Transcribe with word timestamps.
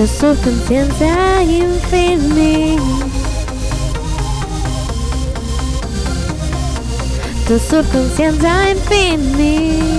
Tu 0.00 0.06
subconsciencia 0.06 1.42
infinita. 1.42 2.82
Tu 7.46 7.58
subconsciencia 7.58 8.70
infinita. 8.70 9.92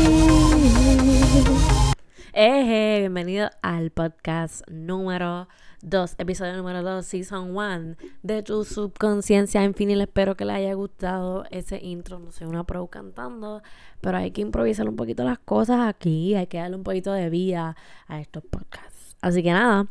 Eh, 2.34 2.98
bienvenido 3.02 3.52
al 3.62 3.92
podcast 3.92 4.68
número 4.72 5.48
2, 5.84 6.16
episodio 6.18 6.58
número 6.58 6.82
2, 6.82 7.06
season 7.06 7.56
1 7.56 7.96
de 8.24 8.42
tu 8.42 8.64
subconsciencia 8.64 9.64
infinita. 9.64 10.02
Espero 10.02 10.36
que 10.36 10.46
les 10.46 10.56
haya 10.56 10.74
gustado 10.74 11.44
ese 11.52 11.78
intro. 11.78 12.18
No 12.18 12.32
sé, 12.32 12.48
una 12.48 12.64
pro 12.64 12.88
cantando, 12.88 13.62
pero 14.02 14.18
hay 14.18 14.32
que 14.32 14.42
improvisar 14.42 14.90
un 14.90 14.96
poquito 14.96 15.24
las 15.24 15.38
cosas 15.38 15.88
aquí. 15.88 16.34
Hay 16.34 16.48
que 16.48 16.58
darle 16.58 16.78
un 16.78 16.84
poquito 16.84 17.14
de 17.14 17.30
vida 17.30 17.76
a 18.08 18.20
estos 18.20 18.44
podcasts. 18.46 18.91
Así 19.22 19.44
que 19.44 19.52
nada, 19.52 19.88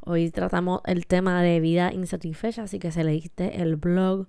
hoy 0.00 0.30
tratamos 0.30 0.80
el 0.86 1.06
tema 1.06 1.42
de 1.42 1.60
vida 1.60 1.92
insatisfecha. 1.92 2.62
Así 2.62 2.78
que 2.78 2.92
se 2.92 3.04
leíste 3.04 3.60
el 3.60 3.76
blog 3.76 4.26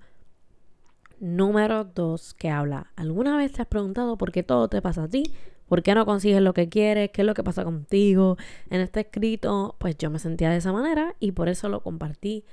número 1.19 1.83
2 1.83 2.33
que 2.33 2.49
habla. 2.49 2.91
¿Alguna 2.95 3.37
vez 3.37 3.51
te 3.53 3.61
has 3.61 3.67
preguntado 3.67 4.17
por 4.17 4.31
qué 4.31 4.43
todo 4.43 4.67
te 4.67 4.81
pasa 4.81 5.03
a 5.03 5.07
ti? 5.07 5.23
¿Por 5.67 5.83
qué 5.83 5.93
no 5.93 6.05
consigues 6.05 6.41
lo 6.41 6.53
que 6.53 6.67
quieres? 6.67 7.11
¿Qué 7.11 7.21
es 7.21 7.27
lo 7.27 7.35
que 7.35 7.43
pasa 7.43 7.63
contigo? 7.63 8.37
En 8.69 8.81
este 8.81 9.01
escrito, 9.01 9.75
pues 9.77 9.97
yo 9.97 10.09
me 10.09 10.17
sentía 10.17 10.49
de 10.49 10.57
esa 10.57 10.73
manera 10.73 11.15
y 11.19 11.31
por 11.31 11.47
eso 11.47 11.69
lo 11.69 11.81
compartí 11.81 12.43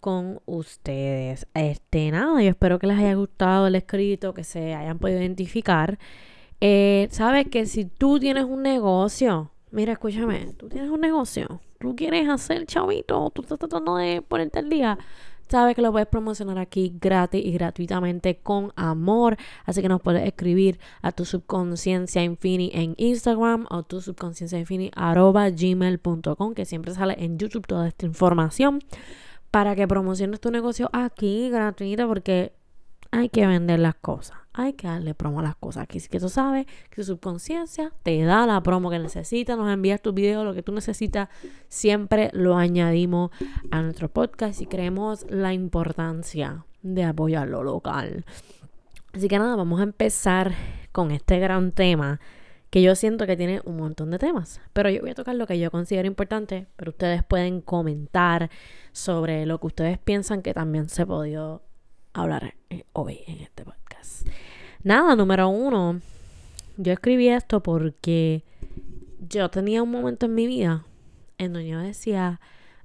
con 0.00 0.40
ustedes. 0.46 1.46
Este, 1.54 2.10
nada, 2.10 2.42
yo 2.42 2.50
espero 2.50 2.78
que 2.78 2.86
les 2.86 2.98
haya 2.98 3.14
gustado 3.14 3.66
el 3.66 3.74
escrito, 3.74 4.32
que 4.32 4.44
se 4.44 4.74
hayan 4.74 4.98
podido 4.98 5.20
identificar. 5.20 5.98
Eh, 6.60 7.08
Sabes 7.10 7.48
que 7.48 7.66
si 7.66 7.84
tú 7.84 8.18
tienes 8.18 8.44
un 8.44 8.62
negocio, 8.62 9.50
mira, 9.74 9.92
escúchame, 9.92 10.54
tú 10.56 10.68
tienes 10.68 10.90
un 10.90 11.00
negocio, 11.00 11.60
tú 11.78 11.94
quieres 11.94 12.28
hacer 12.28 12.64
chavito, 12.66 13.30
tú 13.30 13.42
estás 13.42 13.58
tratando 13.58 13.96
de 13.96 14.22
ponerte 14.22 14.60
al 14.60 14.70
día 14.70 14.98
sabes 15.48 15.74
que 15.74 15.82
lo 15.82 15.92
puedes 15.92 16.08
promocionar 16.08 16.58
aquí 16.58 16.96
gratis 17.00 17.44
y 17.44 17.52
gratuitamente 17.52 18.36
con 18.36 18.72
amor. 18.76 19.36
Así 19.64 19.82
que 19.82 19.88
nos 19.88 20.00
puedes 20.00 20.26
escribir 20.26 20.78
a 21.02 21.12
tu 21.12 21.24
subconsciencia 21.24 22.22
infinity 22.22 22.76
en 22.76 22.94
Instagram 22.96 23.66
o 23.70 23.82
tu 23.82 24.00
subconsciencia 24.00 24.58
infinity 24.58 24.90
arroba 24.96 25.50
gmail.com 25.50 26.54
que 26.54 26.64
siempre 26.64 26.92
sale 26.94 27.16
en 27.18 27.38
YouTube 27.38 27.66
toda 27.66 27.88
esta 27.88 28.06
información 28.06 28.80
para 29.50 29.76
que 29.76 29.86
promociones 29.86 30.40
tu 30.40 30.50
negocio 30.50 30.90
aquí 30.92 31.48
gratuito 31.50 32.08
porque 32.08 32.52
hay 33.14 33.28
que 33.28 33.46
vender 33.46 33.78
las 33.78 33.94
cosas. 33.94 34.36
Hay 34.52 34.72
que 34.72 34.88
darle 34.88 35.14
promo 35.14 35.38
a 35.38 35.44
las 35.44 35.54
cosas. 35.54 35.86
Sí 35.88 36.08
que 36.08 36.18
tú 36.18 36.28
sabes 36.28 36.66
que 36.90 36.96
tu 36.96 37.04
subconsciencia 37.04 37.92
te 38.02 38.20
da 38.22 38.44
la 38.44 38.60
promo 38.60 38.90
que 38.90 38.98
necesitas. 38.98 39.56
Nos 39.56 39.72
envías 39.72 40.02
tu 40.02 40.12
video, 40.12 40.44
lo 40.44 40.52
que 40.52 40.64
tú 40.64 40.72
necesitas. 40.72 41.28
Siempre 41.68 42.30
lo 42.32 42.56
añadimos 42.56 43.30
a 43.70 43.82
nuestro 43.82 44.08
podcast 44.08 44.60
y 44.60 44.66
creemos 44.66 45.26
la 45.28 45.52
importancia 45.52 46.64
de 46.82 47.04
apoyar 47.04 47.48
lo 47.48 47.62
local. 47.62 48.24
Así 49.12 49.28
que 49.28 49.38
nada, 49.38 49.54
vamos 49.54 49.78
a 49.78 49.84
empezar 49.84 50.52
con 50.90 51.12
este 51.12 51.38
gran 51.38 51.70
tema 51.70 52.20
que 52.70 52.82
yo 52.82 52.96
siento 52.96 53.26
que 53.26 53.36
tiene 53.36 53.60
un 53.64 53.76
montón 53.76 54.10
de 54.10 54.18
temas. 54.18 54.60
Pero 54.72 54.90
yo 54.90 55.02
voy 55.02 55.10
a 55.10 55.14
tocar 55.14 55.36
lo 55.36 55.46
que 55.46 55.60
yo 55.60 55.70
considero 55.70 56.08
importante, 56.08 56.66
pero 56.74 56.90
ustedes 56.90 57.22
pueden 57.22 57.60
comentar 57.60 58.50
sobre 58.90 59.46
lo 59.46 59.60
que 59.60 59.68
ustedes 59.68 59.98
piensan 59.98 60.42
que 60.42 60.52
también 60.52 60.88
se 60.88 61.06
podido 61.06 61.62
hablar 62.14 62.54
eh, 62.70 62.84
hoy 62.92 63.20
en 63.26 63.40
este 63.40 63.64
podcast. 63.64 64.26
Nada, 64.82 65.16
número 65.16 65.48
uno, 65.48 66.00
yo 66.76 66.92
escribí 66.92 67.28
esto 67.28 67.62
porque 67.62 68.44
yo 69.28 69.50
tenía 69.50 69.82
un 69.82 69.90
momento 69.90 70.26
en 70.26 70.34
mi 70.34 70.46
vida 70.46 70.86
en 71.38 71.52
donde 71.52 71.68
yo 71.68 71.78
decía, 71.80 72.40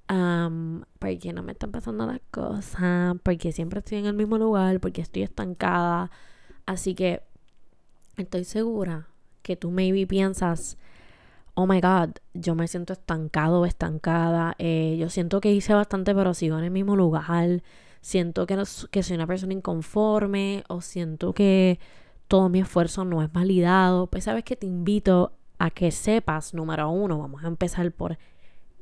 um, 0.09 0.81
¿por 0.97 1.17
qué 1.19 1.31
no 1.31 1.43
me 1.43 1.51
están 1.51 1.71
pasando 1.71 2.07
las 2.07 2.21
cosas? 2.31 3.15
Porque 3.23 3.51
siempre 3.51 3.79
estoy 3.79 3.99
en 3.99 4.07
el 4.07 4.15
mismo 4.15 4.37
lugar, 4.37 4.79
porque 4.79 5.01
estoy 5.01 5.21
estancada. 5.21 6.09
Así 6.65 6.95
que 6.95 7.21
estoy 8.17 8.43
segura 8.43 9.07
que 9.43 9.55
tú 9.55 9.69
maybe 9.69 10.07
piensas, 10.07 10.77
oh 11.53 11.67
my 11.67 11.79
god, 11.81 12.09
yo 12.33 12.55
me 12.55 12.67
siento 12.67 12.93
estancado 12.93 13.61
o 13.61 13.65
estancada. 13.67 14.55
Eh, 14.57 14.97
yo 14.99 15.09
siento 15.09 15.39
que 15.39 15.51
hice 15.51 15.73
bastante, 15.75 16.15
pero 16.15 16.33
sigo 16.33 16.57
en 16.57 16.63
el 16.63 16.71
mismo 16.71 16.95
lugar 16.95 17.61
siento 18.01 18.45
que, 18.45 18.61
que 18.91 19.03
soy 19.03 19.15
una 19.15 19.27
persona 19.27 19.53
inconforme 19.53 20.63
o 20.67 20.81
siento 20.81 21.33
que 21.33 21.79
todo 22.27 22.49
mi 22.49 22.59
esfuerzo 22.59 23.05
no 23.05 23.21
es 23.21 23.31
validado, 23.31 24.07
pues 24.07 24.25
sabes 24.25 24.43
que 24.43 24.55
te 24.55 24.67
invito 24.67 25.33
a 25.57 25.71
que 25.71 25.91
sepas, 25.91 26.53
número 26.53 26.89
uno, 26.89 27.19
vamos 27.19 27.43
a 27.43 27.47
empezar 27.47 27.91
por 27.91 28.17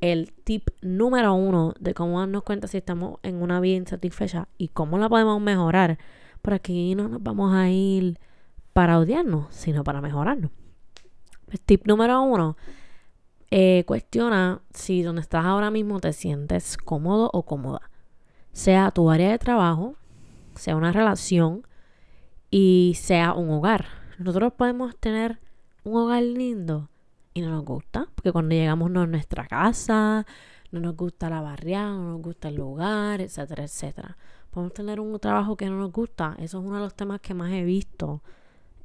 el 0.02 0.32
tip 0.44 0.70
número 0.82 1.34
uno 1.34 1.74
de 1.80 1.94
cómo 1.94 2.20
darnos 2.20 2.44
cuenta 2.44 2.68
si 2.68 2.78
estamos 2.78 3.20
en 3.24 3.42
una 3.42 3.60
vida 3.60 3.78
insatisfecha 3.78 4.48
y 4.58 4.68
cómo 4.68 4.98
la 4.98 5.10
podemos 5.10 5.42
mejorar. 5.42 5.98
Por 6.42 6.54
aquí 6.54 6.94
no 6.94 7.08
nos 7.08 7.24
vamos 7.24 7.54
a 7.54 7.70
ir 7.70 8.20
para 8.74 9.00
odiarnos, 9.00 9.48
sino 9.50 9.84
para 9.84 10.02
mejorarnos. 10.02 10.52
El 11.50 11.60
tip 11.62 11.88
número 11.88 12.22
uno, 12.22 12.58
eh, 13.50 13.86
cuestiona 13.88 14.62
si 14.72 15.02
donde 15.02 15.22
estás 15.22 15.46
ahora 15.46 15.72
mismo 15.72 16.00
te 16.00 16.14
sientes 16.14 16.78
cómodo 16.78 17.32
o 17.34 17.44
cómoda 17.44 17.90
sea 18.58 18.90
tu 18.90 19.12
área 19.12 19.30
de 19.30 19.38
trabajo, 19.38 19.98
sea 20.56 20.76
una 20.76 20.92
relación 20.92 21.62
y 22.50 22.94
sea 22.98 23.34
un 23.34 23.52
hogar. 23.52 23.86
Nosotros 24.18 24.52
podemos 24.54 24.98
tener 24.98 25.40
un 25.84 25.96
hogar 25.96 26.24
lindo 26.24 26.90
y 27.36 27.42
no 27.42 27.52
nos 27.52 27.64
gusta, 27.64 28.08
porque 28.16 28.32
cuando 28.32 28.56
llegamos 28.56 28.90
no 28.90 29.04
es 29.04 29.10
nuestra 29.10 29.46
casa, 29.46 30.26
no 30.72 30.80
nos 30.80 30.98
gusta 30.98 31.30
la 31.30 31.42
barriada, 31.42 31.92
no 31.92 32.14
nos 32.14 32.22
gusta 32.24 32.48
el 32.48 32.56
lugar, 32.56 33.22
etcétera, 33.22 33.64
etcétera. 33.64 34.18
Podemos 34.50 34.74
tener 34.74 35.00
un 35.00 35.20
trabajo 35.20 35.56
que 35.56 35.70
no 35.70 35.78
nos 35.78 35.92
gusta. 35.92 36.36
Eso 36.40 36.60
es 36.60 36.66
uno 36.66 36.78
de 36.78 36.82
los 36.82 36.96
temas 36.96 37.22
que 37.22 37.36
más 37.36 37.52
he 37.52 37.64
visto 37.64 38.24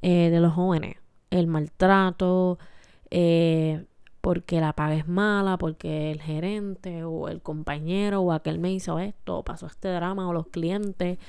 eh, 0.03 0.29
de 0.29 0.39
los 0.39 0.53
jóvenes. 0.53 0.97
El 1.31 1.47
maltrato, 1.47 2.59
eh, 3.09 3.87
porque 4.23 4.61
la 4.61 4.71
paga 4.71 4.95
es 4.95 5.05
mala, 5.05 5.57
porque 5.57 6.09
el 6.09 6.21
gerente 6.21 7.03
o 7.03 7.27
el 7.27 7.41
compañero 7.41 8.21
o 8.21 8.31
aquel 8.31 8.57
me 8.57 8.71
hizo 8.71 8.97
esto, 8.97 9.39
o 9.39 9.43
pasó 9.43 9.65
este 9.65 9.89
drama, 9.89 10.29
o 10.29 10.31
los 10.31 10.47
clientes. 10.47 11.19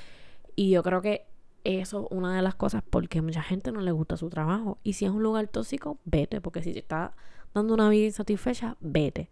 Y 0.55 0.69
yo 0.69 0.81
creo 0.81 1.01
que 1.01 1.25
eso 1.65 2.05
es 2.05 2.17
una 2.17 2.33
de 2.33 2.41
las 2.41 2.55
cosas 2.55 2.83
porque 2.89 3.21
mucha 3.21 3.43
gente 3.43 3.73
no 3.73 3.81
le 3.81 3.91
gusta 3.91 4.15
su 4.15 4.29
trabajo. 4.29 4.77
Y 4.81 4.93
si 4.93 5.03
es 5.03 5.11
un 5.11 5.23
lugar 5.23 5.49
tóxico, 5.49 5.99
vete, 6.05 6.39
porque 6.39 6.63
si 6.63 6.71
te 6.71 6.79
está 6.79 7.11
dando 7.53 7.73
una 7.73 7.89
vida 7.89 8.05
insatisfecha, 8.05 8.77
vete. 8.79 9.29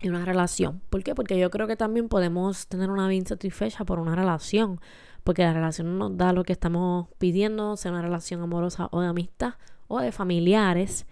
Y 0.00 0.08
una 0.08 0.24
relación. 0.24 0.82
¿Por 0.90 1.04
qué? 1.04 1.14
Porque 1.14 1.38
yo 1.38 1.50
creo 1.50 1.68
que 1.68 1.76
también 1.76 2.08
podemos 2.08 2.66
tener 2.66 2.90
una 2.90 3.06
vida 3.06 3.18
insatisfecha 3.18 3.84
por 3.84 4.00
una 4.00 4.16
relación. 4.16 4.80
Porque 5.22 5.44
la 5.44 5.52
relación 5.52 5.98
nos 5.98 6.16
da 6.16 6.32
lo 6.32 6.42
que 6.42 6.52
estamos 6.52 7.06
pidiendo, 7.18 7.76
sea 7.76 7.92
una 7.92 8.02
relación 8.02 8.42
amorosa 8.42 8.88
o 8.90 9.02
de 9.02 9.06
amistad 9.06 9.54
o 9.86 10.00
de 10.00 10.10
familiares. 10.10 11.06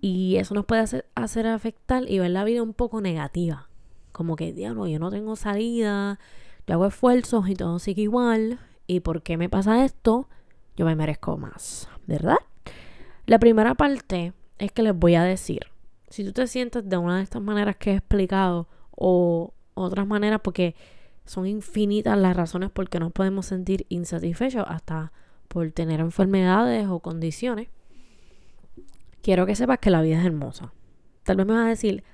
Y 0.00 0.36
eso 0.36 0.54
nos 0.54 0.64
puede 0.64 0.82
hacer, 0.82 1.46
afectar 1.46 2.08
y 2.10 2.18
ver 2.18 2.30
la 2.30 2.44
vida 2.44 2.62
un 2.62 2.74
poco 2.74 3.00
negativa. 3.00 3.68
Como 4.12 4.36
que, 4.36 4.52
diablo, 4.52 4.86
yo 4.86 4.98
no 4.98 5.10
tengo 5.10 5.36
salida, 5.36 6.18
yo 6.66 6.74
hago 6.74 6.86
esfuerzos 6.86 7.48
y 7.48 7.54
todo 7.54 7.78
sigue 7.78 8.02
igual. 8.02 8.58
¿Y 8.86 9.00
por 9.00 9.22
qué 9.22 9.36
me 9.36 9.48
pasa 9.48 9.84
esto? 9.84 10.28
Yo 10.76 10.86
me 10.86 10.96
merezco 10.96 11.36
más, 11.36 11.88
¿verdad? 12.06 12.38
La 13.26 13.38
primera 13.38 13.74
parte 13.74 14.32
es 14.58 14.72
que 14.72 14.82
les 14.82 14.96
voy 14.96 15.16
a 15.16 15.22
decir, 15.24 15.66
si 16.08 16.24
tú 16.24 16.32
te 16.32 16.46
sientes 16.46 16.88
de 16.88 16.96
una 16.96 17.16
de 17.16 17.22
estas 17.22 17.42
maneras 17.42 17.76
que 17.76 17.92
he 17.92 17.96
explicado 17.96 18.68
o 18.90 19.52
otras 19.74 20.06
maneras 20.06 20.40
porque 20.42 20.74
son 21.24 21.46
infinitas 21.46 22.16
las 22.16 22.36
razones 22.36 22.70
por 22.70 22.88
qué 22.88 23.00
nos 23.00 23.12
podemos 23.12 23.46
sentir 23.46 23.84
insatisfechos 23.88 24.64
hasta 24.66 25.12
por 25.48 25.70
tener 25.72 26.00
enfermedades 26.00 26.86
o 26.88 27.00
condiciones 27.00 27.68
quiero 29.26 29.44
que 29.44 29.56
sepas 29.56 29.80
que 29.80 29.90
la 29.90 30.02
vida 30.02 30.20
es 30.20 30.24
hermosa. 30.24 30.72
Tal 31.24 31.36
vez 31.36 31.46
me 31.46 31.54
vas 31.54 31.66
a 31.66 31.70
decir, 31.70 32.04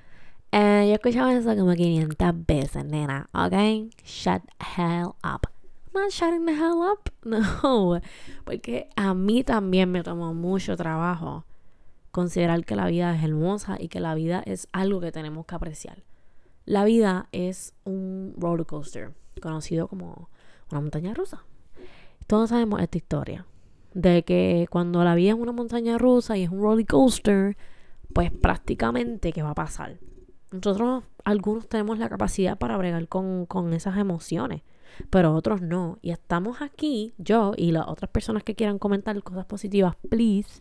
eh, 0.51 0.85
yo 0.87 0.93
he 0.93 0.95
escuchado 0.95 1.29
eso 1.29 1.55
como 1.55 1.75
500 1.75 2.47
veces, 2.47 2.87
nena, 2.87 3.29
¿ok? 3.35 3.93
Shut 4.03 4.41
hell 4.79 5.09
up. 5.23 5.47
I'm 5.93 6.05
not 6.05 6.11
shutting 6.11 6.47
the 6.47 6.55
hell 6.55 6.81
up. 6.81 7.13
No, 7.23 8.01
porque 8.47 8.89
a 8.97 9.13
mí 9.13 9.45
también 9.45 9.93
me 9.93 10.03
tomó 10.03 10.33
mucho 10.33 10.75
trabajo 10.75 11.45
considerar 12.13 12.65
que 12.65 12.77
la 12.77 12.87
vida 12.87 13.15
es 13.15 13.23
hermosa 13.23 13.77
y 13.79 13.89
que 13.89 14.01
la 14.01 14.15
vida 14.15 14.43
es 14.47 14.67
algo 14.73 15.01
que 15.01 15.13
tenemos 15.13 15.45
que 15.45 15.55
apreciar. 15.55 16.05
La 16.65 16.83
vida 16.83 17.29
es 17.31 17.75
un 17.85 18.33
roller 18.39 18.65
coaster, 18.65 19.13
conocido 19.43 19.87
como 19.87 20.31
una 20.71 20.81
montaña 20.81 21.13
rusa. 21.13 21.45
Todos 22.27 22.49
sabemos 22.49 22.81
esta 22.81 22.97
historia 22.97 23.45
de 23.95 24.25
que 24.25 24.67
cuando 24.71 25.05
la 25.05 25.15
vida 25.15 25.31
es 25.31 25.37
una 25.37 25.53
montaña 25.53 25.99
rusa 25.99 26.37
y 26.37 26.45
es 26.45 26.51
un 26.51 26.61
roller 26.61 26.87
coaster, 26.87 27.57
pues 28.13 28.31
prácticamente, 28.31 29.33
¿qué 29.33 29.43
va 29.43 29.51
a 29.51 29.55
pasar? 29.55 29.99
Nosotros, 30.51 31.05
algunos 31.25 31.69
tenemos 31.69 31.99
la 31.99 32.09
capacidad 32.09 32.59
para 32.59 32.77
bregar 32.77 33.09
con, 33.09 33.47
con 33.47 33.73
esas 33.73 33.97
emociones, 33.97 34.63
pero 35.11 35.35
otros 35.35 35.63
no. 35.63 35.99
Y 36.03 36.11
estamos 36.11 36.61
aquí, 36.61 37.15
yo 37.19 37.53
y 37.57 37.73
las 37.73 37.87
otras 37.89 38.11
personas 38.11 38.43
que 38.43 38.55
quieran 38.55 38.79
comentar 38.79 39.21
cosas 39.23 39.47
positivas, 39.47 39.97
please, 40.11 40.61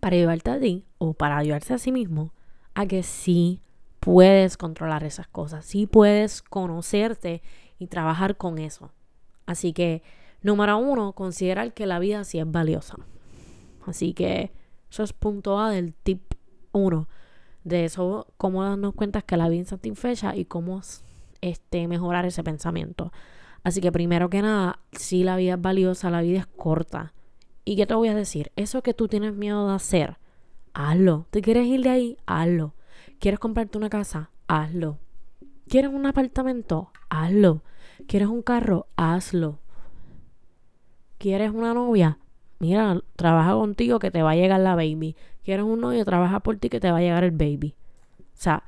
para 0.00 0.16
ayudarte 0.16 0.50
a 0.50 0.58
ti 0.58 0.84
o 0.98 1.14
para 1.14 1.36
ayudarse 1.36 1.74
a 1.74 1.78
sí 1.78 1.92
mismo 1.92 2.32
a 2.74 2.86
que 2.86 3.02
sí 3.02 3.60
puedes 4.00 4.56
controlar 4.56 5.04
esas 5.04 5.28
cosas, 5.28 5.64
sí 5.64 5.86
puedes 5.86 6.42
conocerte 6.42 7.42
y 7.78 7.86
trabajar 7.86 8.36
con 8.36 8.58
eso. 8.58 8.90
Así 9.46 9.72
que, 9.72 10.02
número 10.42 10.78
uno, 10.78 11.12
considerar 11.12 11.72
que 11.72 11.86
la 11.86 11.98
vida 11.98 12.24
sí 12.24 12.38
es 12.38 12.50
valiosa. 12.50 12.96
Así 13.86 14.14
que 14.14 14.52
eso 14.90 15.02
es 15.02 15.12
punto 15.12 15.58
A 15.58 15.70
del 15.70 15.94
tip 15.94 16.20
uno. 16.72 17.08
De 17.64 17.84
eso, 17.84 18.26
cómo 18.36 18.64
darnos 18.64 18.94
cuenta 18.94 19.22
que 19.22 19.36
la 19.36 19.48
vida 19.48 19.62
es 19.62 19.68
satisfecha 19.68 20.34
y 20.34 20.44
cómo 20.44 20.80
este, 21.40 21.86
mejorar 21.88 22.26
ese 22.26 22.42
pensamiento. 22.42 23.12
Así 23.64 23.80
que 23.80 23.92
primero 23.92 24.28
que 24.30 24.42
nada, 24.42 24.80
si 24.92 25.22
la 25.22 25.36
vida 25.36 25.54
es 25.54 25.60
valiosa, 25.60 26.10
la 26.10 26.22
vida 26.22 26.40
es 26.40 26.46
corta. 26.46 27.12
¿Y 27.64 27.76
qué 27.76 27.86
te 27.86 27.94
voy 27.94 28.08
a 28.08 28.14
decir? 28.14 28.50
Eso 28.56 28.82
que 28.82 28.94
tú 28.94 29.06
tienes 29.06 29.34
miedo 29.34 29.68
de 29.68 29.74
hacer, 29.74 30.18
hazlo. 30.74 31.26
¿Te 31.30 31.42
quieres 31.42 31.66
ir 31.66 31.82
de 31.82 31.90
ahí? 31.90 32.16
Hazlo. 32.26 32.74
¿Quieres 33.20 33.38
comprarte 33.38 33.78
una 33.78 33.88
casa? 33.88 34.30
Hazlo. 34.48 34.98
¿Quieres 35.68 35.92
un 35.92 36.06
apartamento? 36.06 36.90
Hazlo. 37.08 37.62
¿Quieres 38.08 38.28
un 38.28 38.42
carro? 38.42 38.88
Hazlo. 38.96 39.61
¿Quieres 41.22 41.52
una 41.52 41.72
novia? 41.72 42.18
Mira, 42.58 43.00
trabaja 43.14 43.52
contigo 43.52 44.00
que 44.00 44.10
te 44.10 44.22
va 44.22 44.32
a 44.32 44.34
llegar 44.34 44.58
la 44.58 44.74
baby. 44.74 45.14
¿Quieres 45.44 45.64
un 45.64 45.80
novio? 45.80 46.04
Trabaja 46.04 46.40
por 46.40 46.56
ti 46.56 46.68
que 46.68 46.80
te 46.80 46.90
va 46.90 46.98
a 46.98 47.00
llegar 47.00 47.22
el 47.22 47.30
baby. 47.30 47.76
O 48.18 48.24
sea, 48.34 48.64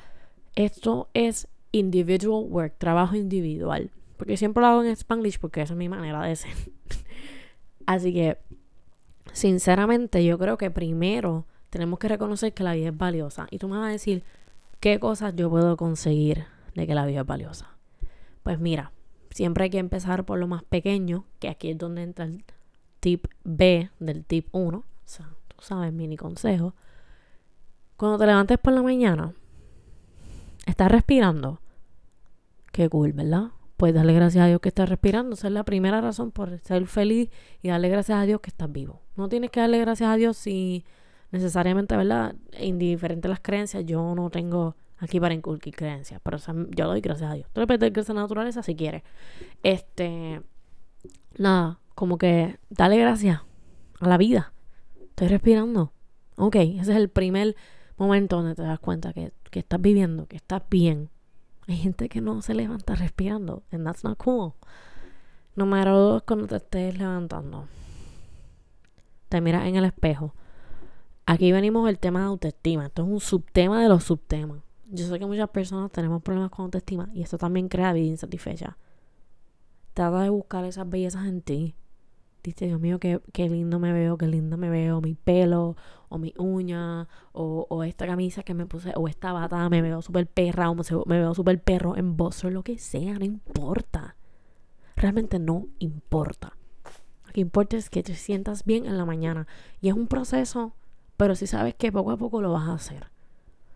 esto 0.54 1.08
es 1.14 1.48
individual 1.72 2.44
work, 2.48 2.74
trabajo 2.78 3.16
individual. 3.16 3.90
Porque 4.16 4.36
siempre 4.36 4.60
lo 4.60 4.68
hago 4.68 4.84
en 4.84 4.92
Spanglish 4.92 5.40
porque 5.40 5.62
esa 5.62 5.72
es 5.72 5.78
mi 5.78 5.88
manera 5.88 6.22
de 6.22 6.36
ser. 6.36 6.52
Así 7.86 8.14
que, 8.14 8.38
sinceramente, 9.32 10.24
yo 10.24 10.38
creo 10.38 10.56
que 10.56 10.70
primero 10.70 11.46
tenemos 11.70 11.98
que 11.98 12.06
reconocer 12.06 12.54
que 12.54 12.62
la 12.62 12.74
vida 12.74 12.90
es 12.90 12.96
valiosa. 12.96 13.48
Y 13.50 13.58
tú 13.58 13.66
me 13.66 13.78
vas 13.78 13.88
a 13.88 13.90
decir, 13.90 14.22
¿qué 14.78 15.00
cosas 15.00 15.34
yo 15.34 15.50
puedo 15.50 15.76
conseguir 15.76 16.44
de 16.76 16.86
que 16.86 16.94
la 16.94 17.04
vida 17.04 17.22
es 17.22 17.26
valiosa? 17.26 17.74
Pues 18.44 18.60
mira, 18.60 18.92
siempre 19.34 19.64
hay 19.64 19.70
que 19.70 19.78
empezar 19.78 20.24
por 20.24 20.38
lo 20.38 20.46
más 20.46 20.62
pequeño, 20.62 21.26
que 21.40 21.48
aquí 21.48 21.70
es 21.70 21.76
donde 21.76 22.02
entra 22.02 22.24
el 22.24 22.44
tip 23.00 23.26
B 23.42 23.90
del 23.98 24.24
tip 24.24 24.46
1. 24.52 24.78
O 24.78 24.84
sea, 25.04 25.28
tú 25.48 25.56
sabes, 25.58 25.92
mini 25.92 26.16
consejo. 26.16 26.74
Cuando 27.96 28.16
te 28.16 28.26
levantes 28.26 28.58
por 28.58 28.72
la 28.72 28.82
mañana, 28.82 29.34
estás 30.66 30.90
respirando. 30.90 31.60
Qué 32.70 32.88
cool, 32.88 33.12
¿verdad? 33.12 33.50
Pues 33.76 33.92
darle 33.92 34.14
gracias 34.14 34.44
a 34.44 34.46
Dios 34.46 34.60
que 34.60 34.68
estás 34.68 34.88
respirando. 34.88 35.34
Esa 35.34 35.48
es 35.48 35.52
la 35.52 35.64
primera 35.64 36.00
razón 36.00 36.30
por 36.30 36.56
ser 36.60 36.86
feliz 36.86 37.28
y 37.60 37.68
darle 37.68 37.88
gracias 37.88 38.18
a 38.18 38.22
Dios 38.26 38.40
que 38.40 38.50
estás 38.50 38.70
vivo. 38.70 39.02
No 39.16 39.28
tienes 39.28 39.50
que 39.50 39.60
darle 39.60 39.80
gracias 39.80 40.10
a 40.10 40.14
Dios 40.14 40.36
si 40.36 40.84
necesariamente, 41.34 41.96
¿verdad? 41.96 42.36
Indiferente 42.60 43.26
a 43.26 43.30
las 43.30 43.40
creencias, 43.40 43.84
yo 43.84 44.14
no 44.14 44.30
tengo 44.30 44.76
aquí 44.98 45.18
para 45.18 45.34
inculcar 45.34 45.74
creencias, 45.74 46.20
pero 46.22 46.38
yo 46.70 46.86
doy 46.86 47.00
gracias 47.00 47.28
a 47.28 47.34
Dios. 47.34 47.48
Tú 47.52 47.60
le 47.60 47.66
puedes 47.66 47.80
dar 47.80 47.90
gracias 47.90 48.10
a 48.10 48.14
la 48.14 48.22
naturaleza 48.22 48.62
si 48.62 48.76
quieres. 48.76 49.02
Este, 49.64 50.40
nada, 51.36 51.80
como 51.96 52.18
que 52.18 52.60
dale 52.70 52.98
gracias 52.98 53.42
a 53.98 54.08
la 54.08 54.16
vida. 54.16 54.52
Estoy 55.00 55.26
respirando. 55.26 55.92
Ok, 56.36 56.54
ese 56.54 56.92
es 56.92 56.96
el 56.96 57.08
primer 57.08 57.56
momento 57.96 58.36
donde 58.36 58.54
te 58.54 58.62
das 58.62 58.78
cuenta 58.78 59.12
que, 59.12 59.32
que 59.50 59.58
estás 59.58 59.80
viviendo, 59.80 60.26
que 60.26 60.36
estás 60.36 60.62
bien. 60.70 61.10
Hay 61.66 61.78
gente 61.78 62.08
que 62.08 62.20
no 62.20 62.42
se 62.42 62.54
levanta 62.54 62.94
respirando, 62.94 63.64
and 63.72 63.84
that's 63.84 64.04
not 64.04 64.18
cool. 64.18 64.52
Número 65.56 65.98
dos, 65.98 66.22
cuando 66.22 66.46
te 66.46 66.56
estés 66.56 66.96
levantando, 66.96 67.66
te 69.28 69.40
miras 69.40 69.66
en 69.66 69.74
el 69.74 69.84
espejo 69.84 70.32
Aquí 71.26 71.52
venimos 71.52 71.88
el 71.88 71.98
tema 71.98 72.20
de 72.20 72.26
autoestima. 72.26 72.86
Esto 72.86 73.02
es 73.02 73.08
un 73.08 73.20
subtema 73.20 73.82
de 73.82 73.88
los 73.88 74.04
subtemas. 74.04 74.60
Yo 74.90 75.06
sé 75.06 75.18
que 75.18 75.26
muchas 75.26 75.48
personas 75.48 75.90
tenemos 75.90 76.22
problemas 76.22 76.50
con 76.50 76.66
autoestima 76.66 77.08
y 77.14 77.22
esto 77.22 77.38
también 77.38 77.68
crea 77.68 77.92
vida 77.92 78.06
insatisfecha. 78.06 78.76
Trata 79.94 80.22
de 80.22 80.28
buscar 80.28 80.64
esas 80.64 80.88
bellezas 80.88 81.26
en 81.26 81.40
ti. 81.40 81.74
Dice, 82.42 82.66
Dios 82.66 82.78
mío, 82.78 82.98
qué, 83.00 83.22
qué 83.32 83.48
lindo 83.48 83.78
me 83.78 83.94
veo, 83.94 84.18
qué 84.18 84.26
lindo 84.26 84.58
me 84.58 84.68
veo, 84.68 85.00
mi 85.00 85.14
pelo, 85.14 85.76
o 86.10 86.18
mi 86.18 86.34
uña, 86.36 87.08
o, 87.32 87.66
o 87.70 87.84
esta 87.84 88.06
camisa 88.06 88.42
que 88.42 88.52
me 88.52 88.66
puse, 88.66 88.92
o 88.96 89.08
esta 89.08 89.32
bata, 89.32 89.70
me 89.70 89.80
veo 89.80 90.02
súper 90.02 90.26
perra, 90.26 90.68
o 90.68 90.74
me, 90.74 90.82
veo 91.18 91.34
súper 91.34 91.62
perro 91.62 91.96
en 91.96 92.18
voz, 92.18 92.44
o 92.44 92.50
lo 92.50 92.62
que 92.62 92.76
sea, 92.76 93.18
no 93.18 93.24
importa. 93.24 94.16
Realmente 94.94 95.38
no 95.38 95.68
importa. 95.78 96.58
Lo 97.24 97.32
que 97.32 97.40
importa 97.40 97.78
es 97.78 97.88
que 97.88 98.02
te 98.02 98.14
sientas 98.14 98.66
bien 98.66 98.84
en 98.84 98.98
la 98.98 99.06
mañana. 99.06 99.46
Y 99.80 99.88
es 99.88 99.94
un 99.94 100.06
proceso 100.06 100.74
pero 101.16 101.34
si 101.34 101.46
sabes 101.46 101.74
que 101.74 101.92
poco 101.92 102.10
a 102.10 102.16
poco 102.16 102.40
lo 102.40 102.52
vas 102.52 102.68
a 102.68 102.74
hacer. 102.74 103.08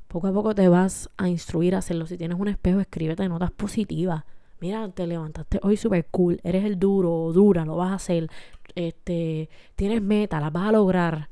Poco 0.09 0.27
a 0.27 0.33
poco 0.33 0.55
te 0.55 0.69
vas 0.69 1.11
a 1.17 1.29
instruir 1.29 1.75
a 1.75 1.79
hacerlo. 1.79 2.07
Si 2.07 2.17
tienes 2.17 2.39
un 2.41 2.49
espejo, 2.49 2.81
escríbete 2.81 3.29
notas 3.29 3.51
positivas. 3.51 4.25
Mira, 4.61 4.89
te 4.89 5.07
levantaste 5.07 5.61
hoy 5.63 5.77
súper 5.77 6.07
cool. 6.07 6.41
Eres 6.43 6.65
el 6.65 6.79
duro 6.79 7.15
o 7.15 7.33
dura, 7.33 7.65
lo 7.65 7.77
vas 7.77 7.93
a 7.93 7.95
hacer. 7.97 8.29
Este, 8.75 9.49
tienes 9.77 10.03
meta, 10.03 10.41
las 10.41 10.53
vas 10.53 10.69
a 10.69 10.73
lograr. 10.73 11.29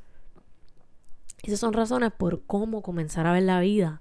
Esas 1.42 1.58
son 1.58 1.72
razones 1.72 2.12
por 2.12 2.42
cómo 2.44 2.82
comenzar 2.82 3.26
a 3.26 3.32
ver 3.32 3.44
la 3.44 3.60
vida 3.60 4.00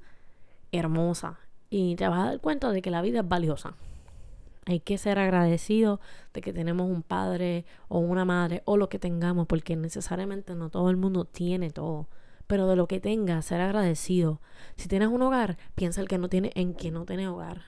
hermosa. 0.72 1.40
Y 1.70 1.96
te 1.96 2.08
vas 2.08 2.20
a 2.20 2.26
dar 2.26 2.40
cuenta 2.42 2.72
de 2.72 2.82
que 2.82 2.92
la 2.92 3.02
vida 3.02 3.22
es 3.22 3.28
valiosa. 3.28 3.76
Hay 4.66 4.80
que 4.80 4.98
ser 4.98 5.20
agradecido 5.20 6.00
de 6.34 6.42
que 6.42 6.52
tenemos 6.52 6.90
un 6.90 7.04
padre 7.04 7.66
o 7.88 8.00
una 8.00 8.26
madre 8.26 8.64
o 8.66 8.78
lo 8.78 8.90
que 8.90 8.98
tengamos, 8.98 9.46
porque 9.46 9.76
necesariamente 9.76 10.56
no 10.56 10.70
todo 10.70 10.90
el 10.90 10.98
mundo 10.98 11.26
tiene 11.26 11.70
todo. 11.70 12.08
Pero 12.48 12.68
de 12.68 12.76
lo 12.76 12.88
que 12.88 13.00
tengas, 13.00 13.46
ser 13.46 13.62
agradecido. 13.62 14.42
Si 14.76 14.88
tienes 14.88 15.10
un 15.10 15.22
hogar, 15.22 15.58
piensa 15.76 16.02
el 16.02 16.08
que 16.08 16.18
no 16.18 16.30
tiene, 16.30 16.52
en 16.56 16.74
que 16.74 16.92
no 16.92 17.06
tiene 17.06 17.28
hogar. 17.28 17.62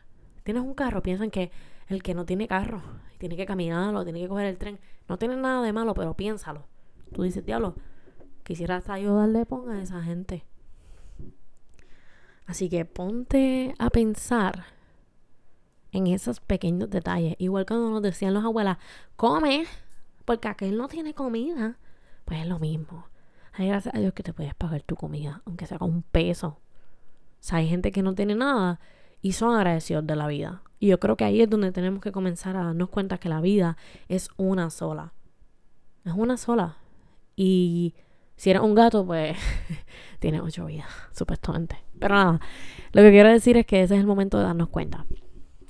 Tienes 0.43 0.63
un 0.63 0.73
carro, 0.73 1.03
piensa 1.03 1.23
en 1.23 1.31
que 1.31 1.51
el 1.87 2.01
que 2.01 2.13
no 2.13 2.25
tiene 2.25 2.47
carro, 2.47 2.81
tiene 3.17 3.35
que 3.35 3.45
caminarlo, 3.45 4.03
tiene 4.03 4.19
que 4.19 4.27
coger 4.27 4.47
el 4.47 4.57
tren. 4.57 4.79
No 5.07 5.17
tiene 5.17 5.35
nada 5.35 5.61
de 5.61 5.73
malo, 5.73 5.93
pero 5.93 6.15
piénsalo. 6.15 6.65
Tú 7.13 7.23
dices, 7.23 7.45
diablo, 7.45 7.75
quisiera 8.43 8.77
hasta 8.77 8.95
ponga 9.47 9.73
a 9.73 9.81
esa 9.81 10.01
gente. 10.01 10.45
Así 12.45 12.69
que 12.69 12.85
ponte 12.85 13.75
a 13.77 13.89
pensar 13.89 14.76
en 15.91 16.07
esos 16.07 16.39
pequeños 16.39 16.89
detalles. 16.89 17.35
Igual 17.39 17.65
cuando 17.65 17.89
nos 17.89 18.01
decían 18.01 18.33
los 18.33 18.43
abuelas, 18.43 18.77
come, 19.15 19.65
porque 20.25 20.47
aquel 20.47 20.77
no 20.77 20.87
tiene 20.87 21.13
comida. 21.13 21.77
Pues 22.25 22.41
es 22.41 22.47
lo 22.47 22.59
mismo. 22.59 23.07
Hay 23.53 23.67
gracias 23.67 23.95
a 23.95 23.99
Dios 23.99 24.13
que 24.13 24.23
te 24.23 24.33
puedes 24.33 24.53
pagar 24.53 24.83
tu 24.83 24.95
comida, 24.95 25.41
aunque 25.45 25.65
sea 25.65 25.79
con 25.79 25.89
un 25.89 26.03
peso. 26.03 26.47
O 26.47 26.59
sea, 27.39 27.59
hay 27.59 27.67
gente 27.67 27.91
que 27.91 28.03
no 28.03 28.13
tiene 28.13 28.35
nada 28.35 28.79
y 29.21 29.31
son 29.33 29.55
agradecidos 29.55 30.05
de 30.05 30.15
la 30.15 30.27
vida. 30.27 30.61
Y 30.79 30.87
yo 30.87 30.99
creo 30.99 31.15
que 31.17 31.23
ahí 31.23 31.41
es 31.41 31.49
donde 31.49 31.71
tenemos 31.71 32.01
que 32.01 32.11
comenzar 32.11 32.55
a 32.55 32.63
darnos 32.63 32.89
cuenta 32.89 33.17
que 33.17 33.29
la 33.29 33.41
vida 33.41 33.77
es 34.09 34.29
una 34.37 34.69
sola. 34.69 35.13
Es 36.05 36.13
una 36.13 36.37
sola. 36.37 36.77
Y 37.35 37.95
si 38.35 38.51
eres 38.51 38.61
un 38.61 38.75
gato, 38.75 39.05
pues 39.05 39.37
tiene 40.19 40.39
ocho 40.39 40.65
vidas, 40.65 40.87
supuestamente. 41.11 41.77
Pero 41.99 42.15
nada, 42.15 42.39
lo 42.91 43.01
que 43.01 43.11
quiero 43.11 43.29
decir 43.29 43.57
es 43.57 43.65
que 43.65 43.81
ese 43.81 43.95
es 43.95 44.01
el 44.01 44.07
momento 44.07 44.37
de 44.37 44.43
darnos 44.43 44.69
cuenta. 44.69 45.05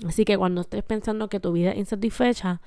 Así 0.05 0.25
que 0.25 0.37
cuando 0.37 0.61
estés 0.61 0.83
pensando 0.83 1.29
que 1.29 1.39
tu 1.39 1.51
vida 1.51 1.71
es 1.71 1.77
insatisfecha, 1.77 2.61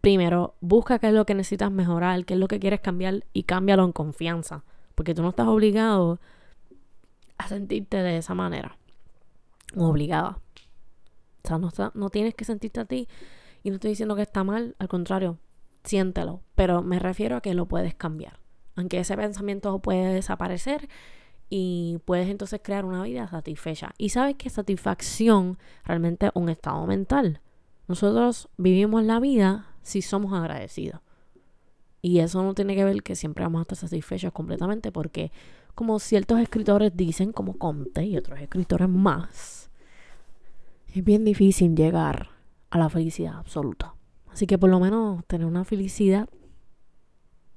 primero 0.00 0.54
busca 0.60 0.98
qué 0.98 1.08
es 1.08 1.14
lo 1.14 1.26
que 1.26 1.34
necesitas 1.34 1.72
mejorar, 1.72 2.24
qué 2.24 2.34
es 2.34 2.40
lo 2.40 2.48
que 2.48 2.60
quieres 2.60 2.80
cambiar 2.80 3.24
y 3.32 3.44
cámbialo 3.44 3.84
en 3.84 3.92
confianza. 3.92 4.64
Porque 4.94 5.14
tú 5.14 5.22
no 5.22 5.30
estás 5.30 5.48
obligado 5.48 6.20
a 7.38 7.48
sentirte 7.48 7.96
de 7.96 8.18
esa 8.18 8.34
manera. 8.34 8.76
O 9.76 9.88
obligada. 9.88 10.38
O 11.42 11.48
sea, 11.48 11.58
no, 11.58 11.70
no 11.94 12.10
tienes 12.10 12.34
que 12.34 12.44
sentirte 12.44 12.80
a 12.80 12.84
ti. 12.84 13.08
Y 13.62 13.70
no 13.70 13.76
estoy 13.76 13.90
diciendo 13.90 14.14
que 14.14 14.22
está 14.22 14.44
mal, 14.44 14.76
al 14.78 14.88
contrario, 14.88 15.38
siéntelo. 15.82 16.42
Pero 16.54 16.82
me 16.82 16.98
refiero 16.98 17.36
a 17.36 17.40
que 17.40 17.54
lo 17.54 17.66
puedes 17.66 17.94
cambiar. 17.94 18.38
Aunque 18.76 19.00
ese 19.00 19.16
pensamiento 19.16 19.78
puede 19.80 20.12
desaparecer 20.12 20.88
y 21.56 22.00
puedes 22.04 22.28
entonces 22.28 22.60
crear 22.64 22.84
una 22.84 23.04
vida 23.04 23.28
satisfecha. 23.28 23.92
Y 23.96 24.08
sabes 24.08 24.34
que 24.34 24.50
satisfacción 24.50 25.56
realmente 25.84 26.26
es 26.26 26.32
un 26.34 26.48
estado 26.48 26.84
mental. 26.84 27.40
Nosotros 27.86 28.48
vivimos 28.56 29.04
la 29.04 29.20
vida 29.20 29.68
si 29.80 30.02
somos 30.02 30.32
agradecidos. 30.32 31.00
Y 32.02 32.18
eso 32.18 32.42
no 32.42 32.54
tiene 32.54 32.74
que 32.74 32.82
ver 32.82 33.04
que 33.04 33.14
siempre 33.14 33.44
vamos 33.44 33.60
a 33.60 33.62
estar 33.62 33.78
satisfechos 33.78 34.32
completamente 34.32 34.90
porque 34.90 35.30
como 35.76 36.00
ciertos 36.00 36.40
escritores 36.40 36.90
dicen, 36.96 37.30
como 37.30 37.56
Conte 37.56 38.04
y 38.04 38.16
otros 38.16 38.40
escritores 38.40 38.88
más, 38.88 39.70
es 40.92 41.04
bien 41.04 41.24
difícil 41.24 41.76
llegar 41.76 42.30
a 42.70 42.78
la 42.78 42.88
felicidad 42.88 43.36
absoluta. 43.36 43.94
Así 44.26 44.48
que 44.48 44.58
por 44.58 44.70
lo 44.70 44.80
menos 44.80 45.24
tener 45.26 45.46
una 45.46 45.64
felicidad 45.64 46.28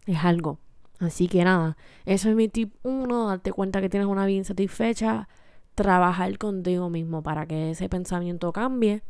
es 0.05 0.23
algo 0.23 0.59
Así 0.99 1.27
que 1.27 1.43
nada, 1.43 1.77
eso 2.05 2.29
es 2.29 2.35
mi 2.35 2.47
tip 2.47 2.73
1, 2.83 3.27
darte 3.27 3.51
cuenta 3.51 3.81
que 3.81 3.89
tienes 3.89 4.07
una 4.07 4.25
vida 4.25 4.39
insatisfecha, 4.39 5.29
trabajar 5.75 6.37
contigo 6.39 6.89
mismo 6.89 7.21
para 7.21 7.45
que 7.45 7.71
ese 7.71 7.87
pensamiento 7.87 8.51
cambie 8.51 9.03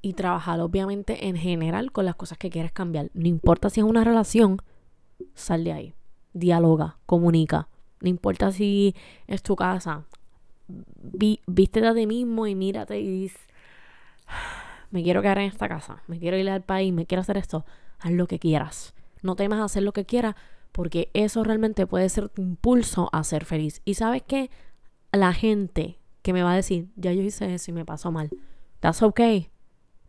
y 0.00 0.12
trabajar 0.12 0.60
obviamente 0.60 1.26
en 1.26 1.36
general 1.36 1.90
con 1.90 2.04
las 2.04 2.14
cosas 2.14 2.38
que 2.38 2.50
quieres 2.50 2.72
cambiar. 2.72 3.10
No 3.14 3.26
importa 3.26 3.68
si 3.68 3.80
es 3.80 3.84
una 3.84 4.04
relación, 4.04 4.58
sal 5.34 5.64
de 5.64 5.72
ahí, 5.72 5.94
dialoga, 6.32 6.98
comunica. 7.04 7.68
No 8.00 8.08
importa 8.08 8.52
si 8.52 8.94
es 9.26 9.42
tu 9.42 9.56
casa, 9.56 10.04
vi, 10.68 11.40
viste 11.46 11.80
de 11.80 11.94
ti 11.94 12.06
mismo 12.06 12.46
y 12.46 12.54
mírate 12.54 13.00
y 13.00 13.22
dices, 13.22 13.40
me 14.90 15.02
quiero 15.02 15.20
quedar 15.20 15.38
en 15.38 15.46
esta 15.46 15.68
casa, 15.68 16.02
me 16.06 16.18
quiero 16.18 16.36
ir 16.38 16.48
al 16.48 16.62
país, 16.62 16.92
me 16.92 17.06
quiero 17.06 17.22
hacer 17.22 17.36
esto, 17.36 17.66
haz 17.98 18.12
lo 18.12 18.26
que 18.26 18.38
quieras. 18.38 18.94
No 19.22 19.36
temas 19.36 19.60
hacer 19.60 19.82
lo 19.82 19.92
que 19.92 20.06
quieras 20.06 20.34
porque 20.72 21.10
eso 21.14 21.44
realmente 21.44 21.86
puede 21.86 22.08
ser 22.08 22.28
tu 22.28 22.42
impulso 22.42 23.08
a 23.12 23.24
ser 23.24 23.44
feliz. 23.44 23.82
Y 23.84 23.94
sabes 23.94 24.22
que 24.22 24.50
la 25.12 25.32
gente 25.32 25.98
que 26.22 26.32
me 26.32 26.42
va 26.42 26.52
a 26.52 26.56
decir, 26.56 26.88
ya 26.96 27.12
yo 27.12 27.22
hice 27.22 27.52
eso 27.54 27.70
y 27.70 27.74
me 27.74 27.84
pasó 27.84 28.12
mal, 28.12 28.30
that's 28.80 29.02
okay. 29.02 29.50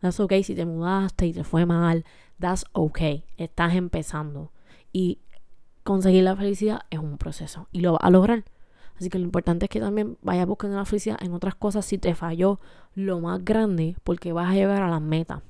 That's 0.00 0.18
okay 0.18 0.42
si 0.42 0.54
te 0.54 0.66
mudaste 0.66 1.26
y 1.26 1.32
te 1.32 1.44
fue 1.44 1.64
mal. 1.64 2.04
That's 2.38 2.64
okay. 2.72 3.24
Estás 3.36 3.74
empezando. 3.74 4.52
Y 4.92 5.20
conseguir 5.84 6.24
la 6.24 6.36
felicidad 6.36 6.80
es 6.90 6.98
un 6.98 7.18
proceso 7.18 7.68
y 7.70 7.80
lo 7.80 7.92
vas 7.92 8.02
a 8.02 8.10
lograr. 8.10 8.44
Así 8.96 9.08
que 9.08 9.18
lo 9.18 9.24
importante 9.24 9.66
es 9.66 9.70
que 9.70 9.80
también 9.80 10.18
vayas 10.22 10.46
buscando 10.46 10.76
la 10.76 10.84
felicidad 10.84 11.18
en 11.22 11.32
otras 11.32 11.54
cosas 11.54 11.84
si 11.84 11.98
te 11.98 12.14
falló 12.14 12.60
lo 12.94 13.20
más 13.20 13.44
grande 13.44 13.96
porque 14.04 14.32
vas 14.32 14.50
a 14.50 14.54
llegar 14.54 14.82
a 14.82 14.88
las 14.88 15.00
metas. 15.00 15.42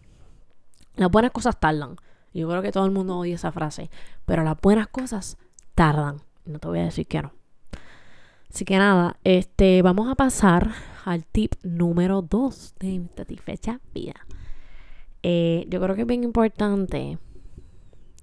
Las 0.97 1.11
buenas 1.11 1.33
cosas 1.33 1.59
tardan. 1.59 1.97
Yo 2.33 2.49
creo 2.49 2.63
que 2.63 2.73
todo 2.73 2.87
el 2.87 2.93
mundo 2.93 3.19
odia 3.19 3.35
esa 3.35 3.53
frase. 3.53 3.91
Pero 4.25 4.45
las 4.45 4.61
buenas 4.61 4.89
cosas 4.89 5.37
tardan. 5.75 6.23
No 6.45 6.59
te 6.59 6.69
voy 6.69 6.81
a 6.81 6.85
decir 6.85 7.07
que 7.07 7.23
no. 7.23 7.33
Así 8.53 8.65
que 8.65 8.77
nada, 8.77 9.17
este, 9.25 9.81
vamos 9.81 10.11
a 10.11 10.15
pasar 10.15 10.73
al 11.05 11.25
tip 11.25 11.55
número 11.63 12.21
2 12.21 12.75
de 12.79 13.09
satisfecha 13.17 13.81
vida. 13.95 14.27
Eh, 15.23 15.67
yo 15.69 15.81
creo 15.81 15.95
que 15.95 16.03
es 16.03 16.07
bien 16.07 16.23
importante 16.25 17.19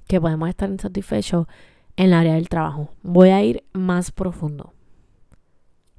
que 0.08 0.22
podemos 0.22 0.50
estar 0.50 0.70
insatisfechos 0.70 1.48
en 1.96 2.08
el 2.08 2.14
área 2.14 2.36
del 2.36 2.50
trabajo. 2.50 2.90
Voy 3.02 3.30
a 3.30 3.44
ir 3.44 3.64
más 3.74 4.12
profundo. 4.12 4.74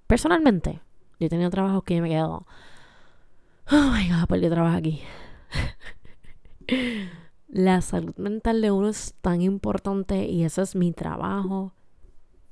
Personalmente, 0.06 0.80
yo 1.18 1.26
he 1.26 1.28
tenido 1.28 1.50
trabajos 1.50 1.84
que 1.84 2.00
me 2.00 2.08
he 2.08 2.10
quedado. 2.10 2.46
Oh 3.70 3.92
my 3.92 4.08
god, 4.08 4.26
¿por 4.26 4.40
qué 4.40 4.48
trabajo 4.48 4.76
aquí? 4.76 5.02
La 7.50 7.80
salud 7.80 8.14
mental 8.16 8.60
de 8.60 8.70
uno 8.70 8.88
es 8.88 9.14
tan 9.20 9.42
importante 9.42 10.24
y 10.26 10.44
ese 10.44 10.62
es 10.62 10.76
mi 10.76 10.92
trabajo 10.92 11.72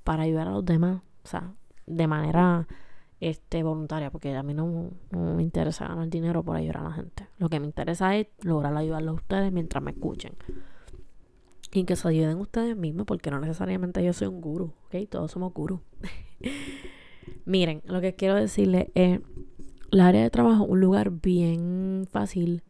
para 0.03 0.25
ayudar 0.25 0.49
a 0.49 0.53
los 0.53 0.65
demás. 0.65 1.03
O 1.23 1.29
sea, 1.29 1.55
de 1.87 2.07
manera 2.09 2.67
este, 3.21 3.63
voluntaria, 3.63 4.11
porque 4.11 4.35
a 4.35 4.43
mí 4.43 4.55
no, 4.55 4.91
me 5.13 5.43
interesa 5.43 5.87
ganar 5.87 6.09
dinero 6.09 6.43
por 6.43 6.57
ayudar 6.57 6.79
a 6.79 6.83
la 6.85 6.93
gente. 6.93 7.29
Lo 7.39 7.49
que 7.49 7.61
me 7.61 7.67
interesa 7.67 8.17
es 8.17 8.27
lograr 8.43 8.77
ayudarlos 8.77 9.13
a 9.13 9.17
ustedes 9.17 9.53
mientras 9.53 9.83
me 9.85 9.93
escuchen. 9.93 10.33
Y 11.73 11.85
que 11.85 11.95
se 11.95 12.09
ayuden 12.09 12.39
ustedes 12.39 12.77
mismos, 12.77 13.07
porque 13.07 13.31
no 13.31 13.39
necesariamente 13.39 14.03
yo 14.03 14.13
soy 14.13 14.27
un 14.27 14.41
guru, 14.41 14.73
¿ok? 14.87 15.09
Todos 15.09 15.31
somos 15.31 15.53
gurus. 15.53 15.81
Miren, 17.45 17.83
lo 17.85 18.01
que 18.01 18.15
quiero 18.15 18.35
decirles 18.35 18.89
es, 18.95 19.21
la 19.91 20.09
área 20.09 20.23
de 20.23 20.31
trabajo 20.31 20.65
es 20.65 20.71
un 20.71 20.81
lugar 20.81 21.11
bien 21.11 22.07
fácil 22.11 22.63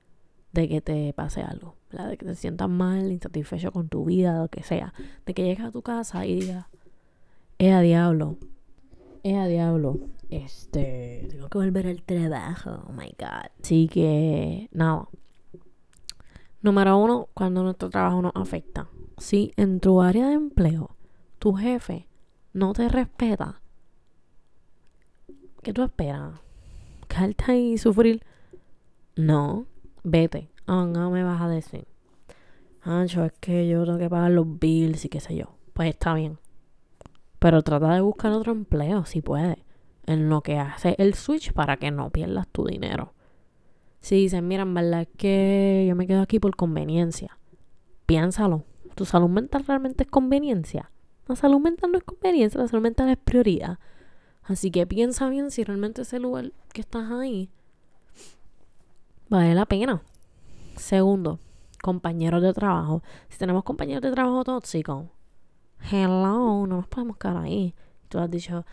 de 0.52 0.68
que 0.68 0.80
te 0.80 1.12
pase 1.12 1.42
algo, 1.42 1.76
de 1.90 2.16
que 2.16 2.24
te 2.24 2.34
sientas 2.34 2.68
mal, 2.68 3.10
insatisfecho 3.10 3.72
con 3.72 3.88
tu 3.88 4.04
vida, 4.04 4.38
lo 4.38 4.48
que 4.48 4.62
sea, 4.62 4.92
de 5.26 5.34
que 5.34 5.44
llegues 5.44 5.64
a 5.64 5.70
tu 5.70 5.82
casa 5.82 6.26
y 6.26 6.40
digas, 6.40 6.66
es 7.58 7.72
a 7.72 7.80
diablo, 7.80 8.36
es 9.22 9.36
a 9.36 9.46
diablo, 9.46 9.98
este, 10.30 11.26
tengo 11.30 11.48
que 11.48 11.58
volver 11.58 11.86
al 11.86 12.02
trabajo, 12.02 12.84
oh 12.88 12.92
my 12.92 13.14
god. 13.18 13.50
Así 13.62 13.88
que, 13.88 14.68
nada. 14.72 15.08
Número 16.60 16.98
uno, 16.98 17.28
cuando 17.34 17.62
nuestro 17.62 17.88
trabajo 17.90 18.20
nos 18.20 18.32
afecta. 18.34 18.88
Si 19.16 19.52
en 19.56 19.80
tu 19.80 20.00
área 20.02 20.28
de 20.28 20.34
empleo 20.34 20.96
tu 21.38 21.54
jefe 21.54 22.08
no 22.52 22.72
te 22.72 22.88
respeta, 22.88 23.60
¿Qué 25.62 25.72
tú 25.72 25.82
esperas? 25.82 26.40
¿Quedarte 27.08 27.52
ahí 27.52 27.72
y 27.72 27.78
sufrir? 27.78 28.22
No, 29.16 29.66
vete. 30.04 30.50
Ah, 30.66 30.86
no 30.86 31.10
me 31.10 31.22
vas 31.22 31.40
a 31.40 31.48
decir. 31.48 31.86
Ancho, 32.82 33.24
es 33.24 33.32
que 33.40 33.68
yo 33.68 33.84
tengo 33.84 33.98
que 33.98 34.10
pagar 34.10 34.30
los 34.30 34.58
bills 34.58 35.04
y 35.04 35.08
qué 35.08 35.20
sé 35.20 35.36
yo. 35.36 35.56
Pues 35.72 35.90
está 35.90 36.14
bien. 36.14 36.38
Pero 37.38 37.62
trata 37.62 37.94
de 37.94 38.00
buscar 38.00 38.32
otro 38.32 38.52
empleo 38.52 39.04
si 39.04 39.22
puedes. 39.22 39.58
En 40.06 40.28
lo 40.28 40.42
que 40.42 40.58
hace 40.58 40.94
el 40.98 41.14
switch 41.14 41.52
para 41.52 41.76
que 41.76 41.90
no 41.90 42.10
pierdas 42.10 42.48
tu 42.48 42.64
dinero. 42.64 43.12
Si 44.00 44.16
dicen, 44.16 44.48
mira, 44.48 44.62
en 44.62 44.74
verdad 44.74 45.02
es 45.02 45.08
que 45.16 45.84
yo 45.88 45.94
me 45.94 46.06
quedo 46.06 46.22
aquí 46.22 46.38
por 46.38 46.56
conveniencia. 46.56 47.38
Piénsalo. 48.06 48.64
¿Tu 48.94 49.04
salud 49.04 49.28
mental 49.28 49.64
realmente 49.66 50.04
es 50.04 50.10
conveniencia? 50.10 50.90
La 51.26 51.36
salud 51.36 51.60
mental 51.60 51.92
no 51.92 51.98
es 51.98 52.04
conveniencia, 52.04 52.60
la 52.60 52.68
salud 52.68 52.82
mental 52.82 53.10
es 53.10 53.18
prioridad. 53.18 53.78
Así 54.42 54.70
que 54.70 54.86
piensa 54.86 55.28
bien 55.28 55.50
si 55.50 55.62
realmente 55.62 56.02
ese 56.02 56.18
lugar 56.18 56.52
que 56.72 56.80
estás 56.80 57.10
ahí 57.10 57.50
vale 59.28 59.54
la 59.54 59.66
pena. 59.66 60.02
Segundo, 60.76 61.38
compañeros 61.82 62.42
de 62.42 62.52
trabajo. 62.52 63.02
Si 63.28 63.38
tenemos 63.38 63.64
compañeros 63.64 64.02
de 64.02 64.12
trabajo 64.12 64.44
tóxicos, 64.44 65.06
hello, 65.90 66.66
no 66.66 66.66
nos 66.66 66.86
podemos 66.88 67.16
quedar 67.16 67.38
ahí. 67.38 67.74
Tú 68.08 68.18
has 68.18 68.30
dicho 68.30 68.64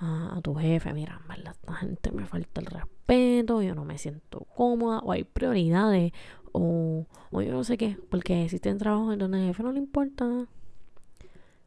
a 0.00 0.40
tu 0.42 0.54
jefe, 0.54 0.92
mira, 0.94 1.20
esta 1.36 1.74
gente 1.74 2.10
me 2.12 2.24
falta 2.24 2.60
el 2.60 2.66
respeto, 2.66 3.60
yo 3.60 3.74
no 3.74 3.84
me 3.84 3.98
siento 3.98 4.46
cómoda, 4.56 5.00
o 5.00 5.12
hay 5.12 5.24
prioridades, 5.24 6.12
o, 6.52 7.06
o 7.30 7.42
yo 7.42 7.52
no 7.52 7.64
sé 7.64 7.76
qué, 7.76 7.98
porque 8.08 8.44
existen 8.44 8.78
trabajos 8.78 9.12
en 9.12 9.18
donde 9.18 9.38
al 9.38 9.46
jefe 9.48 9.62
no 9.62 9.72
le 9.72 9.78
importa. 9.78 10.46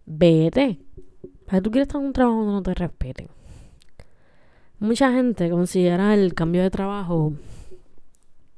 Vete. 0.06 0.80
¿Para 1.46 1.62
tú 1.62 1.70
quieres 1.70 1.88
estar 1.88 2.02
en 2.02 2.08
un 2.08 2.14
trabajo 2.14 2.40
donde 2.40 2.54
no 2.54 2.64
te 2.64 2.74
respeten? 2.74 3.28
Mucha 4.80 5.12
gente 5.12 5.50
considera 5.50 6.14
el 6.14 6.34
cambio 6.34 6.64
de 6.64 6.70
trabajo 6.70 7.34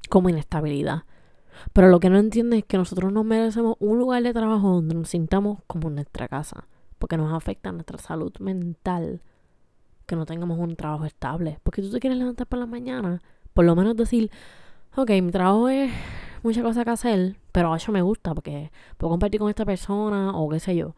como 0.07 0.29
inestabilidad. 0.29 1.03
Pero 1.73 1.89
lo 1.89 1.99
que 1.99 2.09
no 2.09 2.17
entiende 2.17 2.59
es 2.59 2.65
que 2.65 2.77
nosotros 2.77 3.11
nos 3.11 3.25
merecemos 3.25 3.75
un 3.79 3.97
lugar 3.97 4.23
de 4.23 4.33
trabajo 4.33 4.69
donde 4.69 4.95
nos 4.95 5.09
sintamos 5.09 5.59
como 5.67 5.89
nuestra 5.89 6.27
casa. 6.27 6.67
Porque 6.99 7.17
nos 7.17 7.33
afecta 7.33 7.71
nuestra 7.71 7.97
salud 7.97 8.33
mental 8.39 9.21
que 10.05 10.15
no 10.15 10.25
tengamos 10.25 10.59
un 10.59 10.75
trabajo 10.75 11.05
estable. 11.05 11.59
Porque 11.63 11.81
tú 11.81 11.89
te 11.89 11.99
quieres 11.99 12.19
levantar 12.19 12.47
por 12.47 12.59
la 12.59 12.65
mañana, 12.65 13.21
por 13.53 13.65
lo 13.65 13.75
menos 13.75 13.95
decir, 13.95 14.31
ok, 14.95 15.09
mi 15.21 15.31
trabajo 15.31 15.69
es 15.69 15.91
mucha 16.43 16.61
cosa 16.61 16.83
que 16.83 16.91
hacer, 16.91 17.35
pero 17.51 17.75
eso 17.75 17.91
me 17.91 18.01
gusta 18.01 18.33
porque 18.33 18.71
puedo 18.97 19.11
compartir 19.11 19.39
con 19.39 19.49
esta 19.49 19.65
persona 19.65 20.31
o 20.37 20.49
qué 20.49 20.59
sé 20.59 20.75
yo. 20.75 20.95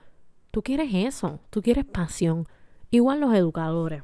Tú 0.52 0.62
quieres 0.62 0.94
eso, 0.94 1.40
tú 1.50 1.62
quieres 1.62 1.86
pasión. 1.86 2.48
Igual 2.90 3.20
los 3.20 3.34
educadores. 3.34 4.04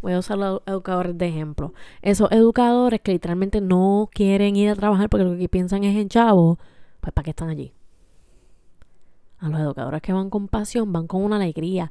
Voy 0.00 0.12
a 0.12 0.18
usar 0.18 0.38
los 0.38 0.62
educadores 0.66 1.18
de 1.18 1.28
ejemplo. 1.28 1.74
Esos 2.02 2.30
educadores 2.30 3.00
que 3.00 3.12
literalmente 3.12 3.60
no 3.60 4.08
quieren 4.12 4.56
ir 4.56 4.70
a 4.70 4.76
trabajar 4.76 5.08
porque 5.08 5.24
lo 5.24 5.36
que 5.36 5.48
piensan 5.48 5.84
es 5.84 5.96
en 5.96 6.08
chavo, 6.08 6.58
pues 7.00 7.12
¿para 7.12 7.24
qué 7.24 7.30
están 7.30 7.48
allí? 7.48 7.72
A 9.38 9.48
los 9.48 9.60
educadores 9.60 10.02
que 10.02 10.12
van 10.12 10.30
con 10.30 10.48
pasión, 10.48 10.92
van 10.92 11.06
con 11.06 11.22
una 11.22 11.36
alegría. 11.36 11.90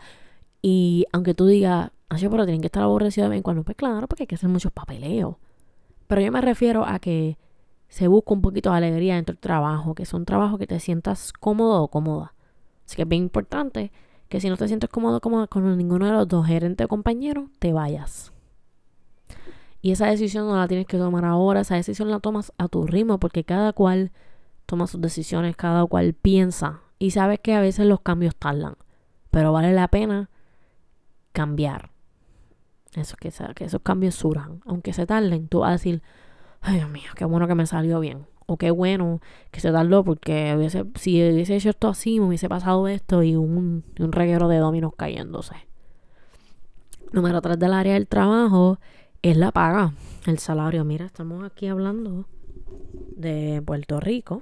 Y 0.62 1.06
aunque 1.12 1.34
tú 1.34 1.46
digas, 1.46 1.92
yo 2.18 2.30
pero 2.30 2.46
tienen 2.46 2.62
que 2.62 2.68
estar 2.68 2.84
aborrecidos 2.84 3.26
de 3.26 3.30
vez 3.32 3.38
en 3.38 3.44
cuando, 3.44 3.64
pues 3.64 3.76
claro, 3.78 4.08
porque 4.08 4.24
hay 4.24 4.28
que 4.28 4.36
hacer 4.36 4.50
muchos 4.50 4.72
papeleos. 4.72 5.36
Pero 6.08 6.22
yo 6.22 6.32
me 6.32 6.42
refiero 6.42 6.86
a 6.86 7.00
que 7.00 7.38
se 7.90 8.08
busca 8.08 8.34
un 8.34 8.42
poquito 8.42 8.72
de 8.72 8.78
alegría 8.78 9.16
dentro 9.16 9.34
del 9.34 9.42
trabajo, 9.42 9.96
que 9.96 10.04
es 10.04 10.14
un 10.14 10.26
trabajo 10.26 10.58
que 10.58 10.68
te 10.68 10.80
sientas 10.80 11.34
cómodo 11.34 11.84
o 11.84 11.88
cómoda. 11.90 12.34
Así 12.86 12.96
que 12.96 13.02
es 13.04 13.08
bien 13.08 13.24
importante 13.24 13.92
que 14.30 14.42
si 14.42 14.50
no 14.50 14.58
te 14.58 14.68
sientes 14.68 14.90
cómodo, 14.90 15.22
cómoda 15.22 15.48
con 15.48 15.78
ninguno 15.78 16.06
de 16.06 16.12
los 16.12 16.28
dos 16.28 16.46
gerentes 16.46 16.86
o 16.86 16.88
compañeros, 16.88 17.50
te 17.60 17.74
vayas. 17.74 18.34
Y 19.82 19.92
esa 19.92 20.08
decisión 20.08 20.48
no 20.48 20.56
la 20.56 20.68
tienes 20.68 20.88
que 20.88 20.98
tomar 20.98 21.26
ahora, 21.26 21.62
esa 21.62 21.76
decisión 21.76 22.10
la 22.10 22.20
tomas 22.20 22.52
a 22.58 22.68
tu 22.68 22.86
ritmo, 22.86 23.20
porque 23.20 23.44
cada 23.44 23.74
cual 23.74 24.12
toma 24.66 24.88
sus 24.88 25.00
decisiones, 25.02 25.56
cada 25.56 25.86
cual 25.86 26.14
piensa. 26.14 26.82
Y 27.00 27.12
sabes 27.12 27.40
que 27.40 27.54
a 27.54 27.62
veces 27.62 27.86
los 27.86 28.02
cambios 28.02 28.36
tardan, 28.36 28.76
pero 29.32 29.54
vale 29.54 29.72
la 29.74 29.88
pena 29.88 30.30
cambiar. 31.32 31.92
Eso 32.96 33.16
que, 33.18 33.32
que 33.56 33.66
esos 33.66 33.82
cambios 33.82 34.16
surjan, 34.16 34.62
aunque 34.66 34.94
se 34.94 35.06
tarden, 35.06 35.48
tú 35.48 35.60
vas 35.60 35.70
a 35.70 35.72
decir, 35.74 36.02
ay 36.62 36.78
Dios 36.78 36.90
mío, 36.90 37.12
qué 37.16 37.26
bueno 37.26 37.48
que 37.48 37.56
me 37.56 37.68
salió 37.68 38.00
bien 38.00 38.26
o 38.48 38.58
qué 38.58 38.72
bueno 38.72 39.22
que 39.52 39.60
se 39.60 39.72
tardó 39.72 40.04
porque 40.04 40.56
hubiese, 40.58 40.86
si 40.96 41.22
hubiese 41.22 41.56
hecho 41.56 41.70
esto 41.70 41.90
así, 41.90 42.20
me 42.20 42.28
hubiese 42.28 42.50
pasado 42.50 42.88
esto 42.88 43.22
y 43.22 43.36
un, 43.36 43.84
un 44.00 44.12
reguero 44.12 44.48
de 44.48 44.58
dominos 44.58 44.94
cayéndose. 44.96 45.56
Número 47.12 47.42
3 47.42 47.60
del 47.60 47.74
área 47.74 47.94
del 47.94 48.08
trabajo 48.08 48.80
es 49.22 49.38
la 49.38 49.52
paga, 49.52 49.94
el 50.26 50.40
salario. 50.40 50.84
Mira, 50.84 51.06
estamos 51.06 51.44
aquí 51.44 51.68
hablando 51.68 52.26
de 53.16 53.62
Puerto 53.66 54.00
Rico. 54.00 54.42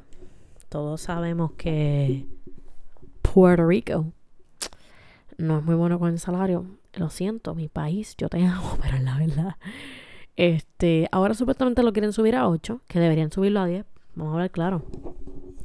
Todos 0.69 1.01
sabemos 1.01 1.51
que 1.53 2.25
Puerto 3.21 3.67
Rico 3.67 4.05
no 5.37 5.59
es 5.59 5.63
muy 5.63 5.75
bueno 5.75 5.99
con 5.99 6.09
el 6.09 6.19
salario. 6.19 6.65
Lo 6.93 7.09
siento, 7.09 7.55
mi 7.55 7.67
país, 7.67 8.15
yo 8.17 8.29
te 8.29 8.45
amo, 8.45 8.77
pero 8.81 8.97
la 8.99 9.17
verdad. 9.17 9.55
Este, 10.35 11.07
ahora 11.11 11.33
supuestamente 11.33 11.83
lo 11.83 11.93
quieren 11.93 12.13
subir 12.13 12.35
a 12.35 12.47
8, 12.47 12.81
que 12.87 12.99
deberían 12.99 13.31
subirlo 13.31 13.61
a 13.61 13.67
10, 13.67 13.85
Vamos 14.15 14.31
a 14.31 14.33
hablar 14.35 14.51
claro. 14.51 14.83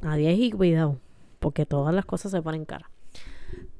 A 0.03 0.15
10 0.15 0.39
y 0.39 0.51
cuidado, 0.51 0.97
porque 1.39 1.65
todas 1.65 1.93
las 1.93 2.05
cosas 2.05 2.31
se 2.31 2.41
ponen 2.41 2.65
cara. 2.65 2.89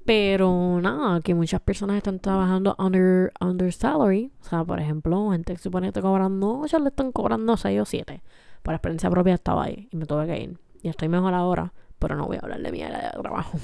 Pero 0.05 0.79
nada, 0.81 1.21
que 1.21 1.35
muchas 1.35 1.61
personas 1.61 1.97
están 1.97 2.19
trabajando 2.19 2.75
under, 2.79 3.31
under 3.39 3.71
salary. 3.71 4.31
O 4.41 4.43
sea, 4.43 4.63
por 4.63 4.79
ejemplo, 4.79 5.31
gente 5.31 5.53
que 5.53 5.59
supone 5.59 5.85
que 5.85 5.89
está 5.89 6.01
cobrando 6.01 6.59
8, 6.59 6.79
le 6.79 6.89
están 6.89 7.11
cobrando 7.11 7.55
6 7.55 7.81
o 7.81 7.85
7. 7.85 8.21
Por 8.63 8.73
experiencia 8.73 9.09
propia 9.09 9.35
estaba 9.35 9.65
ahí 9.65 9.87
y 9.91 9.97
me 9.97 10.05
tuve 10.05 10.25
que 10.27 10.39
ir. 10.41 10.59
Y 10.81 10.89
estoy 10.89 11.07
mejor 11.07 11.33
ahora, 11.33 11.73
pero 11.99 12.15
no 12.15 12.25
voy 12.25 12.37
a 12.37 12.39
hablar 12.39 12.61
de 12.61 12.71
mi 12.71 12.81
área 12.81 13.11
de 13.11 13.21
trabajo. 13.21 13.57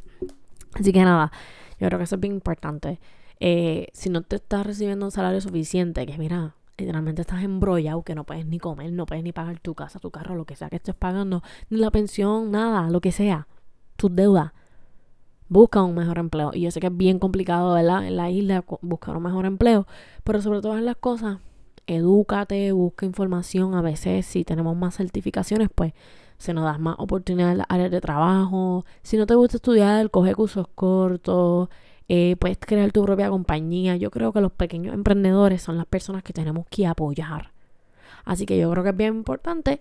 Así 0.74 0.92
que 0.92 1.04
nada, 1.04 1.32
yo 1.78 1.86
creo 1.86 1.98
que 1.98 2.04
eso 2.04 2.16
es 2.16 2.20
bien 2.20 2.34
importante. 2.34 3.00
Eh, 3.38 3.88
si 3.92 4.10
no 4.10 4.22
te 4.22 4.36
estás 4.36 4.66
recibiendo 4.66 5.06
un 5.06 5.12
salario 5.12 5.40
suficiente, 5.40 6.04
que 6.04 6.18
mira, 6.18 6.56
literalmente 6.80 7.22
estás 7.22 7.42
embrollado, 7.42 8.02
que 8.02 8.14
no 8.14 8.24
puedes 8.24 8.46
ni 8.46 8.58
comer, 8.58 8.92
no 8.92 9.06
puedes 9.06 9.22
ni 9.24 9.32
pagar 9.32 9.60
tu 9.60 9.74
casa, 9.74 9.98
tu 9.98 10.10
carro, 10.10 10.34
lo 10.34 10.44
que 10.44 10.56
sea 10.56 10.68
que 10.68 10.76
estés 10.76 10.94
pagando, 10.94 11.42
ni 11.68 11.78
la 11.78 11.90
pensión, 11.90 12.50
nada, 12.50 12.90
lo 12.90 13.00
que 13.00 13.12
sea, 13.12 13.46
tus 13.96 14.14
deudas. 14.14 14.52
Busca 15.48 15.82
un 15.82 15.94
mejor 15.94 16.18
empleo. 16.18 16.52
Y 16.54 16.62
yo 16.62 16.70
sé 16.70 16.80
que 16.80 16.86
es 16.86 16.96
bien 16.96 17.18
complicado, 17.18 17.74
¿verdad? 17.74 18.06
En 18.06 18.16
la 18.16 18.30
isla 18.30 18.64
buscar 18.82 19.16
un 19.16 19.24
mejor 19.24 19.46
empleo. 19.46 19.86
Pero 20.22 20.40
sobre 20.40 20.60
todas 20.60 20.80
las 20.80 20.96
cosas, 20.96 21.38
edúcate, 21.88 22.70
busca 22.72 23.04
información. 23.04 23.74
A 23.74 23.82
veces, 23.82 24.26
si 24.26 24.44
tenemos 24.44 24.76
más 24.76 24.96
certificaciones, 24.96 25.68
pues 25.74 25.92
se 26.38 26.54
nos 26.54 26.64
da 26.64 26.78
más 26.78 26.96
oportunidades 26.98 27.52
en 27.52 27.58
las 27.58 27.66
áreas 27.68 27.90
de 27.90 28.00
trabajo. 28.00 28.84
Si 29.02 29.16
no 29.16 29.26
te 29.26 29.34
gusta 29.34 29.56
estudiar, 29.56 30.10
coge 30.10 30.34
cursos 30.34 30.66
cortos. 30.74 31.68
Eh, 32.12 32.34
puedes 32.40 32.58
crear 32.58 32.90
tu 32.90 33.04
propia 33.04 33.30
compañía. 33.30 33.94
Yo 33.94 34.10
creo 34.10 34.32
que 34.32 34.40
los 34.40 34.50
pequeños 34.50 34.94
emprendedores 34.94 35.62
son 35.62 35.76
las 35.76 35.86
personas 35.86 36.24
que 36.24 36.32
tenemos 36.32 36.66
que 36.68 36.84
apoyar. 36.88 37.52
Así 38.24 38.46
que 38.46 38.58
yo 38.58 38.68
creo 38.72 38.82
que 38.82 38.90
es 38.90 38.96
bien 38.96 39.14
importante 39.14 39.80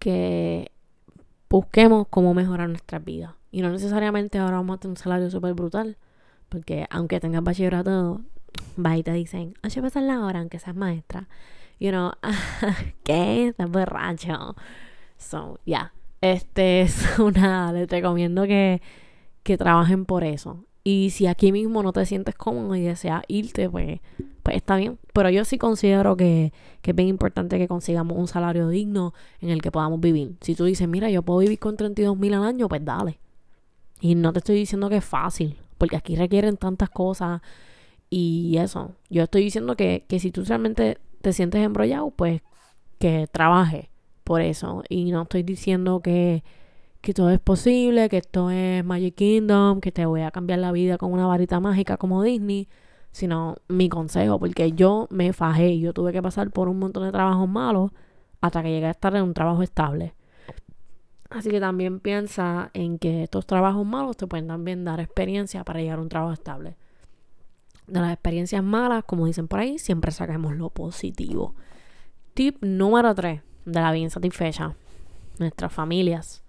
que 0.00 0.72
busquemos 1.48 2.08
cómo 2.10 2.34
mejorar 2.34 2.68
nuestras 2.68 3.04
vidas. 3.04 3.34
Y 3.52 3.62
no 3.62 3.70
necesariamente 3.70 4.38
ahora 4.38 4.56
vamos 4.56 4.74
a 4.74 4.80
tener 4.80 4.90
un 4.90 4.96
salario 4.96 5.30
súper 5.30 5.54
brutal. 5.54 5.98
Porque 6.48 6.88
aunque 6.90 7.20
tengas 7.20 7.44
bachillerato, 7.44 8.22
va 8.84 8.96
y 8.96 9.04
te 9.04 9.12
dicen, 9.12 9.54
oye, 9.62 9.80
pasar 9.80 10.02
la 10.02 10.24
hora 10.24 10.40
aunque 10.40 10.58
seas 10.58 10.74
maestra. 10.74 11.28
You 11.78 11.90
know, 11.90 12.10
¿qué? 13.04 13.46
Estás 13.46 13.70
borracho. 13.70 14.56
So, 15.16 15.60
ya. 15.64 15.92
Yeah. 16.22 16.32
Este 16.32 16.80
es 16.80 17.20
una. 17.20 17.72
Les 17.72 17.88
recomiendo 17.88 18.48
que, 18.48 18.82
que 19.44 19.56
trabajen 19.56 20.04
por 20.04 20.24
eso. 20.24 20.64
Y 20.84 21.10
si 21.10 21.26
aquí 21.26 21.52
mismo 21.52 21.82
no 21.82 21.92
te 21.92 22.06
sientes 22.06 22.34
cómodo 22.34 22.74
y 22.74 22.82
deseas 22.82 23.22
irte, 23.28 23.68
pues, 23.68 24.00
pues 24.42 24.56
está 24.56 24.76
bien. 24.76 24.98
Pero 25.12 25.30
yo 25.30 25.44
sí 25.44 25.58
considero 25.58 26.16
que, 26.16 26.52
que 26.80 26.92
es 26.92 26.96
bien 26.96 27.08
importante 27.08 27.58
que 27.58 27.68
consigamos 27.68 28.16
un 28.16 28.28
salario 28.28 28.68
digno 28.68 29.12
en 29.40 29.50
el 29.50 29.60
que 29.60 29.70
podamos 29.70 30.00
vivir. 30.00 30.36
Si 30.40 30.54
tú 30.54 30.64
dices, 30.64 30.88
mira, 30.88 31.10
yo 31.10 31.22
puedo 31.22 31.40
vivir 31.40 31.58
con 31.58 31.76
32 31.76 32.16
mil 32.16 32.34
al 32.34 32.44
año, 32.44 32.68
pues 32.68 32.84
dale. 32.84 33.18
Y 34.00 34.14
no 34.14 34.32
te 34.32 34.38
estoy 34.38 34.56
diciendo 34.56 34.88
que 34.88 34.96
es 34.98 35.04
fácil, 35.04 35.56
porque 35.76 35.96
aquí 35.96 36.16
requieren 36.16 36.56
tantas 36.56 36.88
cosas 36.88 37.42
y 38.10 38.56
eso. 38.58 38.92
Yo 39.10 39.24
estoy 39.24 39.42
diciendo 39.44 39.76
que, 39.76 40.04
que 40.08 40.20
si 40.20 40.30
tú 40.30 40.44
realmente 40.44 40.98
te 41.20 41.32
sientes 41.32 41.62
embrollado, 41.62 42.10
pues 42.10 42.42
que 42.98 43.26
trabaje 43.30 43.90
por 44.24 44.40
eso. 44.40 44.82
Y 44.88 45.10
no 45.10 45.22
estoy 45.22 45.42
diciendo 45.42 46.00
que 46.00 46.44
que 47.08 47.14
todo 47.14 47.30
es 47.30 47.40
posible, 47.40 48.10
que 48.10 48.18
esto 48.18 48.50
es 48.50 48.84
Magic 48.84 49.14
Kingdom, 49.14 49.80
que 49.80 49.90
te 49.90 50.04
voy 50.04 50.20
a 50.20 50.30
cambiar 50.30 50.58
la 50.58 50.72
vida 50.72 50.98
con 50.98 51.10
una 51.10 51.26
varita 51.26 51.58
mágica 51.58 51.96
como 51.96 52.22
Disney, 52.22 52.68
sino 53.12 53.56
mi 53.66 53.88
consejo, 53.88 54.38
porque 54.38 54.72
yo 54.72 55.06
me 55.08 55.32
fajé 55.32 55.78
yo 55.78 55.94
tuve 55.94 56.12
que 56.12 56.20
pasar 56.20 56.50
por 56.50 56.68
un 56.68 56.78
montón 56.78 57.04
de 57.04 57.10
trabajos 57.10 57.48
malos 57.48 57.92
hasta 58.42 58.62
que 58.62 58.68
llegué 58.68 58.88
a 58.88 58.90
estar 58.90 59.16
en 59.16 59.22
un 59.22 59.32
trabajo 59.32 59.62
estable. 59.62 60.12
Así 61.30 61.48
que 61.48 61.60
también 61.60 61.98
piensa 62.00 62.70
en 62.74 62.98
que 62.98 63.22
estos 63.22 63.46
trabajos 63.46 63.86
malos 63.86 64.18
te 64.18 64.26
pueden 64.26 64.46
también 64.46 64.84
dar 64.84 65.00
experiencia 65.00 65.64
para 65.64 65.80
llegar 65.80 66.00
a 66.00 66.02
un 66.02 66.10
trabajo 66.10 66.34
estable. 66.34 66.76
De 67.86 68.00
las 68.00 68.12
experiencias 68.12 68.62
malas, 68.62 69.04
como 69.04 69.24
dicen 69.24 69.48
por 69.48 69.60
ahí, 69.60 69.78
siempre 69.78 70.12
saquemos 70.12 70.56
lo 70.56 70.68
positivo. 70.68 71.54
Tip 72.34 72.62
número 72.62 73.14
3 73.14 73.40
de 73.64 73.80
la 73.80 73.92
bien 73.92 74.10
satisfecha. 74.10 74.74
Nuestras 75.38 75.72
familias 75.72 76.44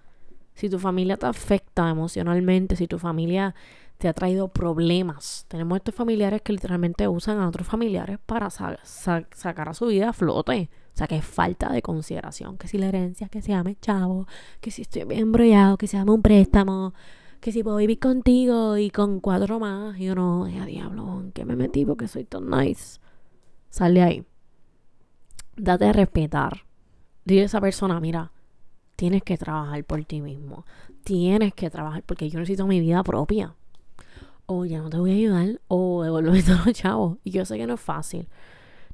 si 0.60 0.69
tu 0.69 0.78
familia 0.78 1.15
te 1.15 1.26
afecta 1.26 1.89
emocionalmente, 1.89 2.76
si 2.76 2.86
tu 2.86 3.00
familia 3.00 3.56
te 3.98 4.10
ha 4.10 4.13
traído 4.13 4.50
problemas. 4.50 5.45
Tenemos 5.48 5.78
estos 5.78 5.95
familiares 5.95 6.41
que 6.41 6.52
literalmente 6.52 7.08
usan 7.08 7.39
a 7.39 7.48
otros 7.48 7.65
familiares 7.65 8.19
para 8.26 8.50
sacar 8.50 9.69
a 9.69 9.74
su 9.74 9.86
vida 9.88 10.10
a 10.10 10.13
flote. 10.13 10.69
O 10.93 10.98
sea, 10.98 11.08
que 11.08 11.15
es 11.15 11.24
falta 11.24 11.72
de 11.72 11.82
consideración. 11.82 12.58
Que 12.58 12.67
si 12.67 12.78
la 12.78 12.88
herencia, 12.88 13.30
que 13.30 13.41
se 13.41 13.54
llame 13.54 13.78
chavo, 13.80 14.28
que 14.60 14.69
si 14.69 14.82
estoy 14.82 15.06
bien 15.06 15.22
embrollado, 15.22 15.78
que 15.78 15.88
se 15.88 15.95
llame 15.95 16.12
un 16.12 16.22
préstamo, 16.22 16.93
que 17.39 17.54
si 17.54 17.63
puedo 17.63 17.78
vivir 17.78 18.00
contigo 18.00 18.76
y 18.76 18.89
con 18.89 19.22
cuatro 19.22 19.62
más. 19.62 19.98
Y 19.98 20.10
uno, 20.10 20.50
ya 20.50 20.65
diablo, 20.65 21.22
¿en 21.22 21.32
qué 21.32 21.45
me 21.45 21.56
metí 21.56 21.86
porque 21.86 22.10
soy 22.10 22.26
tan 22.26 22.50
nice? 22.50 23.00
Sale 23.69 24.02
ahí. 24.02 24.26
Date 25.56 25.86
a 25.86 25.93
respetar. 25.93 26.65
Dile 27.24 27.43
a 27.43 27.45
esa 27.45 27.62
persona, 27.62 28.02
mira, 28.02 28.34
tienes 28.99 29.23
que 29.23 29.38
trabajar 29.38 29.81
por 29.85 30.03
ti 30.03 30.19
mismo. 30.19 30.65
Tienes 31.05 31.53
que 31.53 31.69
trabajar 31.69 32.03
porque 32.03 32.29
yo 32.29 32.38
necesito 32.38 32.67
mi 32.67 32.81
vida 32.81 33.01
propia. 33.01 33.55
O 34.45 34.65
ya 34.65 34.79
no 34.79 34.89
te 34.89 34.97
voy 34.97 35.12
a 35.12 35.13
ayudar 35.13 35.62
o 35.69 36.03
devuélveme 36.03 36.43
todos 36.43 36.65
los 36.65 36.75
chavos. 36.75 37.17
Y 37.23 37.31
yo 37.31 37.45
sé 37.45 37.57
que 37.57 37.65
no 37.65 37.75
es 37.75 37.79
fácil. 37.79 38.27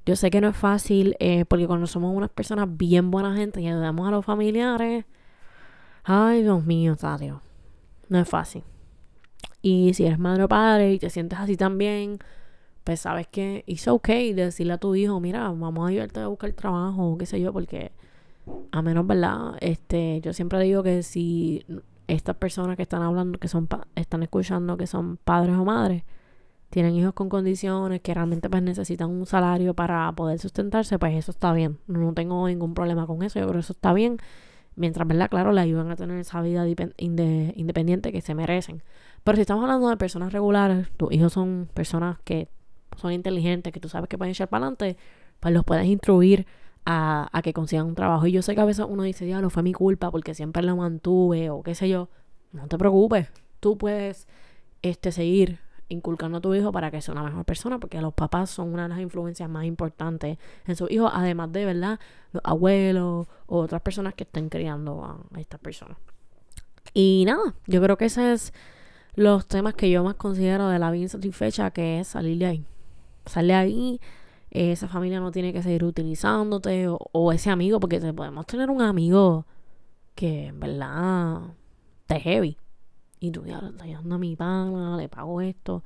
Yo 0.05 0.15
sé 0.15 0.29
que 0.29 0.41
no 0.41 0.49
es 0.49 0.55
fácil 0.55 1.15
eh, 1.19 1.45
porque 1.45 1.65
cuando 1.65 1.87
somos 1.87 2.15
unas 2.15 2.29
personas 2.29 2.67
bien 2.69 3.09
buena 3.09 3.35
gente 3.35 3.61
y 3.61 3.67
ayudamos 3.67 4.07
a 4.07 4.11
los 4.11 4.23
familiares, 4.23 5.05
ay 6.03 6.43
Dios 6.43 6.63
mío, 6.63 6.95
Tadio, 6.95 7.41
no 8.07 8.19
es 8.19 8.29
fácil. 8.29 8.63
Y 9.63 9.95
si 9.95 10.05
eres 10.05 10.19
madre 10.19 10.43
o 10.43 10.47
padre 10.47 10.93
y 10.93 10.99
te 10.99 11.09
sientes 11.09 11.39
así 11.39 11.57
también, 11.57 12.19
pues 12.83 12.99
sabes 12.99 13.25
que 13.25 13.63
es 13.65 13.87
ok 13.87 14.09
decirle 14.35 14.73
a 14.73 14.77
tu 14.77 14.93
hijo, 14.93 15.19
mira, 15.19 15.49
vamos 15.49 15.83
a 15.83 15.89
ayudarte 15.89 16.19
a 16.19 16.27
buscar 16.27 16.53
trabajo 16.53 17.13
o 17.13 17.17
qué 17.17 17.25
sé 17.25 17.41
yo, 17.41 17.51
porque 17.51 17.91
a 18.71 18.81
menos, 18.81 19.07
¿verdad? 19.07 19.55
Este, 19.61 20.21
yo 20.21 20.33
siempre 20.33 20.59
digo 20.59 20.83
que 20.83 21.03
si 21.03 21.65
estas 22.07 22.35
personas 22.35 22.75
que 22.75 22.83
están 22.83 23.01
hablando, 23.01 23.39
que 23.39 23.47
son 23.47 23.67
están 23.95 24.23
escuchando, 24.23 24.77
que 24.77 24.87
son 24.87 25.17
padres 25.17 25.55
o 25.55 25.65
madres, 25.65 26.03
tienen 26.69 26.95
hijos 26.95 27.13
con 27.13 27.29
condiciones, 27.29 28.01
que 28.01 28.13
realmente 28.13 28.49
pues 28.49 28.61
necesitan 28.61 29.09
un 29.09 29.25
salario 29.25 29.73
para 29.73 30.11
poder 30.11 30.39
sustentarse, 30.39 30.99
pues 30.99 31.15
eso 31.15 31.31
está 31.31 31.53
bien. 31.53 31.77
No 31.87 32.13
tengo 32.13 32.47
ningún 32.47 32.73
problema 32.73 33.07
con 33.07 33.23
eso, 33.23 33.39
yo 33.39 33.45
creo 33.45 33.53
que 33.53 33.59
eso 33.59 33.73
está 33.73 33.93
bien. 33.93 34.17
Mientras, 34.75 35.07
¿verdad? 35.07 35.29
Claro, 35.29 35.53
le 35.53 35.61
ayudan 35.61 35.89
a 35.89 35.95
tener 35.95 36.19
esa 36.19 36.41
vida 36.41 36.65
independiente 36.97 38.11
que 38.11 38.19
se 38.19 38.35
merecen. 38.35 38.83
Pero 39.23 39.37
si 39.37 39.41
estamos 39.41 39.63
hablando 39.63 39.87
de 39.87 39.95
personas 39.95 40.33
regulares, 40.33 40.89
tus 40.97 41.13
hijos 41.13 41.31
son 41.31 41.69
personas 41.73 42.19
que 42.25 42.49
son 42.97 43.13
inteligentes, 43.13 43.71
que 43.71 43.79
tú 43.79 43.87
sabes 43.87 44.09
que 44.09 44.17
pueden 44.17 44.31
echar 44.31 44.49
para 44.49 44.65
adelante, 44.65 44.97
pues 45.39 45.53
los 45.53 45.63
puedes 45.63 45.85
instruir 45.85 46.45
a, 46.85 47.41
que 47.43 47.53
consigan 47.53 47.87
un 47.87 47.95
trabajo. 47.95 48.27
Y 48.27 48.31
yo 48.31 48.41
sé 48.41 48.55
que 48.55 48.61
a 48.61 48.65
veces 48.65 48.85
uno 48.87 49.03
dice, 49.03 49.25
no 49.25 49.49
fue 49.49 49.63
mi 49.63 49.73
culpa 49.73 50.11
porque 50.11 50.33
siempre 50.33 50.63
lo 50.63 50.75
mantuve 50.75 51.49
o 51.49 51.63
qué 51.63 51.75
sé 51.75 51.89
yo. 51.89 52.09
No 52.51 52.67
te 52.67 52.77
preocupes, 52.77 53.29
tú 53.59 53.77
puedes 53.77 54.27
este, 54.81 55.11
seguir 55.11 55.59
inculcando 55.89 56.39
a 56.39 56.41
tu 56.41 56.53
hijo 56.53 56.71
para 56.71 56.89
que 56.89 57.01
sea 57.01 57.13
una 57.13 57.23
mejor 57.23 57.45
persona, 57.45 57.79
porque 57.79 58.01
los 58.01 58.13
papás 58.13 58.49
son 58.49 58.73
una 58.73 58.83
de 58.83 58.89
las 58.89 58.99
influencias 58.99 59.49
más 59.49 59.65
importantes 59.65 60.37
en 60.65 60.75
su 60.75 60.87
hijo, 60.89 61.09
además 61.11 61.51
de, 61.51 61.65
¿verdad?, 61.65 61.99
los 62.31 62.41
abuelos 62.43 63.27
o 63.45 63.59
otras 63.59 63.81
personas 63.81 64.13
que 64.13 64.23
estén 64.23 64.49
criando 64.49 65.03
a, 65.03 65.39
estas 65.39 65.59
personas. 65.59 65.97
Y 66.93 67.23
nada, 67.25 67.55
yo 67.67 67.81
creo 67.81 67.97
que 67.97 68.05
ese 68.05 68.33
es 68.33 68.53
los 69.15 69.47
temas 69.47 69.73
que 69.73 69.89
yo 69.89 70.03
más 70.03 70.15
considero 70.15 70.69
de 70.69 70.79
la 70.79 70.91
vida 70.91 71.03
insatisfecha, 71.03 71.71
que 71.71 71.99
es 71.99 72.07
salir 72.07 72.37
de 72.37 72.45
ahí. 72.45 72.65
Salir 73.25 73.51
de 73.51 73.55
ahí 73.55 74.01
esa 74.55 74.87
familia 74.87 75.19
no 75.19 75.31
tiene 75.31 75.53
que 75.53 75.61
seguir 75.61 75.83
utilizándote 75.83 76.87
o, 76.87 77.31
ese 77.31 77.49
amigo, 77.49 77.79
porque 77.79 77.99
podemos 78.13 78.45
tener 78.45 78.69
un 78.69 78.81
amigo 78.81 79.45
que 80.15 80.47
en 80.47 80.59
verdad 80.59 81.41
te 82.07 82.19
heavy. 82.19 82.57
Y 83.19 83.31
tú, 83.31 83.45
ya, 83.45 83.59
estoy 83.59 83.93
dando 83.93 84.15
a 84.15 84.17
mi 84.17 84.35
pana, 84.35 84.97
le 84.97 85.09
pago 85.09 85.41
esto. 85.41 85.83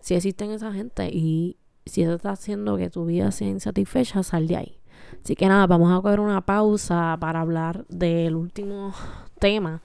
Si 0.00 0.14
existen 0.14 0.50
esa 0.50 0.72
gente 0.72 1.08
y 1.10 1.56
si 1.86 2.02
eso 2.02 2.14
está 2.14 2.30
haciendo 2.30 2.76
que 2.76 2.90
tu 2.90 3.06
vida 3.06 3.30
sea 3.30 3.48
insatisfecha, 3.48 4.22
sal 4.22 4.46
de 4.48 4.56
ahí. 4.56 4.80
Así 5.22 5.36
que 5.36 5.46
nada, 5.46 5.66
vamos 5.66 5.96
a 5.96 6.02
coger 6.02 6.20
una 6.20 6.44
pausa 6.44 7.16
para 7.20 7.40
hablar 7.40 7.86
del 7.88 8.36
último 8.36 8.92
tema 9.38 9.82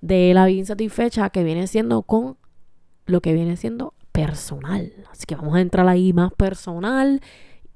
de 0.00 0.34
la 0.34 0.46
vida 0.46 0.58
insatisfecha 0.60 1.30
que 1.30 1.44
viene 1.44 1.66
siendo 1.66 2.02
con 2.02 2.36
lo 3.06 3.20
que 3.20 3.32
viene 3.32 3.56
siendo 3.56 3.94
personal. 4.14 4.92
Así 5.10 5.26
que 5.26 5.34
vamos 5.34 5.56
a 5.56 5.60
entrar 5.60 5.88
ahí 5.88 6.12
más 6.12 6.32
personal 6.32 7.20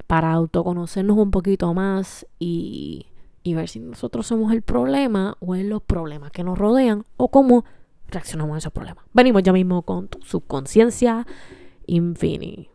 para 0.07 0.33
autoconocernos 0.33 1.19
un 1.19 1.33
poquito 1.33 1.75
más 1.75 2.27
y, 2.39 3.07
ver 3.45 3.67
si 3.69 3.81
nosotros 3.81 4.27
somos 4.27 4.53
el 4.53 4.61
problema 4.61 5.37
o 5.41 5.55
es 5.55 5.65
los 5.65 5.83
problemas 5.83 6.31
que 6.31 6.45
nos 6.45 6.59
rodean 6.59 7.05
o 7.17 7.31
cómo 7.31 7.65
reaccionamos 8.07 8.55
a 8.55 8.59
esos 8.59 8.73
problemas. 8.73 9.05
Venimos 9.15 9.43
ya 9.43 9.53
mismo 9.53 9.83
con 9.83 10.07
tu 10.07 10.21
subconsciencia 10.23 11.27
infinity. 11.87 12.69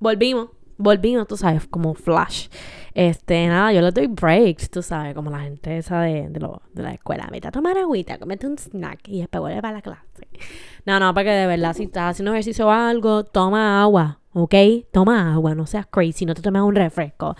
Volvimos, 0.00 0.48
volvimos, 0.78 1.28
tú 1.28 1.36
sabes, 1.36 1.66
como 1.66 1.94
flash. 1.94 2.48
Este, 2.94 3.48
nada, 3.48 3.72
yo 3.72 3.80
le 3.80 3.90
doy 3.90 4.06
breaks, 4.06 4.70
tú 4.70 4.80
sabes, 4.80 5.14
como 5.14 5.28
la 5.28 5.40
gente 5.40 5.78
esa 5.78 6.02
de, 6.02 6.28
de, 6.28 6.38
lo, 6.38 6.62
de 6.72 6.84
la 6.84 6.92
escuela. 6.92 7.28
Vete 7.30 7.48
a 7.48 7.50
tomar 7.50 7.76
agüita, 7.76 8.18
comete 8.18 8.46
un 8.46 8.56
snack 8.56 9.08
y 9.08 9.20
después 9.20 9.40
vuelve 9.40 9.60
para 9.60 9.74
la 9.74 9.82
clase. 9.82 10.28
No, 10.86 11.00
no, 11.00 11.12
porque 11.12 11.30
de 11.30 11.46
verdad, 11.48 11.74
si 11.74 11.84
estás 11.84 12.12
haciendo 12.12 12.32
ejercicio 12.32 12.68
o 12.68 12.70
algo, 12.70 13.24
toma 13.24 13.82
agua, 13.82 14.20
¿ok? 14.32 14.54
Toma 14.92 15.34
agua, 15.34 15.56
no 15.56 15.66
seas 15.66 15.86
crazy, 15.86 16.24
no 16.24 16.34
te 16.34 16.42
tomes 16.42 16.62
un 16.62 16.76
refresco. 16.76 17.34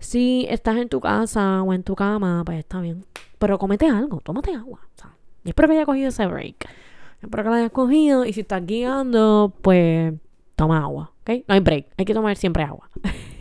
Si 0.00 0.46
estás 0.50 0.76
en 0.76 0.88
tu 0.88 1.00
casa 1.00 1.62
o 1.62 1.72
en 1.72 1.84
tu 1.84 1.94
cama, 1.94 2.42
pues 2.44 2.58
está 2.58 2.80
bien. 2.80 3.04
Pero 3.38 3.58
comete 3.58 3.88
algo, 3.88 4.20
tómate 4.20 4.52
agua. 4.54 4.80
O 4.82 5.00
sea, 5.00 5.14
espero 5.44 5.68
que 5.68 5.74
hayas 5.74 5.86
cogido 5.86 6.08
ese 6.08 6.26
break. 6.26 6.68
Espero 7.22 7.44
que 7.44 7.48
lo 7.48 7.54
hayas 7.54 7.70
cogido. 7.70 8.24
Y 8.24 8.32
si 8.32 8.40
estás 8.40 8.66
guiando, 8.66 9.52
pues 9.62 10.14
toma 10.56 10.82
agua, 10.82 11.12
¿ok? 11.20 11.44
No 11.46 11.54
hay 11.54 11.60
break, 11.60 11.86
hay 11.96 12.04
que 12.04 12.14
tomar 12.14 12.36
siempre 12.36 12.64
agua. 12.64 12.90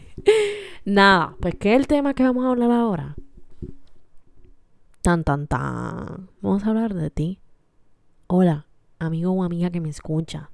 Nada, 0.86 1.36
pues 1.40 1.56
¿qué 1.60 1.74
es 1.74 1.80
el 1.80 1.88
tema 1.88 2.14
que 2.14 2.24
vamos 2.24 2.46
a 2.46 2.50
hablar 2.50 2.72
ahora? 2.72 3.16
Tan, 5.02 5.24
tan, 5.24 5.48
tan. 5.48 6.30
Vamos 6.42 6.64
a 6.64 6.70
hablar 6.70 6.94
de 6.94 7.10
ti. 7.10 7.40
Hola, 8.28 8.68
amigo 9.00 9.32
o 9.32 9.44
amiga 9.44 9.70
que 9.70 9.82
me 9.82 9.90
escucha. 9.90 10.52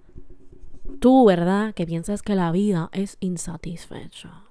Tú, 0.99 1.25
¿verdad? 1.25 1.73
Que 1.73 1.85
piensas 1.85 2.21
que 2.21 2.35
la 2.35 2.51
vida 2.51 2.89
es 2.93 3.17
insatisfecha. 3.19 4.43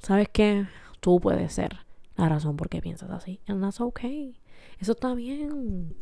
¿Sabes 0.00 0.28
qué? 0.32 0.66
Tú 1.00 1.20
puedes 1.20 1.52
ser 1.52 1.76
la 2.16 2.28
razón 2.28 2.56
por 2.56 2.68
qué 2.68 2.80
piensas 2.80 3.10
así. 3.10 3.40
And 3.46 3.62
that's 3.62 3.80
okay. 3.80 4.40
Eso 4.78 4.92
está 4.92 5.14
bien. 5.14 5.94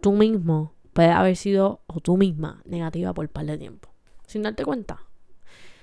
Tú 0.00 0.12
mismo 0.12 0.72
puedes 0.92 1.12
haber 1.12 1.36
sido, 1.36 1.82
o 1.86 2.00
tú 2.00 2.16
misma, 2.16 2.62
negativa 2.64 3.12
por 3.12 3.26
un 3.26 3.32
par 3.32 3.46
de 3.46 3.58
tiempo. 3.58 3.89
Sin 4.30 4.42
darte 4.42 4.64
cuenta. 4.64 5.00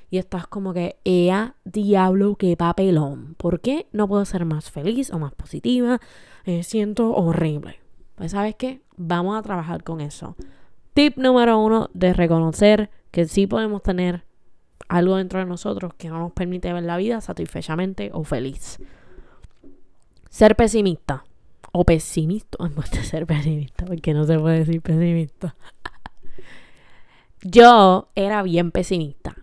Y 0.09 0.19
estás 0.19 0.47
como 0.47 0.73
que, 0.73 0.95
ea, 1.03 1.55
diablo, 1.65 2.37
qué 2.37 2.55
papelón. 2.55 3.35
¿Por 3.37 3.59
qué 3.59 3.87
no 3.91 4.07
puedo 4.07 4.23
ser 4.23 4.45
más 4.45 4.71
feliz 4.71 5.11
o 5.11 5.19
más 5.19 5.33
positiva? 5.33 5.99
Siento 6.61 7.13
horrible. 7.13 7.81
Pues, 8.15 8.31
¿sabes 8.31 8.55
qué? 8.55 8.79
Vamos 8.95 9.37
a 9.37 9.41
trabajar 9.41 9.83
con 9.83 9.99
eso. 9.99 10.37
Tip 10.93 11.17
número 11.17 11.59
uno 11.59 11.89
de 11.93 12.13
reconocer 12.13 12.89
que 13.11 13.25
sí 13.25 13.47
podemos 13.47 13.83
tener 13.83 14.23
algo 14.87 15.17
dentro 15.17 15.39
de 15.39 15.45
nosotros 15.45 15.93
que 15.95 16.07
no 16.07 16.17
nos 16.17 16.31
permite 16.31 16.71
ver 16.71 16.83
la 16.83 16.95
vida 16.95 17.19
satisfechamente 17.19 18.11
o 18.13 18.23
feliz. 18.23 18.79
Ser 20.29 20.55
pesimista 20.55 21.25
o 21.73 21.83
pesimista, 21.83 22.57
en 22.65 22.75
vez 22.75 22.91
de 22.91 23.03
ser 23.03 23.25
pesimista, 23.25 23.85
porque 23.85 24.13
no 24.13 24.23
se 24.23 24.39
puede 24.39 24.59
decir 24.59 24.81
pesimista. 24.81 25.57
Yo 27.41 28.09
era 28.15 28.43
bien 28.43 28.71
pesimista 28.71 29.35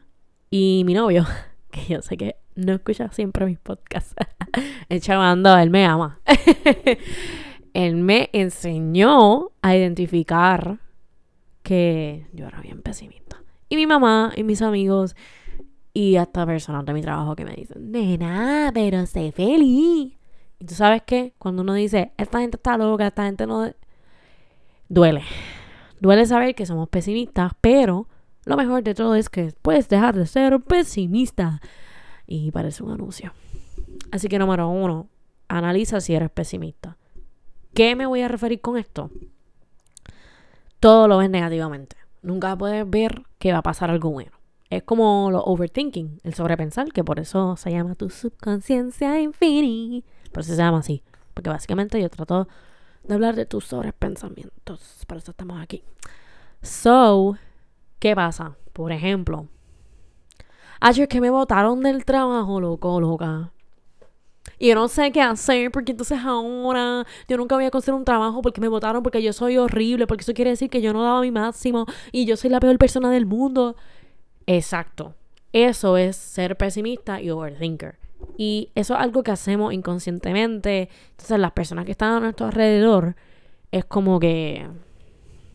y 0.50 0.83
mi 0.87 0.94
novio, 0.94 1.26
que 1.70 1.94
yo 1.94 2.02
sé 2.02 2.16
que 2.16 2.37
no 2.54 2.74
escucha 2.74 3.11
siempre 3.12 3.46
mis 3.46 3.59
podcasts, 3.59 4.14
el 4.88 5.00
chavando, 5.00 5.57
él 5.57 5.70
me 5.70 5.85
ama. 5.85 6.20
él 7.74 7.96
me 7.96 8.30
enseñó 8.33 9.50
a 9.62 9.76
identificar 9.76 10.78
que 11.62 12.26
yo 12.33 12.46
era 12.46 12.61
bien 12.61 12.83
pesimista. 12.83 13.42
Y 13.68 13.76
mi 13.76 13.87
mamá 13.87 14.33
y 14.37 14.44
mis 14.44 14.62
amigos 14.62 15.16
y 15.92 16.16
hasta 16.16 16.44
personas 16.44 16.85
de 16.85 16.92
mi 16.92 17.02
trabajo 17.02 17.35
que 17.35 17.44
me 17.44 17.54
dicen, 17.54 17.90
nena, 17.90 18.70
pero 18.74 19.07
sé 19.07 19.33
feliz. 19.33 20.12
Y 20.59 20.64
tú 20.66 20.74
sabes 20.74 21.02
qué, 21.07 21.35
cuando 21.38 21.62
uno 21.62 21.74
dice, 21.74 22.12
esta 22.16 22.40
gente 22.40 22.57
está 22.57 22.76
loca, 22.76 23.07
esta 23.07 23.24
gente 23.24 23.46
no... 23.46 23.72
Duele. 24.88 25.22
Duele 26.05 26.27
saber 26.27 26.55
que 26.55 26.67
somos 26.67 26.90
pesimistas, 26.90 27.53
pero 27.62 28.09
lo 28.45 28.59
mejor 28.59 28.83
de 28.83 28.93
todo 28.93 29.14
es 29.14 29.31
que 29.31 29.55
puedes 29.62 29.88
dejar 29.88 30.14
de 30.14 30.27
ser 30.27 30.61
pesimista. 30.61 31.62
Y 32.27 32.51
parece 32.51 32.83
un 32.83 32.90
anuncio. 32.90 33.33
Así 34.12 34.29
que 34.29 34.38
número 34.38 34.69
uno, 34.69 35.09
analiza 35.49 36.03
si 36.03 36.14
eres 36.14 36.29
pesimista. 36.29 36.99
¿Qué 37.73 37.97
me 37.97 38.05
voy 38.05 38.21
a 38.21 38.29
referir 38.29 38.61
con 38.61 38.77
esto? 38.77 39.11
Todo 40.79 41.09
lo 41.09 41.17
ves 41.17 41.31
negativamente. 41.31 41.97
Nunca 42.21 42.55
puedes 42.55 42.85
ver 42.90 43.23
que 43.38 43.53
va 43.53 43.61
a 43.61 43.62
pasar 43.62 43.88
algo 43.88 44.11
bueno. 44.11 44.33
Es 44.69 44.83
como 44.83 45.31
lo 45.31 45.43
overthinking, 45.43 46.21
el 46.23 46.35
sobrepensar, 46.35 46.93
que 46.93 47.03
por 47.03 47.19
eso 47.19 47.57
se 47.57 47.71
llama 47.71 47.95
tu 47.95 48.11
subconsciencia 48.11 49.23
infinita. 49.23 50.07
Por 50.33 50.43
eso 50.43 50.53
se 50.53 50.59
llama 50.59 50.81
así. 50.81 51.03
Porque 51.33 51.49
básicamente 51.49 51.99
yo 51.99 52.11
trato 52.11 52.47
de 53.07 53.14
hablar 53.14 53.35
de 53.37 53.47
tus 53.47 53.64
sobrepensamientos. 53.64 55.05
Por 55.07 55.19
eso 55.19 55.31
estamos 55.31 55.61
aquí. 55.62 55.83
So, 56.62 57.37
¿qué 57.99 58.14
pasa? 58.14 58.57
Por 58.73 58.93
ejemplo, 58.93 59.49
ayer 60.81 61.09
que 61.09 61.21
me 61.21 61.31
botaron 61.31 61.83
del 61.83 62.05
trabajo, 62.05 62.61
loco, 62.61 63.01
loca. 63.01 63.51
Y 64.59 64.69
yo 64.69 64.75
no 64.75 64.88
sé 64.88 65.11
qué 65.12 65.21
hacer 65.21 65.71
porque 65.71 65.93
entonces 65.93 66.19
ahora 66.25 67.07
yo 67.29 67.37
nunca 67.37 67.55
voy 67.55 67.64
a 67.64 67.71
conseguir 67.71 67.99
un 67.99 68.05
trabajo 68.05 68.43
porque 68.43 68.61
me 68.61 68.69
votaron 68.69 69.03
porque 69.03 69.23
yo 69.23 69.33
soy 69.33 69.57
horrible, 69.57 70.07
porque 70.07 70.23
eso 70.23 70.35
quiere 70.35 70.51
decir 70.51 70.71
que 70.71 70.81
yo 70.83 70.93
no 70.93 71.03
daba 71.03 71.21
mi 71.21 71.31
máximo 71.31 71.87
y 72.12 72.25
yo 72.25 72.37
soy 72.37 72.51
la 72.51 72.61
peor 72.61 72.79
persona 72.79 73.11
del 73.11 73.27
mundo. 73.27 73.77
Exacto. 74.47 75.14
Eso 75.53 75.97
es 75.97 76.17
ser 76.17 76.57
pesimista 76.57 77.21
y 77.21 77.31
overthinker. 77.31 78.04
Y 78.37 78.70
eso 78.74 78.94
es 78.94 79.00
algo 79.00 79.22
que 79.22 79.30
hacemos 79.30 79.72
inconscientemente. 79.72 80.88
Entonces 81.10 81.38
las 81.38 81.52
personas 81.52 81.84
que 81.84 81.92
están 81.92 82.12
a 82.12 82.20
nuestro 82.20 82.46
alrededor 82.46 83.16
es 83.70 83.84
como 83.84 84.20
que... 84.20 84.66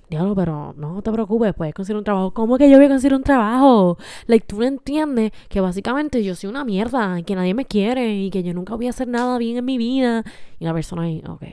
Diablo, 0.09 0.33
pero 0.33 0.73
no 0.75 1.03
te 1.03 1.11
preocupes, 1.11 1.53
puedes 1.53 1.73
conseguir 1.73 1.97
un 1.97 2.03
trabajo. 2.03 2.33
¿Cómo 2.33 2.57
que 2.57 2.67
yo 2.67 2.77
voy 2.77 2.87
a 2.87 2.89
conseguir 2.89 3.13
un 3.13 3.21
trabajo? 3.21 3.97
Like, 4.25 4.47
tú 4.47 4.59
no 4.59 4.65
entiendes 4.65 5.31
que 5.49 5.61
básicamente 5.61 6.23
yo 6.23 6.33
soy 6.33 6.49
una 6.49 6.65
mierda, 6.65 7.21
que 7.21 7.35
nadie 7.35 7.53
me 7.53 7.65
quiere 7.65 8.15
y 8.15 8.31
que 8.31 8.41
yo 8.41 8.55
nunca 8.55 8.75
voy 8.75 8.87
a 8.87 8.89
hacer 8.89 9.07
nada 9.07 9.37
bien 9.37 9.57
en 9.57 9.65
mi 9.65 9.77
vida. 9.77 10.23
Y 10.57 10.65
la 10.65 10.73
persona 10.73 11.03
ahí, 11.03 11.21
ok, 11.27 11.43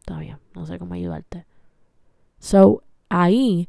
está 0.00 0.18
bien, 0.18 0.38
no 0.56 0.66
sé 0.66 0.76
cómo 0.80 0.94
ayudarte. 0.94 1.46
So, 2.40 2.82
ahí 3.08 3.68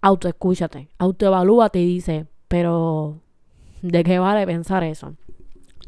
autoescúchate, 0.00 0.88
autoevalúate 0.98 1.80
y 1.80 1.86
dice, 1.86 2.26
pero 2.46 3.20
¿de 3.82 4.04
qué 4.04 4.18
vale 4.18 4.46
pensar 4.46 4.84
eso? 4.84 5.16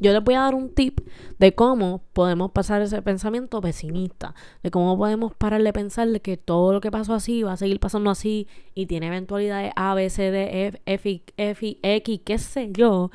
Yo 0.00 0.14
les 0.14 0.24
voy 0.24 0.34
a 0.34 0.40
dar 0.40 0.54
un 0.54 0.70
tip 0.70 1.00
de 1.38 1.54
cómo 1.54 2.02
podemos 2.14 2.50
pasar 2.52 2.80
ese 2.80 3.02
pensamiento 3.02 3.60
pesimista, 3.60 4.34
de 4.62 4.70
cómo 4.70 4.96
podemos 4.96 5.34
parar 5.34 5.62
de 5.62 5.72
pensar 5.74 6.08
de 6.08 6.20
que 6.20 6.38
todo 6.38 6.72
lo 6.72 6.80
que 6.80 6.90
pasó 6.90 7.12
así 7.12 7.42
va 7.42 7.52
a 7.52 7.56
seguir 7.58 7.80
pasando 7.80 8.10
así 8.10 8.48
y 8.74 8.86
tiene 8.86 9.08
eventualidades 9.08 9.72
A, 9.76 9.94
B, 9.94 10.08
C, 10.08 10.30
D, 10.30 10.66
F, 10.66 10.80
F, 10.86 11.22
F, 11.36 11.78
X, 11.82 12.20
qué 12.24 12.38
sé 12.38 12.70
yo, 12.72 13.10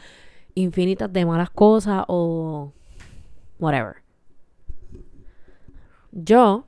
infinitas 0.53 1.11
de 1.11 1.25
malas 1.25 1.49
cosas 1.49 2.05
o 2.07 2.71
whatever. 3.59 3.95
Yo 6.11 6.65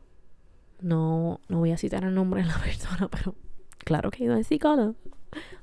no, 0.81 1.39
no 1.47 1.59
voy 1.59 1.71
a 1.71 1.77
citar 1.77 2.03
el 2.03 2.15
nombre 2.15 2.41
de 2.41 2.47
la 2.47 2.57
persona, 2.63 3.07
pero 3.07 3.35
claro 3.77 4.09
que 4.09 4.23
iba 4.23 4.35
al 4.35 4.45
psicólogo. 4.45 4.95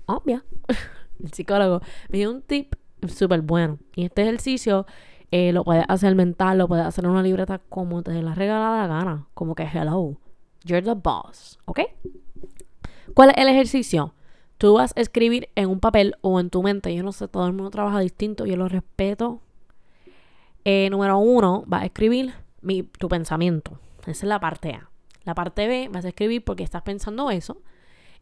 Obvia. 0.07 0.45
El 1.23 1.33
psicólogo 1.33 1.81
me 2.09 2.19
dio 2.19 2.31
un 2.31 2.43
tip 2.43 2.75
súper 3.09 3.43
bueno. 3.43 3.79
Y 3.95 4.05
este 4.05 4.23
ejercicio 4.23 4.87
eh, 5.31 5.53
lo 5.53 5.65
puedes 5.65 5.85
hacer 5.89 6.15
mental, 6.15 6.59
lo 6.59 6.69
puedes 6.69 6.87
hacer 6.87 7.05
en 7.05 7.11
una 7.11 7.23
libreta 7.23 7.59
como 7.59 8.03
te 8.03 8.13
dé 8.13 8.23
la 8.23 8.35
regalada 8.35 8.87
gana. 8.87 9.27
Como 9.35 9.55
que 9.55 9.65
hello, 9.65 10.17
you're 10.65 10.83
the 10.83 10.95
boss. 10.95 11.59
¿Ok? 11.65 11.81
¿Cuál 13.15 13.31
es 13.31 13.37
el 13.39 13.49
ejercicio? 13.49 14.15
Tú 14.59 14.75
vas 14.75 14.93
a 14.97 15.01
escribir 15.01 15.49
en 15.57 15.69
un 15.69 15.81
papel 15.81 16.17
o 16.21 16.41
en 16.41 16.51
tu 16.51 16.63
mente. 16.63 16.95
Yo 16.95 17.03
no 17.03 17.13
sé, 17.13 17.29
todo 17.29 17.47
el 17.47 17.53
mundo 17.53 17.71
trabaja 17.71 18.01
distinto, 18.01 18.47
yo 18.47 18.57
lo 18.57 18.69
respeto. 18.69 19.41
Eh, 20.65 20.89
número 20.91 21.19
uno, 21.19 21.65
vas 21.67 21.83
a 21.83 21.87
escribir 21.87 22.35
mi, 22.63 22.83
tu 22.83 23.09
pensamiento. 23.09 23.79
Esa 24.03 24.11
es 24.11 24.25
la 24.25 24.41
parte 24.41 24.73
A. 24.73 24.91
La 25.25 25.35
parte 25.35 25.67
B, 25.67 25.89
vas 25.91 26.05
a 26.05 26.09
escribir 26.09 26.45
porque 26.45 26.63
estás 26.63 26.83
pensando 26.83 27.31
eso 27.31 27.59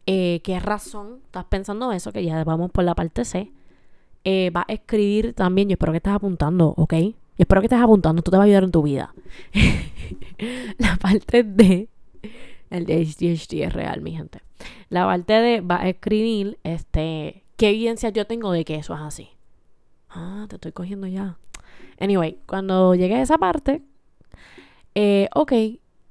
eh, 0.05 0.41
qué 0.43 0.59
razón 0.59 1.21
estás 1.25 1.45
pensando 1.45 1.91
eso, 1.91 2.11
que 2.11 2.25
ya 2.25 2.43
vamos 2.43 2.71
por 2.71 2.83
la 2.83 2.95
parte 2.95 3.23
C. 3.25 3.51
Eh, 4.25 4.51
va 4.51 4.65
a 4.67 4.73
escribir 4.73 5.33
también, 5.33 5.67
yo 5.67 5.73
espero 5.73 5.91
que 5.91 5.97
estés 5.97 6.13
apuntando, 6.13 6.73
¿ok? 6.77 6.93
Yo 6.93 7.11
espero 7.37 7.61
que 7.61 7.67
estés 7.67 7.81
apuntando, 7.81 8.19
esto 8.19 8.31
te 8.31 8.37
va 8.37 8.43
a 8.43 8.45
ayudar 8.45 8.63
en 8.63 8.71
tu 8.71 8.81
vida. 8.83 9.13
la 10.77 10.95
parte 10.97 11.43
D, 11.43 11.89
el 12.69 12.83
ADHD 12.83 13.63
es 13.63 13.73
real, 13.73 14.01
mi 14.01 14.15
gente. 14.15 14.39
La 14.89 15.05
parte 15.05 15.33
D 15.33 15.61
va 15.61 15.81
a 15.81 15.89
escribir, 15.89 16.57
este, 16.63 17.43
qué 17.57 17.69
evidencia 17.69 18.09
yo 18.09 18.25
tengo 18.25 18.51
de 18.51 18.63
que 18.63 18.75
eso 18.75 18.93
es 18.93 19.01
así. 19.01 19.29
Ah, 20.09 20.45
te 20.47 20.55
estoy 20.55 20.71
cogiendo 20.71 21.07
ya. 21.07 21.37
Anyway, 21.99 22.39
cuando 22.45 22.95
llegue 22.95 23.15
a 23.15 23.21
esa 23.21 23.37
parte, 23.37 23.81
eh, 24.95 25.27
ok, 25.33 25.53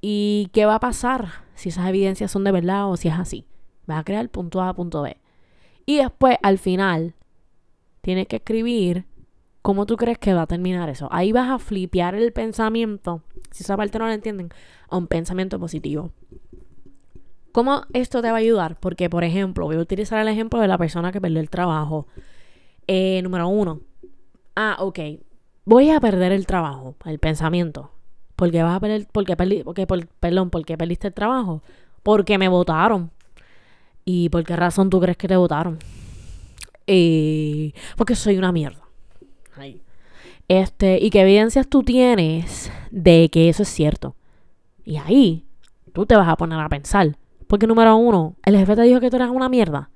¿y 0.01 0.49
qué 0.53 0.65
va 0.65 0.75
a 0.75 0.79
pasar 0.79 1.29
si 1.55 1.69
esas 1.69 1.87
evidencias 1.87 2.31
son 2.31 2.43
de 2.43 2.51
verdad 2.51 2.89
o 2.89 2.97
si 2.97 3.07
es 3.07 3.15
así? 3.15 3.45
Vas 3.87 3.99
a 3.99 4.03
crear 4.03 4.27
punto 4.29 4.61
A, 4.61 4.73
punto 4.73 5.01
B. 5.01 5.17
Y 5.85 5.97
después, 5.97 6.37
al 6.41 6.57
final, 6.57 7.15
tienes 8.03 8.27
que 8.27 8.35
escribir 8.35 9.05
cómo 9.61 9.85
tú 9.85 9.95
crees 9.95 10.19
que 10.19 10.33
va 10.33 10.43
a 10.43 10.47
terminar 10.47 10.89
eso. 10.89 11.07
Ahí 11.09 11.31
vas 11.31 11.49
a 11.49 11.57
flipear 11.57 12.15
el 12.15 12.33
pensamiento, 12.33 13.23
si 13.49 13.63
esa 13.63 13.77
parte 13.77 13.97
no 13.97 14.05
la 14.05 14.13
entienden, 14.13 14.49
a 14.89 14.97
un 14.97 15.07
pensamiento 15.07 15.57
positivo. 15.57 16.11
¿Cómo 17.53 17.83
esto 17.93 18.21
te 18.21 18.29
va 18.29 18.37
a 18.37 18.39
ayudar? 18.41 18.77
Porque, 18.79 19.09
por 19.09 19.23
ejemplo, 19.23 19.65
voy 19.65 19.77
a 19.77 19.79
utilizar 19.79 20.19
el 20.19 20.27
ejemplo 20.27 20.59
de 20.59 20.67
la 20.67 20.77
persona 20.77 21.11
que 21.11 21.21
perdió 21.21 21.39
el 21.39 21.49
trabajo. 21.49 22.07
Eh, 22.87 23.21
número 23.23 23.47
uno. 23.47 23.79
Ah, 24.55 24.75
ok. 24.79 24.99
Voy 25.63 25.89
a 25.91 26.01
perder 26.01 26.33
el 26.33 26.45
trabajo, 26.45 26.95
el 27.05 27.19
pensamiento. 27.19 27.91
¿Por 28.35 28.51
qué 28.51 28.63
vas 28.63 28.75
a 28.75 28.79
perder? 28.81 29.07
Porque 29.11 29.37
perdí, 29.37 29.63
porque, 29.63 29.87
por, 29.87 30.07
perdón, 30.07 30.49
¿por 30.49 30.65
qué 30.65 30.77
perdiste 30.77 31.07
el 31.07 31.13
trabajo? 31.13 31.61
Porque 32.01 32.37
me 32.37 32.49
votaron. 32.49 33.11
¿Y 34.03 34.27
por 34.27 34.43
qué 34.43 34.57
razón 34.57 34.89
tú 34.89 34.99
crees 34.99 35.15
que 35.15 35.29
te 35.29 35.37
votaron? 35.37 35.79
Eh, 36.87 37.73
porque 37.97 38.15
soy 38.15 38.37
una 38.37 38.51
mierda. 38.51 38.81
Este, 40.49 40.99
y 41.01 41.09
qué 41.09 41.21
evidencias 41.21 41.67
tú 41.67 41.83
tienes 41.83 42.71
de 42.91 43.29
que 43.29 43.49
eso 43.49 43.63
es 43.63 43.69
cierto. 43.69 44.15
Y 44.83 44.97
ahí 44.97 45.45
tú 45.93 46.05
te 46.05 46.15
vas 46.15 46.27
a 46.27 46.35
poner 46.35 46.59
a 46.59 46.69
pensar. 46.69 47.17
Porque 47.47 47.67
número 47.67 47.95
uno, 47.95 48.35
el 48.43 48.57
jefe 48.57 48.75
te 48.75 48.81
dijo 48.83 48.99
que 48.99 49.09
tú 49.09 49.15
eras 49.15 49.29
una 49.29 49.49
mierda. 49.49 49.89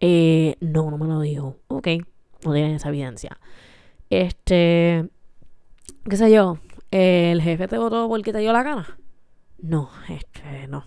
Eh, 0.00 0.56
no, 0.60 0.90
no 0.90 0.98
me 0.98 1.06
lo 1.06 1.20
dijo. 1.20 1.56
Ok, 1.68 1.88
no 2.44 2.52
tienes 2.52 2.76
esa 2.76 2.88
evidencia. 2.88 3.38
Este, 4.10 5.08
qué 6.08 6.16
sé 6.16 6.30
yo, 6.30 6.58
el 6.90 7.40
jefe 7.40 7.68
te 7.68 7.78
votó 7.78 8.08
porque 8.08 8.32
te 8.32 8.38
dio 8.38 8.52
la 8.52 8.62
gana. 8.62 8.98
No, 9.58 9.90
este, 10.08 10.66
no. 10.68 10.84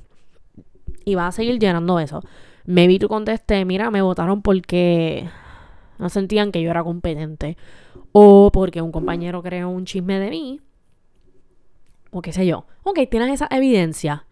Y 1.05 1.15
va 1.15 1.27
a 1.27 1.31
seguir 1.31 1.59
llenando 1.59 1.99
eso. 1.99 2.21
Maybe 2.69 2.99
tú 2.99 3.08
contesté, 3.08 3.65
mira, 3.65 3.89
me 3.89 4.03
votaron 4.03 4.43
porque 4.43 5.27
no 5.97 6.08
sentían 6.08 6.51
que 6.51 6.62
yo 6.62 6.69
era 6.69 6.84
competente. 6.84 7.58
O 8.12 8.51
porque 8.53 8.79
un 8.84 8.91
compañero 8.91 9.41
creó 9.41 9.69
un 9.69 9.86
chisme 9.86 10.19
de 10.19 10.29
mí. 10.29 10.62
O 12.12 12.21
qué 12.21 12.32
sé 12.32 12.45
yo. 12.45 12.67
Ok, 12.84 12.99
tienes 13.10 13.34
esa 13.34 13.47
evidencia. 13.49 14.27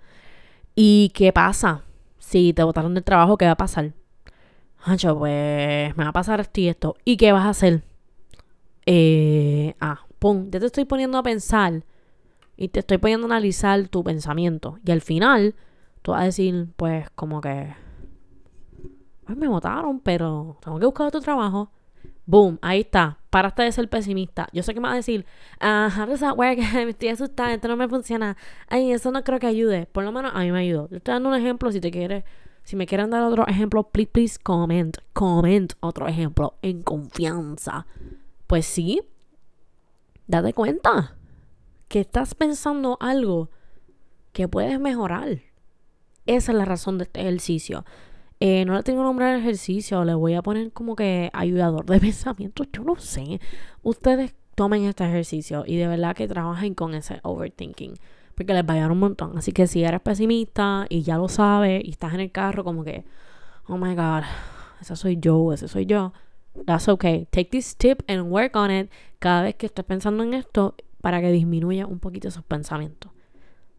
¿Y 0.75 1.11
qué 1.15 1.33
pasa? 1.33 1.83
Si 2.19 2.53
te 2.53 2.61
votaron 2.61 2.93
del 2.93 3.03
trabajo, 3.03 3.39
¿qué 3.39 3.45
va 3.45 3.53
a 3.53 3.57
pasar? 3.57 3.93
Ancho, 4.83 5.17
pues 5.17 5.97
me 5.97 6.03
va 6.03 6.11
a 6.11 6.13
pasar 6.13 6.39
esto 6.39 6.61
y 6.61 6.67
esto. 6.67 6.95
¿Y 7.05 7.17
qué 7.17 7.31
vas 7.31 7.45
a 7.45 7.49
hacer? 7.49 7.81
Eh, 8.85 9.73
ah, 9.79 10.05
pum, 10.19 10.51
ya 10.51 10.59
te 10.59 10.67
estoy 10.67 10.85
poniendo 10.85 11.17
a 11.17 11.23
pensar 11.23 11.83
y 12.55 12.67
te 12.67 12.81
estoy 12.81 12.99
poniendo 12.99 13.25
a 13.25 13.31
analizar 13.31 13.87
tu 13.87 14.03
pensamiento. 14.03 14.77
Y 14.85 14.91
al 14.91 15.01
final, 15.01 15.55
tú 16.03 16.11
vas 16.11 16.21
a 16.21 16.25
decir, 16.25 16.67
pues, 16.75 17.09
como 17.15 17.41
que, 17.41 17.73
pues 19.27 19.37
me 19.37 19.47
votaron, 19.47 19.99
pero 19.99 20.57
tengo 20.61 20.79
que 20.79 20.85
buscar 20.85 21.07
otro 21.07 21.19
trabajo. 21.19 21.69
Boom, 22.25 22.59
ahí 22.61 22.81
está. 22.81 23.19
Paraste 23.29 23.63
de 23.63 23.71
ser 23.73 23.89
pesimista. 23.89 24.47
Yo 24.53 24.63
sé 24.63 24.73
que 24.73 24.79
me 24.79 24.87
vas 24.87 24.93
a 24.93 24.97
decir, 24.97 25.25
ah, 25.59 25.89
how 25.95 26.05
does 26.05 26.21
that 26.21 26.35
me 26.37 26.89
estoy 26.89 27.09
asustada, 27.09 27.53
esto 27.53 27.67
no 27.67 27.75
me 27.75 27.89
funciona. 27.89 28.37
Ay, 28.69 28.91
eso 28.91 29.11
no 29.11 29.23
creo 29.23 29.39
que 29.39 29.47
ayude. 29.47 29.85
Por 29.85 30.05
lo 30.05 30.13
menos 30.13 30.31
a 30.33 30.39
mí 30.39 30.51
me 30.51 30.59
ayudó. 30.59 30.87
Yo 30.89 30.97
estoy 30.97 31.13
dando 31.13 31.29
un 31.29 31.35
ejemplo. 31.35 31.71
Si 31.71 31.81
te 31.81 31.91
quieres, 31.91 32.23
si 32.63 32.77
me 32.77 32.85
quieren 32.85 33.09
dar 33.09 33.21
otro 33.23 33.45
ejemplo, 33.47 33.83
please, 33.83 34.09
please 34.11 34.39
comment. 34.41 34.97
Comment 35.11 35.73
otro 35.81 36.07
ejemplo 36.07 36.55
en 36.61 36.83
confianza. 36.83 37.85
Pues 38.47 38.65
sí, 38.65 39.01
date 40.25 40.53
cuenta 40.53 41.17
que 41.89 41.99
estás 41.99 42.33
pensando 42.33 42.97
algo 43.01 43.49
que 44.31 44.47
puedes 44.47 44.79
mejorar. 44.79 45.41
Esa 46.25 46.51
es 46.51 46.57
la 46.57 46.65
razón 46.65 46.97
de 46.97 47.05
este 47.05 47.21
ejercicio. 47.21 47.85
Eh, 48.39 48.65
no 48.65 48.75
le 48.75 48.83
tengo 48.83 49.01
nombre 49.03 49.25
al 49.25 49.39
ejercicio, 49.39 50.03
le 50.05 50.13
voy 50.13 50.35
a 50.35 50.41
poner 50.43 50.71
como 50.71 50.95
que 50.95 51.29
ayudador 51.33 51.85
de 51.85 51.99
pensamiento. 52.01 52.63
Yo 52.71 52.83
no 52.83 52.95
sé. 52.97 53.39
Ustedes 53.83 54.35
tomen 54.55 54.83
este 54.85 55.05
ejercicio 55.05 55.63
y 55.65 55.77
de 55.77 55.87
verdad 55.87 56.15
que 56.15 56.27
trabajen 56.27 56.73
con 56.73 56.93
ese 56.93 57.19
overthinking. 57.23 57.95
Porque 58.35 58.53
les 58.53 58.63
va 58.63 58.69
a 58.69 58.73
ayudar 58.73 58.91
un 58.91 58.99
montón. 58.99 59.37
Así 59.37 59.51
que 59.51 59.65
si 59.65 59.83
eres 59.83 60.01
pesimista 60.01 60.85
y 60.89 61.01
ya 61.01 61.17
lo 61.17 61.27
sabes 61.27 61.83
y 61.83 61.89
estás 61.89 62.13
en 62.13 62.19
el 62.19 62.31
carro 62.31 62.63
como 62.63 62.83
que, 62.83 63.03
oh 63.67 63.77
my 63.77 63.95
god, 63.95 64.23
esa 64.79 64.95
soy 64.95 65.17
yo, 65.19 65.53
ese 65.53 65.67
soy 65.67 65.85
yo. 65.85 66.13
That's 66.65 66.87
okay. 66.87 67.27
Take 67.31 67.49
this 67.51 67.75
tip 67.75 68.01
and 68.07 68.31
work 68.31 68.55
on 68.55 68.71
it 68.71 68.91
cada 69.19 69.43
vez 69.43 69.55
que 69.55 69.65
estés 69.67 69.85
pensando 69.85 70.23
en 70.23 70.33
esto 70.33 70.75
para 71.01 71.21
que 71.21 71.31
disminuya 71.31 71.85
un 71.87 71.99
poquito 71.99 72.27
esos 72.27 72.43
pensamientos. 72.43 73.11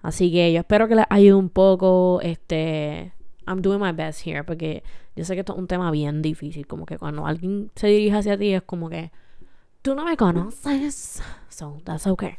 Así 0.03 0.31
que 0.33 0.53
yo 0.53 0.61
espero 0.61 0.89
que 0.89 0.95
les 0.97 1.07
ayude 1.11 1.35
un 1.35 1.51
poco. 1.51 2.21
Este, 2.23 3.13
I'm 3.49 3.63
doing 3.63 3.81
my 3.81 3.93
best 3.93 4.27
here 4.27 4.45
porque 4.45 4.83
yo 5.17 5.25
sé 5.25 5.35
que 5.35 5.41
esto 5.41 5.55
es 5.55 5.59
un 5.59 5.67
tema 5.67 5.91
bien 5.91 6.23
difícil. 6.23 6.67
Como 6.67 6.87
que 6.87 6.99
cuando 6.99 7.27
alguien 7.27 7.71
se 7.75 7.89
dirige 7.89 8.17
hacia 8.17 8.37
ti 8.37 8.53
es 8.53 8.63
como 8.63 8.89
que 8.89 9.11
tú 9.83 9.95
no 9.95 10.05
me 10.05 10.17
conoces. 10.17 11.23
So 11.49 11.81
that's 11.85 12.07
okay. 12.07 12.35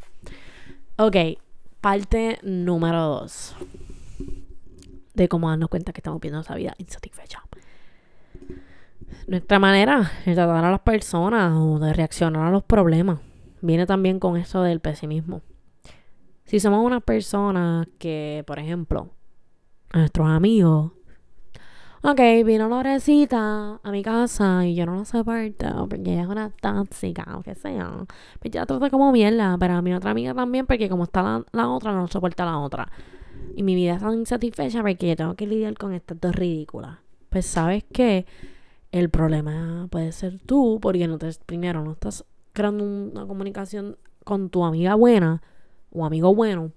Ok, 0.97 1.15
parte 1.81 2.39
número 2.43 3.01
dos 3.01 3.55
de 5.13 5.27
cómo 5.27 5.49
darnos 5.49 5.69
cuenta 5.69 5.91
que 5.91 5.99
estamos 5.99 6.21
viendo 6.21 6.39
esa 6.39 6.55
vida 6.55 6.73
insatisfecha. 6.77 7.43
Nuestra 9.27 9.59
manera 9.59 10.11
de 10.25 10.33
tratar 10.33 10.63
a 10.63 10.71
las 10.71 10.79
personas 10.79 11.53
o 11.55 11.77
de 11.79 11.93
reaccionar 11.93 12.47
a 12.47 12.51
los 12.51 12.63
problemas 12.63 13.19
viene 13.61 13.85
también 13.85 14.19
con 14.19 14.37
esto 14.37 14.63
del 14.63 14.79
pesimismo. 14.79 15.41
Si 16.45 16.59
somos 16.59 16.83
una 16.83 16.99
persona 16.99 17.87
que, 17.99 18.43
por 18.47 18.59
ejemplo, 18.59 19.09
nuestros 19.93 20.27
amigos, 20.27 20.93
ok, 22.01 22.19
vino 22.45 22.67
Lorecita 22.69 23.79
a 23.83 23.91
mi 23.91 24.03
casa 24.03 24.65
y 24.65 24.75
yo 24.75 24.85
no 24.85 24.95
lo 24.95 25.05
soporto 25.05 25.87
porque 25.89 26.13
ella 26.13 26.23
es 26.23 26.27
una 26.27 26.49
tóxica 26.49 27.37
o 27.37 27.43
que 27.43 27.55
sea, 27.55 28.05
pues 28.39 28.51
ya 28.51 28.65
trata 28.65 28.89
como 28.89 29.11
mierda, 29.11 29.57
pero 29.59 29.75
a 29.75 29.81
mi 29.81 29.93
otra 29.93 30.11
amiga 30.11 30.33
también 30.33 30.65
porque 30.65 30.89
como 30.89 31.03
está 31.03 31.21
la, 31.21 31.45
la 31.51 31.69
otra, 31.69 31.91
no 31.93 32.07
soporta 32.07 32.45
la 32.45 32.57
otra. 32.59 32.91
Y 33.55 33.63
mi 33.63 33.75
vida 33.75 33.95
está 33.95 34.13
insatisfecha 34.13 34.81
porque 34.81 35.09
yo 35.09 35.15
tengo 35.15 35.35
que 35.35 35.47
lidiar 35.47 35.75
con 35.75 35.93
estas 35.93 36.19
dos 36.19 36.35
ridículas. 36.35 36.97
Pues 37.29 37.45
sabes 37.45 37.83
que 37.91 38.25
el 38.91 39.09
problema 39.09 39.87
puede 39.89 40.11
ser 40.11 40.39
tú 40.45 40.79
porque 40.81 41.07
no 41.07 41.17
te, 41.17 41.29
primero 41.45 41.83
no 41.83 41.91
estás 41.91 42.25
creando 42.53 42.83
una 42.83 43.25
comunicación 43.27 43.97
con 44.23 44.49
tu 44.49 44.63
amiga 44.63 44.95
buena 44.95 45.41
o 45.91 46.05
amigo 46.05 46.33
bueno, 46.33 46.71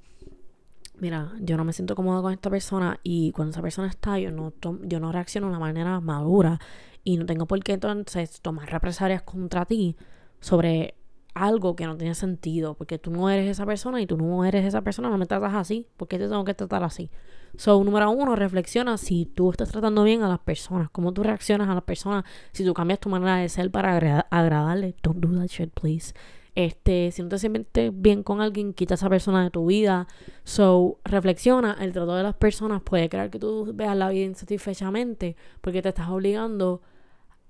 mira, 1.03 1.33
yo 1.41 1.57
no 1.57 1.65
me 1.65 1.73
siento 1.73 1.97
cómoda 1.97 2.23
con 2.23 2.33
esta 2.33 2.49
persona 2.49 3.01
y 3.03 3.33
cuando 3.33 3.51
esa 3.51 3.61
persona 3.61 3.89
está, 3.89 4.21
yo 4.21 4.31
no, 4.31 4.53
yo 4.83 5.01
no 5.01 5.11
reacciono 5.11 5.49
de 5.49 5.51
una 5.51 5.59
manera 5.59 6.01
madura 6.01 6.61
y 7.03 7.17
no 7.17 7.27
tengo 7.27 7.47
por 7.47 7.61
qué 7.65 7.73
entonces 7.73 8.41
tomar 8.41 8.71
represalias 8.71 9.23
contra 9.23 9.65
ti 9.65 9.97
sobre 10.39 10.95
algo 11.35 11.75
que 11.75 11.87
no 11.87 11.97
tiene 11.97 12.15
sentido, 12.15 12.75
porque 12.75 13.01
tú 13.01 13.11
no 13.11 13.29
eres 13.31 13.51
esa 13.51 13.67
persona 13.67 14.01
y 14.01 14.07
tú 14.07 14.17
no 14.17 14.45
eres 14.45 14.65
esa 14.65 14.83
persona, 14.83 15.11
no 15.11 15.19
me 15.19 15.27
tratas 15.27 15.55
así, 15.55 15.89
porque 15.97 16.19
te 16.19 16.29
tengo 16.29 16.45
que 16.45 16.55
tratar 16.55 16.85
así? 16.85 17.11
So, 17.57 17.83
número 17.83 18.09
uno, 18.13 18.37
reflexiona 18.37 18.97
si 18.97 19.27
tú 19.27 19.51
estás 19.51 19.73
tratando 19.73 20.05
bien 20.05 20.23
a 20.23 20.29
las 20.29 20.39
personas, 20.39 20.89
cómo 20.91 21.13
tú 21.13 21.25
reaccionas 21.25 21.69
a 21.69 21.75
las 21.75 21.83
personas, 21.83 22.25
si 22.53 22.65
tú 22.65 22.75
cambias 22.75 23.01
tu 23.01 23.09
manera 23.09 23.39
de 23.39 23.49
ser 23.49 23.73
para 23.73 23.97
agradarle, 24.31 24.95
don't 25.03 25.19
do 25.19 25.37
that 25.37 25.49
shit, 25.49 25.73
please. 25.73 26.15
Este, 26.55 27.11
si 27.13 27.23
no 27.23 27.29
te 27.31 27.39
sientes 27.39 27.93
bien 27.95 28.23
con 28.23 28.43
alguien, 28.43 28.75
quita 28.75 28.95
a 28.95 28.97
esa 28.97 29.09
persona 29.09 29.43
de 29.43 29.51
tu 29.51 29.67
vida. 29.67 30.07
So, 30.45 30.99
reflexiona, 31.05 31.77
el 31.81 31.93
trato 31.93 32.15
de 32.15 32.23
las 32.23 32.35
personas 32.35 32.83
puede 32.83 33.09
crear 33.09 33.31
que 33.31 33.39
tú 33.39 33.73
veas 33.75 33.97
la 33.97 34.11
vida 34.11 34.27
insatisfechamente, 34.27 35.37
porque 35.61 35.81
te 35.81 35.89
estás 35.89 36.09
obligando 36.11 36.83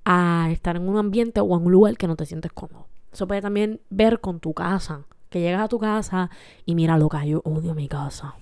a 0.04 0.48
estar 0.52 0.76
en 0.76 0.88
un 0.88 0.98
ambiente 0.98 1.40
o 1.40 1.56
en 1.56 1.66
un 1.66 1.72
lugar 1.72 1.96
que 1.96 2.06
no 2.06 2.16
te 2.16 2.26
sientes 2.26 2.52
cómodo. 2.52 2.86
Eso 3.12 3.26
puede 3.26 3.42
también 3.42 3.80
ver 3.90 4.20
con 4.20 4.40
tu 4.40 4.54
casa. 4.54 5.04
Que 5.28 5.40
llegas 5.40 5.62
a 5.62 5.68
tu 5.68 5.78
casa 5.78 6.30
y 6.66 6.74
mira, 6.74 6.98
loca, 6.98 7.24
yo 7.24 7.40
odio 7.44 7.74
mi 7.74 7.88
casa. 7.88 8.34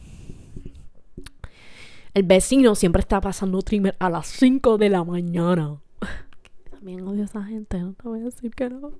El 2.12 2.24
vecino 2.24 2.74
siempre 2.74 3.00
está 3.00 3.20
pasando 3.20 3.62
trimmer 3.62 3.96
a 4.00 4.10
las 4.10 4.26
5 4.26 4.78
de 4.78 4.90
la 4.90 5.04
mañana. 5.04 5.78
También 6.80 7.06
odio 7.06 7.20
a 7.20 7.24
esa 7.26 7.42
gente, 7.44 7.78
no 7.78 7.92
te 7.92 8.08
voy 8.08 8.20
a 8.20 8.24
decir 8.24 8.54
que 8.54 8.70
no. 8.70 8.92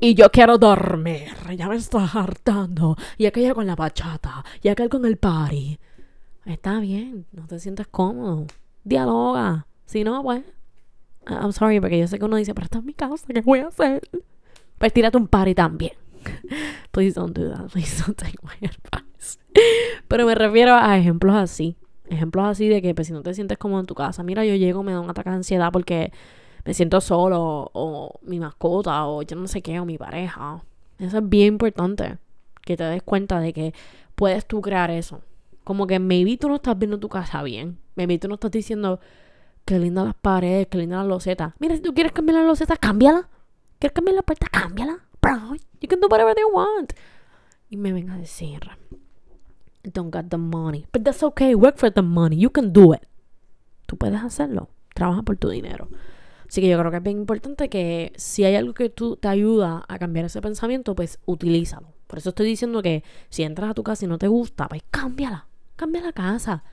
Y 0.00 0.14
yo 0.14 0.30
quiero 0.30 0.58
dormir, 0.58 1.28
ya 1.56 1.66
me 1.66 1.76
está 1.76 2.04
hartando. 2.04 2.94
Y 3.16 3.24
aquella 3.24 3.54
con 3.54 3.66
la 3.66 3.74
bachata, 3.74 4.44
y 4.60 4.68
aquel 4.68 4.90
con 4.90 5.06
el 5.06 5.16
party. 5.16 5.78
Está 6.44 6.80
bien, 6.80 7.24
no 7.32 7.46
te 7.46 7.58
sientes 7.58 7.86
cómodo. 7.86 8.46
Dialoga. 8.82 9.66
Si 9.86 10.04
no, 10.04 10.22
pues. 10.22 10.44
I'm 11.26 11.52
sorry, 11.52 11.80
porque 11.80 11.98
yo 11.98 12.06
sé 12.06 12.18
que 12.18 12.26
uno 12.26 12.36
dice, 12.36 12.52
pero 12.52 12.66
esta 12.66 12.80
es 12.80 12.84
mi 12.84 12.92
casa, 12.92 13.24
¿qué 13.32 13.40
voy 13.40 13.60
a 13.60 13.68
hacer? 13.68 14.02
Pues 14.76 14.92
tírate 14.92 15.16
un 15.16 15.26
party 15.26 15.54
también. 15.54 15.92
Please 16.90 17.18
don't 17.18 17.34
do 17.34 17.48
that. 17.48 17.70
Please 17.72 18.04
don't 18.04 18.18
take 18.18 18.36
my 18.42 18.68
advice. 18.68 19.38
Pero 20.06 20.26
me 20.26 20.34
refiero 20.34 20.74
a 20.74 20.98
ejemplos 20.98 21.34
así. 21.34 21.78
Ejemplos 22.10 22.44
así 22.44 22.68
de 22.68 22.82
que 22.82 22.94
pues, 22.94 23.06
si 23.06 23.14
no 23.14 23.22
te 23.22 23.32
sientes 23.32 23.56
como 23.56 23.80
en 23.80 23.86
tu 23.86 23.94
casa, 23.94 24.22
mira, 24.22 24.44
yo 24.44 24.54
llego, 24.54 24.82
me 24.82 24.92
da 24.92 25.00
un 25.00 25.08
ataque 25.08 25.30
de 25.30 25.36
ansiedad 25.36 25.72
porque 25.72 26.12
me 26.64 26.74
siento 26.74 27.00
solo, 27.00 27.70
o 27.72 28.18
mi 28.22 28.40
mascota, 28.40 29.06
o 29.06 29.22
yo 29.22 29.36
no 29.36 29.46
sé 29.46 29.62
qué, 29.62 29.80
o 29.80 29.84
mi 29.84 29.98
pareja. 29.98 30.62
Eso 30.98 31.18
es 31.18 31.28
bien 31.28 31.54
importante. 31.54 32.18
Que 32.62 32.76
te 32.76 32.84
des 32.84 33.02
cuenta 33.02 33.40
de 33.40 33.52
que 33.52 33.74
puedes 34.14 34.46
tú 34.46 34.62
crear 34.62 34.90
eso. 34.90 35.20
Como 35.64 35.86
que 35.86 35.98
maybe 35.98 36.36
tú 36.36 36.48
no 36.48 36.56
estás 36.56 36.78
viendo 36.78 36.98
tu 36.98 37.08
casa 37.08 37.42
bien. 37.42 37.78
Maybe 37.94 38.18
tú 38.18 38.28
no 38.28 38.34
estás 38.34 38.50
diciendo 38.50 39.00
qué 39.64 39.78
lindas 39.78 40.06
las 40.06 40.14
paredes, 40.14 40.68
qué 40.68 40.78
lindas 40.78 41.00
las 41.00 41.08
losetas. 41.08 41.52
Mira, 41.58 41.76
si 41.76 41.82
tú 41.82 41.92
quieres 41.94 42.12
cambiar 42.12 42.40
la 42.40 42.46
loseta, 42.46 42.76
cámbiala. 42.76 43.28
¿Quieres 43.78 43.94
cambiar 43.94 44.16
la 44.16 44.22
puerta? 44.22 44.46
Cámbiala. 44.50 44.98
Bro, 45.20 45.56
you 45.80 45.88
can 45.88 46.00
do 46.00 46.08
whatever 46.08 46.34
they 46.34 46.44
want. 46.44 46.92
Y 47.68 47.76
me 47.76 47.92
venga 47.92 48.14
a 48.14 48.18
decir, 48.18 48.60
don't 49.82 50.14
got 50.14 50.28
the 50.28 50.38
money. 50.38 50.86
But 50.92 51.02
that's 51.02 51.22
okay. 51.22 51.54
Work 51.54 51.78
for 51.78 51.92
the 51.92 52.02
money. 52.02 52.36
You 52.36 52.50
can 52.50 52.72
do 52.72 52.94
it. 52.94 53.06
Tú 53.86 53.96
puedes 53.96 54.22
hacerlo. 54.22 54.68
Trabaja 54.94 55.22
por 55.22 55.36
tu 55.36 55.48
dinero. 55.48 55.88
Así 56.48 56.60
que 56.60 56.68
yo 56.68 56.78
creo 56.78 56.90
que 56.90 56.98
es 56.98 57.02
bien 57.02 57.18
importante 57.18 57.68
que 57.68 58.12
si 58.16 58.44
hay 58.44 58.56
algo 58.56 58.74
que 58.74 58.88
tú 58.88 59.16
te 59.16 59.28
ayuda 59.28 59.84
a 59.88 59.98
cambiar 59.98 60.26
ese 60.26 60.40
pensamiento, 60.40 60.94
pues 60.94 61.18
utilízalo. 61.26 61.94
Por 62.06 62.18
eso 62.18 62.30
estoy 62.30 62.46
diciendo 62.46 62.82
que 62.82 63.02
si 63.28 63.42
entras 63.42 63.70
a 63.70 63.74
tu 63.74 63.82
casa 63.82 64.04
y 64.04 64.08
no 64.08 64.18
te 64.18 64.28
gusta, 64.28 64.68
pues 64.68 64.82
cámbiala. 64.90 65.46
Cambia 65.76 66.02
la 66.02 66.12
casa. 66.12 66.64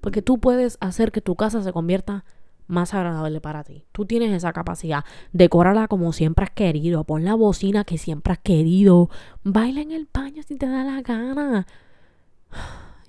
Porque 0.00 0.22
tú 0.22 0.40
puedes 0.40 0.78
hacer 0.80 1.12
que 1.12 1.20
tu 1.20 1.36
casa 1.36 1.62
se 1.62 1.72
convierta 1.72 2.24
más 2.66 2.94
agradable 2.94 3.40
para 3.40 3.62
ti. 3.64 3.84
Tú 3.92 4.06
tienes 4.06 4.32
esa 4.32 4.52
capacidad. 4.52 5.04
Decórala 5.32 5.88
como 5.88 6.12
siempre 6.12 6.44
has 6.44 6.50
querido. 6.50 7.04
Pon 7.04 7.24
la 7.24 7.34
bocina 7.34 7.84
que 7.84 7.98
siempre 7.98 8.32
has 8.32 8.38
querido. 8.40 9.10
Baila 9.44 9.82
en 9.82 9.92
el 9.92 10.08
baño 10.12 10.42
si 10.42 10.56
te 10.56 10.66
da 10.66 10.82
la 10.82 11.02
gana. 11.02 11.66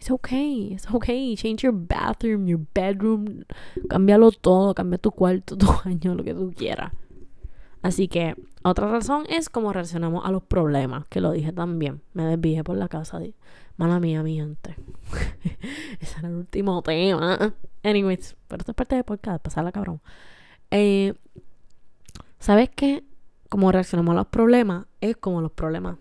It's 0.03 0.11
okay, 0.11 0.73
it's 0.73 0.85
okay. 0.93 1.33
Change 1.33 1.63
your 1.63 1.71
bathroom, 1.71 2.45
your 2.45 2.59
bedroom. 2.73 3.45
Cámbialo 3.87 4.31
todo. 4.33 4.75
Cambia 4.75 4.97
tu 4.97 5.11
cuarto, 5.11 5.55
tu 5.57 5.65
baño, 5.65 6.13
lo 6.13 6.25
que 6.25 6.33
tú 6.33 6.51
quieras. 6.53 6.91
Así 7.81 8.09
que 8.09 8.35
otra 8.63 8.89
razón 8.89 9.23
es 9.29 9.47
cómo 9.47 9.71
reaccionamos 9.71 10.25
a 10.25 10.31
los 10.31 10.43
problemas, 10.43 11.05
que 11.07 11.21
lo 11.21 11.31
dije 11.31 11.53
también. 11.53 12.01
Me 12.11 12.25
desvié 12.25 12.65
por 12.65 12.75
la 12.75 12.89
casa. 12.89 13.17
De... 13.17 13.33
Mala 13.77 14.01
mía, 14.01 14.23
mi 14.23 14.35
gente. 14.35 14.75
Ese 16.01 16.19
era 16.19 16.27
el 16.27 16.35
último 16.35 16.81
tema. 16.81 17.53
Anyways, 17.81 18.35
pero 18.49 18.59
esta 18.59 18.73
es 18.73 18.75
parte 18.75 18.97
de 18.97 19.05
podcast, 19.05 19.41
pasarla 19.41 19.71
cabrón. 19.71 20.01
Eh, 20.69 21.13
¿Sabes 22.39 22.69
qué? 22.75 23.05
Cómo 23.47 23.71
reaccionamos 23.71 24.11
a 24.11 24.15
los 24.17 24.27
problemas 24.27 24.85
es 24.99 25.15
como 25.15 25.39
los 25.39 25.53
problemas 25.53 25.95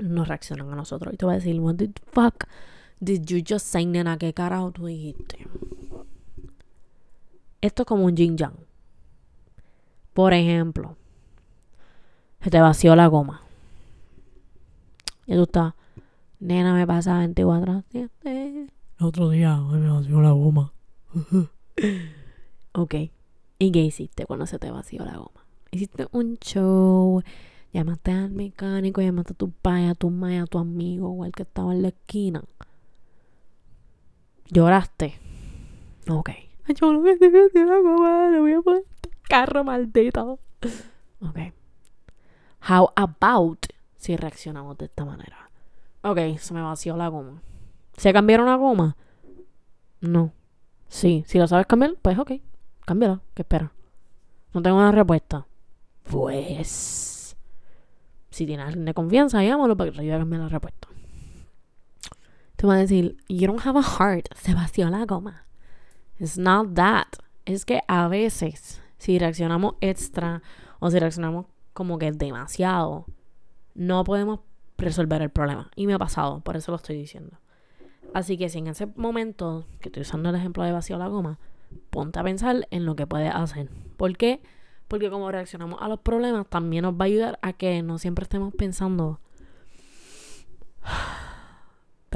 no 0.00 0.26
reaccionan 0.26 0.70
a 0.70 0.76
nosotros. 0.76 1.14
Y 1.14 1.16
te 1.16 1.24
voy 1.24 1.32
a 1.32 1.38
decir, 1.38 1.58
what 1.60 1.76
the 1.76 1.90
fuck 2.12 2.44
did 3.00 3.26
you 3.30 3.42
just 3.46 3.66
say, 3.66 3.84
nena? 3.86 4.16
¿Qué 4.18 4.32
carajo 4.32 4.72
tú 4.72 4.86
dijiste? 4.86 5.46
Esto 7.60 7.82
es 7.82 7.86
como 7.86 8.04
un 8.04 8.16
yin 8.16 8.36
yang. 8.36 8.54
Por 10.12 10.32
ejemplo, 10.32 10.96
se 12.40 12.50
te 12.50 12.60
vació 12.60 12.96
la 12.96 13.06
goma. 13.08 13.42
Y 15.26 15.34
tú 15.34 15.42
estás, 15.42 15.74
nena, 16.38 16.74
me 16.74 16.86
pasa 16.86 17.18
24 17.18 17.84
El 18.22 18.70
otro 19.00 19.30
día 19.30 19.56
me 19.56 19.90
vació 19.90 20.20
la 20.20 20.30
goma. 20.30 20.72
ok. 22.72 22.94
¿Y 23.58 23.72
qué 23.72 23.80
hiciste 23.80 24.26
cuando 24.26 24.46
se 24.46 24.58
te 24.58 24.70
vació 24.70 25.04
la 25.04 25.16
goma? 25.16 25.44
Hiciste 25.70 26.06
un 26.12 26.36
show, 26.36 27.22
llamaste 27.72 28.12
al 28.12 28.30
mecánico, 28.30 29.00
llamaste 29.00 29.32
a 29.32 29.36
tu 29.36 29.50
padre, 29.50 29.88
a 29.88 29.94
tu 29.94 30.10
madre, 30.10 30.38
a 30.38 30.46
tu 30.46 30.58
amigo 30.58 31.10
o 31.10 31.24
al 31.24 31.32
que 31.32 31.42
estaba 31.42 31.74
en 31.74 31.82
la 31.82 31.88
esquina. 31.88 32.44
Lloraste. 34.50 35.18
Ok. 36.08 36.30
Yo 36.68 36.92
la 36.92 37.80
goma, 37.80 38.30
le 38.30 38.40
voy 38.40 38.52
a 38.52 38.60
poner 38.60 38.82
carro 39.28 39.64
maldito. 39.64 40.38
Ok. 41.20 41.38
How 42.68 42.90
about 42.96 43.66
si 43.96 44.16
reaccionamos 44.16 44.76
de 44.78 44.86
esta 44.86 45.04
manera? 45.04 45.50
Ok, 46.02 46.38
se 46.38 46.54
me 46.54 46.62
vació 46.62 46.96
la 46.96 47.08
goma. 47.08 47.40
¿Se 47.96 48.12
cambiaron 48.12 48.46
la 48.46 48.56
goma? 48.56 48.96
No. 50.00 50.32
Sí, 50.88 51.24
si 51.26 51.38
lo 51.38 51.46
sabes 51.46 51.66
cambiar, 51.66 51.94
pues 52.00 52.18
ok, 52.18 52.32
cámbiala. 52.84 53.20
¿Qué 53.34 53.42
espera? 53.42 53.72
No 54.52 54.62
tengo 54.62 54.76
una 54.76 54.92
respuesta. 54.92 55.46
Pues. 56.04 57.36
Si 58.30 58.46
tienes 58.46 58.66
alguien 58.66 58.84
de 58.84 58.94
confianza, 58.94 59.42
llámalo 59.42 59.76
para 59.76 59.90
que 59.90 59.96
te 59.96 60.02
ayude 60.02 60.14
a 60.14 60.18
cambiar 60.18 60.42
la 60.42 60.48
respuesta. 60.48 60.88
Te 62.56 62.66
vas 62.66 62.76
a 62.76 62.80
decir, 62.80 63.16
you 63.28 63.46
don't 63.46 63.64
have 63.66 63.78
a 63.78 63.82
heart. 63.82 64.28
Se 64.34 64.54
vació 64.54 64.88
la 64.88 65.04
goma. 65.04 65.46
It's 66.18 66.38
not 66.38 66.74
that. 66.74 67.06
Es 67.44 67.64
que 67.64 67.82
a 67.86 68.08
veces 68.08 68.80
si 68.98 69.18
reaccionamos 69.18 69.74
extra 69.80 70.42
o 70.78 70.90
si 70.90 70.98
reaccionamos 70.98 71.46
como 71.74 71.98
que 71.98 72.10
demasiado, 72.12 73.06
no 73.74 74.02
podemos 74.04 74.40
resolver 74.78 75.20
el 75.22 75.30
problema. 75.30 75.70
Y 75.76 75.86
me 75.86 75.94
ha 75.94 75.98
pasado, 75.98 76.40
por 76.40 76.56
eso 76.56 76.72
lo 76.72 76.76
estoy 76.76 76.96
diciendo. 76.96 77.38
Así 78.14 78.38
que 78.38 78.48
si 78.48 78.58
en 78.58 78.68
ese 78.68 78.86
momento, 78.96 79.66
que 79.80 79.90
estoy 79.90 80.02
usando 80.02 80.30
el 80.30 80.36
ejemplo 80.36 80.64
de 80.64 80.72
vacío 80.72 80.96
la 80.96 81.08
goma, 81.08 81.38
ponte 81.90 82.18
a 82.18 82.24
pensar 82.24 82.66
en 82.70 82.86
lo 82.86 82.96
que 82.96 83.06
puedes 83.06 83.34
hacer. 83.34 83.68
¿Por 83.96 84.16
qué? 84.16 84.40
Porque 84.88 85.10
como 85.10 85.30
reaccionamos 85.30 85.80
a 85.82 85.88
los 85.88 86.00
problemas, 86.00 86.46
también 86.48 86.82
nos 86.82 86.94
va 86.94 87.04
a 87.04 87.06
ayudar 87.06 87.38
a 87.42 87.52
que 87.52 87.82
no 87.82 87.98
siempre 87.98 88.22
estemos 88.22 88.54
pensando 88.54 89.20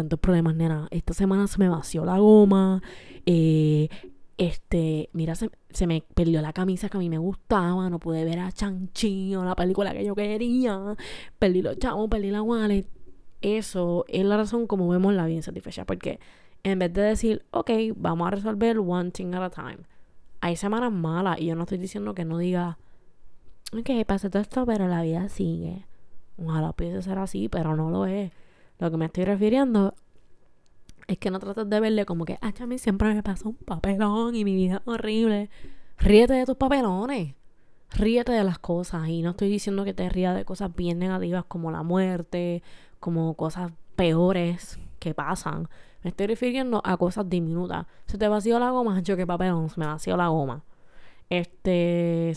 tantos 0.00 0.18
problemas, 0.18 0.54
nena. 0.54 0.88
Esta 0.90 1.14
semana 1.14 1.46
se 1.46 1.58
me 1.58 1.68
vació 1.68 2.04
la 2.04 2.18
goma. 2.18 2.82
Eh, 3.26 3.88
este, 4.40 5.10
mira, 5.12 5.34
se, 5.34 5.50
me 5.86 6.02
perdió 6.14 6.40
la 6.40 6.54
camisa 6.54 6.88
que 6.88 6.96
a 6.96 7.00
mí 7.00 7.10
me 7.10 7.18
gustaba, 7.18 7.90
no 7.90 7.98
pude 7.98 8.24
ver 8.24 8.38
a 8.38 8.50
Chanchi 8.50 9.34
o 9.34 9.44
la 9.44 9.54
película 9.54 9.92
que 9.92 10.02
yo 10.02 10.14
quería, 10.14 10.96
perdí 11.38 11.60
los 11.60 11.78
chavos, 11.78 12.08
perdí 12.08 12.30
la 12.30 12.40
wallet. 12.40 12.86
Eso 13.42 14.06
es 14.08 14.24
la 14.24 14.38
razón 14.38 14.66
como 14.66 14.88
vemos 14.88 15.12
la 15.12 15.26
vida 15.26 15.36
insatisfecha, 15.36 15.84
porque 15.84 16.20
en 16.62 16.78
vez 16.78 16.90
de 16.92 17.02
decir, 17.02 17.44
ok, 17.50 17.70
vamos 17.96 18.28
a 18.28 18.30
resolver 18.30 18.78
one 18.78 19.10
thing 19.10 19.34
at 19.34 19.42
a 19.42 19.50
time, 19.50 19.80
hay 20.40 20.56
semanas 20.56 20.90
malas 20.90 21.38
y 21.38 21.46
yo 21.46 21.54
no 21.54 21.64
estoy 21.64 21.76
diciendo 21.76 22.14
que 22.14 22.24
no 22.24 22.38
diga, 22.38 22.78
ok, 23.78 24.06
pasé 24.06 24.30
todo 24.30 24.40
esto, 24.40 24.64
pero 24.64 24.88
la 24.88 25.02
vida 25.02 25.28
sigue. 25.28 25.84
Ojalá 26.42 26.72
pudiese 26.72 27.02
ser 27.02 27.18
así, 27.18 27.50
pero 27.50 27.76
no 27.76 27.90
lo 27.90 28.06
es. 28.06 28.32
Lo 28.80 28.90
que 28.90 28.96
me 28.96 29.04
estoy 29.04 29.24
refiriendo 29.24 29.94
es 31.06 31.18
que 31.18 31.30
no 31.30 31.38
trates 31.38 31.68
de 31.68 31.80
verle 31.80 32.06
como 32.06 32.24
que, 32.24 32.38
ah, 32.40 32.52
a 32.58 32.66
mí 32.66 32.78
siempre 32.78 33.12
me 33.12 33.22
pasa 33.22 33.48
un 33.48 33.54
papelón 33.54 34.34
y 34.34 34.44
mi 34.44 34.54
vida 34.54 34.76
es 34.76 34.88
horrible. 34.88 35.50
Ríete 35.98 36.32
de 36.32 36.46
tus 36.46 36.56
papelones. 36.56 37.34
Ríete 37.90 38.32
de 38.32 38.42
las 38.42 38.58
cosas. 38.58 39.06
Y 39.08 39.20
no 39.20 39.30
estoy 39.30 39.50
diciendo 39.50 39.84
que 39.84 39.92
te 39.92 40.08
rías 40.08 40.34
de 40.34 40.46
cosas 40.46 40.74
bien 40.74 40.98
negativas 40.98 41.44
como 41.44 41.70
la 41.70 41.82
muerte, 41.82 42.62
como 43.00 43.34
cosas 43.34 43.70
peores 43.96 44.78
que 44.98 45.12
pasan. 45.12 45.68
Me 46.02 46.10
estoy 46.10 46.28
refiriendo 46.28 46.80
a 46.82 46.96
cosas 46.96 47.28
diminutas. 47.28 47.86
Se 48.06 48.16
te 48.16 48.28
vació 48.28 48.58
la 48.58 48.70
goma, 48.70 49.00
yo 49.00 49.14
que 49.14 49.26
papelón, 49.26 49.68
se 49.68 49.78
me 49.78 49.86
vació 49.86 50.16
la 50.16 50.28
goma. 50.28 50.64
Este, 51.28 52.34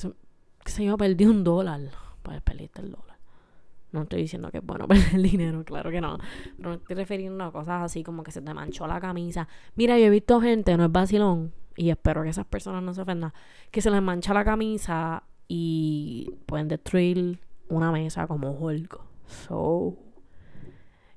se 0.65 0.83
yo, 0.83 0.97
perdí 0.97 1.25
un 1.25 1.45
dólar. 1.45 1.79
Pues 2.21 2.41
perdiste 2.41 2.81
el 2.81 2.91
dólar. 2.91 3.12
No 3.93 4.01
estoy 4.01 4.23
diciendo 4.23 4.49
que 4.51 4.57
es 4.57 4.65
bueno 4.65 4.87
perder 4.89 5.21
dinero, 5.21 5.63
claro 5.63 5.91
que 5.91 6.01
no. 6.01 6.17
Pero 6.57 6.69
me 6.69 6.75
estoy 6.75 6.95
refiriendo 6.95 7.43
a 7.45 7.51
cosas 7.51 7.83
así 7.83 8.03
como 8.03 8.23
que 8.23 8.31
se 8.31 8.41
te 8.41 8.53
manchó 8.53 8.87
la 8.87 8.99
camisa. 8.99 9.47
Mira, 9.75 9.97
yo 9.97 10.05
he 10.05 10.09
visto 10.09 10.41
gente, 10.41 10.75
no 10.75 10.83
es 10.83 10.91
vacilón, 10.91 11.53
y 11.77 11.91
espero 11.91 12.23
que 12.23 12.29
esas 12.29 12.45
personas 12.45 12.83
no 12.83 12.93
se 12.93 13.01
ofendan, 13.01 13.31
que 13.71 13.81
se 13.81 13.91
les 13.91 14.01
mancha 14.01 14.33
la 14.33 14.43
camisa 14.43 15.23
y 15.47 16.33
pueden 16.47 16.67
destruir 16.67 17.39
una 17.69 17.91
mesa 17.91 18.27
como 18.27 18.51
Hulk. 18.51 18.99
So, 19.27 19.95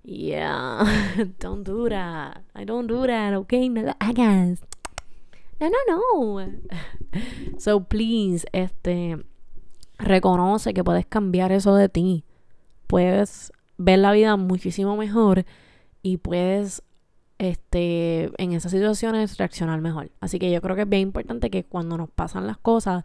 yeah, 0.03 0.85
don't 1.41 1.67
do 1.67 1.89
that. 1.89 2.43
I 2.55 2.65
don't 2.67 2.89
do 2.89 3.07
that, 3.07 3.35
okay? 3.35 3.71
No 3.71 3.83
lo 3.83 3.93
hagas. 3.99 4.61
No, 5.59 5.71
no, 5.71 5.79
no. 5.89 6.47
So, 7.59 7.85
please, 7.85 8.47
este, 8.53 9.25
reconoce 9.99 10.75
que 10.75 10.85
puedes 10.85 11.07
cambiar 11.07 11.53
eso 11.53 11.75
de 11.75 11.89
ti 11.89 12.26
puedes 12.87 13.53
ver 13.79 13.99
la 13.99 14.13
vida 14.13 14.37
muchísimo 14.37 14.97
mejor 14.97 15.45
y 16.03 16.19
puedes 16.19 16.83
este, 17.39 18.31
en 18.39 18.53
esas 18.53 18.73
situaciones 18.73 19.37
reaccionar 19.37 19.81
mejor. 19.81 20.11
Así 20.21 20.39
que 20.39 20.51
yo 20.51 20.61
creo 20.61 20.77
que 20.77 20.83
es 20.83 20.89
bien 20.89 21.03
importante 21.03 21.51
que 21.51 21.65
cuando 21.65 21.97
nos 21.97 22.11
pasan 22.11 22.47
las 22.47 22.59
cosas, 22.59 23.05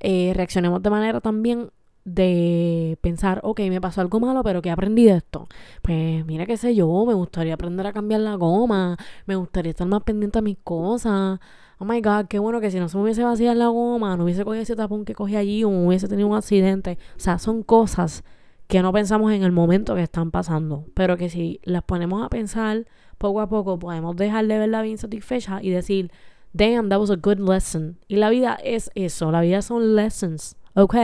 eh, 0.00 0.32
reaccionemos 0.34 0.82
de 0.82 0.90
manera 0.90 1.20
también 1.20 1.70
de 2.04 2.98
pensar, 3.02 3.40
ok, 3.44 3.60
me 3.68 3.80
pasó 3.80 4.00
algo 4.00 4.20
malo, 4.20 4.42
pero 4.42 4.62
¿qué 4.62 4.70
aprendí 4.70 5.04
de 5.04 5.16
esto? 5.16 5.48
Pues 5.82 6.24
mira 6.24 6.46
qué 6.46 6.56
sé 6.56 6.74
yo, 6.74 7.04
me 7.06 7.14
gustaría 7.14 7.54
aprender 7.54 7.86
a 7.86 7.92
cambiar 7.92 8.20
la 8.22 8.34
goma, 8.34 8.96
me 9.26 9.36
gustaría 9.36 9.70
estar 9.70 9.86
más 9.86 10.02
pendiente 10.02 10.38
a 10.38 10.42
mis 10.42 10.58
cosas. 10.64 11.38
Oh 11.78 11.84
my 11.84 12.00
God, 12.00 12.26
qué 12.28 12.38
bueno 12.38 12.60
que 12.60 12.70
si 12.70 12.78
no 12.78 12.88
se 12.88 12.96
me 12.96 13.04
hubiese 13.04 13.22
vaciado 13.24 13.54
la 13.54 13.68
goma, 13.68 14.16
no 14.16 14.24
hubiese 14.24 14.44
cogido 14.44 14.62
ese 14.62 14.76
tapón 14.76 15.04
que 15.04 15.14
cogí 15.14 15.36
allí 15.36 15.64
o 15.64 15.68
hubiese 15.68 16.08
tenido 16.08 16.28
un 16.28 16.36
accidente. 16.36 16.98
O 17.16 17.20
sea, 17.20 17.38
son 17.38 17.62
cosas 17.62 18.24
que 18.70 18.82
no 18.82 18.92
pensamos 18.92 19.32
en 19.32 19.42
el 19.42 19.50
momento 19.50 19.96
que 19.96 20.02
están 20.02 20.30
pasando, 20.30 20.86
pero 20.94 21.16
que 21.16 21.28
si 21.28 21.58
las 21.64 21.82
ponemos 21.82 22.24
a 22.24 22.28
pensar 22.28 22.86
poco 23.18 23.40
a 23.40 23.48
poco 23.48 23.80
podemos 23.80 24.14
dejar 24.14 24.46
de 24.46 24.60
ver 24.60 24.68
la 24.68 24.80
vida 24.80 24.92
insatisfecha 24.92 25.60
y 25.60 25.70
decir, 25.70 26.12
damn, 26.52 26.88
that 26.88 27.00
was 27.00 27.10
a 27.10 27.16
good 27.16 27.40
lesson. 27.40 27.98
Y 28.06 28.14
la 28.14 28.30
vida 28.30 28.56
es 28.62 28.92
eso, 28.94 29.32
la 29.32 29.40
vida 29.40 29.60
son 29.62 29.96
lessons, 29.96 30.56
¿ok? 30.74 30.94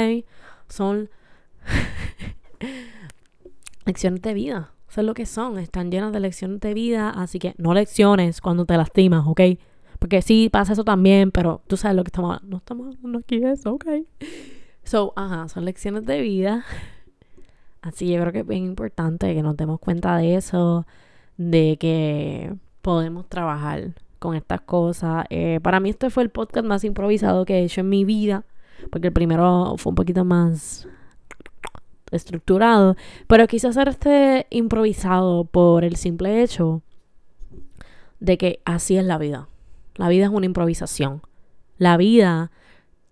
Son 0.69 1.11
lecciones 3.85 4.23
de 4.23 4.33
vida, 4.33 4.73
eso 4.89 5.01
es 5.01 5.07
lo 5.07 5.15
que 5.15 5.27
son, 5.27 5.59
están 5.59 5.91
llenas 5.91 6.13
de 6.13 6.21
lecciones 6.21 6.61
de 6.61 6.73
vida, 6.73 7.11
así 7.11 7.41
que 7.41 7.57
no 7.59 7.75
lecciones 7.75 8.41
cuando 8.41 8.65
te 8.65 8.77
lastimas, 8.77 9.27
¿ok? 9.27 9.41
Porque 9.99 10.23
sí 10.23 10.51
pasa 10.53 10.75
eso 10.75 10.85
también, 10.85 11.33
pero 11.33 11.63
tú 11.67 11.77
sabes 11.77 11.97
lo 11.97 12.05
que 12.05 12.11
estamos 12.11 12.41
no 12.45 12.59
estamos 12.59 12.95
hablando 12.95 13.19
aquí 13.19 13.43
eso, 13.43 13.73
¿ok? 13.73 13.87
So, 14.85 15.13
ajá, 15.17 15.49
son 15.49 15.65
lecciones 15.65 16.07
de 16.07 16.21
vida 16.21 16.65
Así 17.87 18.09
yo 18.09 18.21
creo 18.21 18.33
que 18.33 18.41
es 18.41 18.47
bien 18.47 18.65
importante 18.65 19.33
que 19.33 19.43
nos 19.45 19.57
demos 19.57 19.79
cuenta 19.79 20.17
de 20.17 20.35
eso, 20.35 20.89
de 21.37 21.77
que 21.79 22.53
podemos 22.83 23.29
trabajar 23.29 23.93
con 24.19 24.35
estas 24.35 24.61
cosas. 24.63 25.25
Eh, 25.31 25.61
para 25.63 25.79
mí 25.79 25.91
este 25.91 26.11
fue 26.11 26.25
el 26.25 26.31
podcast 26.31 26.67
más 26.67 26.83
improvisado 26.83 27.45
que 27.45 27.61
he 27.61 27.63
hecho 27.63 27.83
en 27.83 27.89
mi 27.89 28.05
vida. 28.05 28.45
porque 28.91 29.07
el 29.07 29.13
primero 29.13 29.77
fue 29.79 29.91
un 29.91 29.95
poquito 29.95 30.25
más 30.25 30.89
estructurado, 32.11 32.97
pero 33.29 33.47
quise 33.47 33.69
hacer 33.69 33.89
este 33.89 34.49
improvisado 34.51 35.45
por 35.45 35.85
el 35.85 35.95
simple 35.95 36.43
hecho 36.43 36.83
de 38.19 38.37
que 38.37 38.61
así 38.65 38.97
es 38.97 39.05
la 39.05 39.17
vida. 39.17 39.49
La 39.95 40.09
vida 40.09 40.25
es 40.25 40.31
una 40.33 40.47
improvisación. 40.47 41.23
La 41.79 41.97
vida 41.97 42.51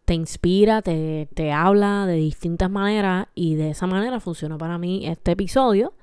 te 0.04 0.14
inspira, 0.14 0.82
te, 0.82 1.28
te 1.34 1.52
habla 1.52 2.06
de 2.06 2.14
distintas 2.14 2.70
maneras 2.70 3.26
y 3.34 3.54
de 3.54 3.70
esa 3.70 3.86
manera 3.86 4.20
funciona 4.20 4.58
para 4.58 4.78
mí 4.78 5.06
este 5.06 5.32
episodio. 5.32 5.94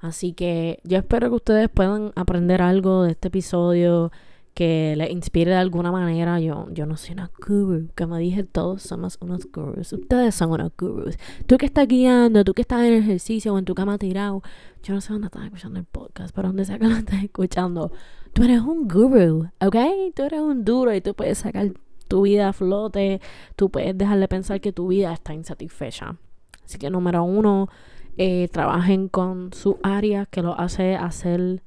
Así 0.00 0.32
que 0.32 0.80
yo 0.84 0.98
espero 0.98 1.30
que 1.30 1.36
ustedes 1.36 1.68
puedan 1.68 2.12
aprender 2.14 2.60
algo 2.62 3.04
de 3.04 3.12
este 3.12 3.28
episodio 3.28 4.12
que 4.56 4.94
les 4.96 5.10
inspire 5.10 5.50
de 5.50 5.56
alguna 5.56 5.92
manera. 5.92 6.40
Yo, 6.40 6.68
yo 6.70 6.86
no 6.86 6.96
soy 6.96 7.12
una 7.14 7.30
guru, 7.46 7.88
como 7.96 8.16
dije, 8.16 8.44
todos 8.44 8.82
somos 8.82 9.18
unos 9.20 9.46
gurus. 9.52 9.92
Ustedes 9.92 10.34
son 10.34 10.50
unos 10.50 10.72
gurus. 10.78 11.16
Tú 11.46 11.58
que 11.58 11.66
estás 11.66 11.86
guiando, 11.86 12.44
tú 12.44 12.54
que 12.54 12.62
estás 12.62 12.80
en 12.82 12.94
ejercicio 12.94 13.54
o 13.54 13.58
en 13.58 13.64
tu 13.64 13.74
cama 13.74 13.98
tirado, 13.98 14.42
yo 14.82 14.94
no 14.94 15.00
sé 15.00 15.12
dónde 15.12 15.26
estás 15.26 15.44
escuchando 15.44 15.78
el 15.78 15.84
podcast, 15.84 16.34
pero 16.34 16.48
donde 16.48 16.64
sea 16.64 16.78
que 16.78 16.86
lo 16.86 16.96
escuchando, 16.96 17.92
tú 18.32 18.44
eres 18.44 18.60
un 18.60 18.88
guru, 18.88 19.50
¿ok? 19.60 19.76
Tú 20.14 20.22
eres 20.22 20.40
un 20.40 20.64
duro 20.64 20.94
y 20.94 21.00
tú 21.00 21.14
puedes 21.14 21.38
sacar 21.38 21.72
tu 22.08 22.22
vida 22.22 22.52
flote, 22.52 23.20
tú 23.56 23.70
puedes 23.70 23.96
dejar 23.96 24.18
de 24.18 24.28
pensar 24.28 24.60
que 24.60 24.72
tu 24.72 24.88
vida 24.88 25.12
está 25.12 25.34
insatisfecha. 25.34 26.16
Así 26.64 26.78
que 26.78 26.90
número 26.90 27.22
uno, 27.24 27.68
eh, 28.16 28.48
trabajen 28.50 29.08
con 29.08 29.52
su 29.52 29.78
área 29.82 30.26
que 30.26 30.42
lo 30.42 30.58
hace 30.58 30.96
hacer 30.96 31.62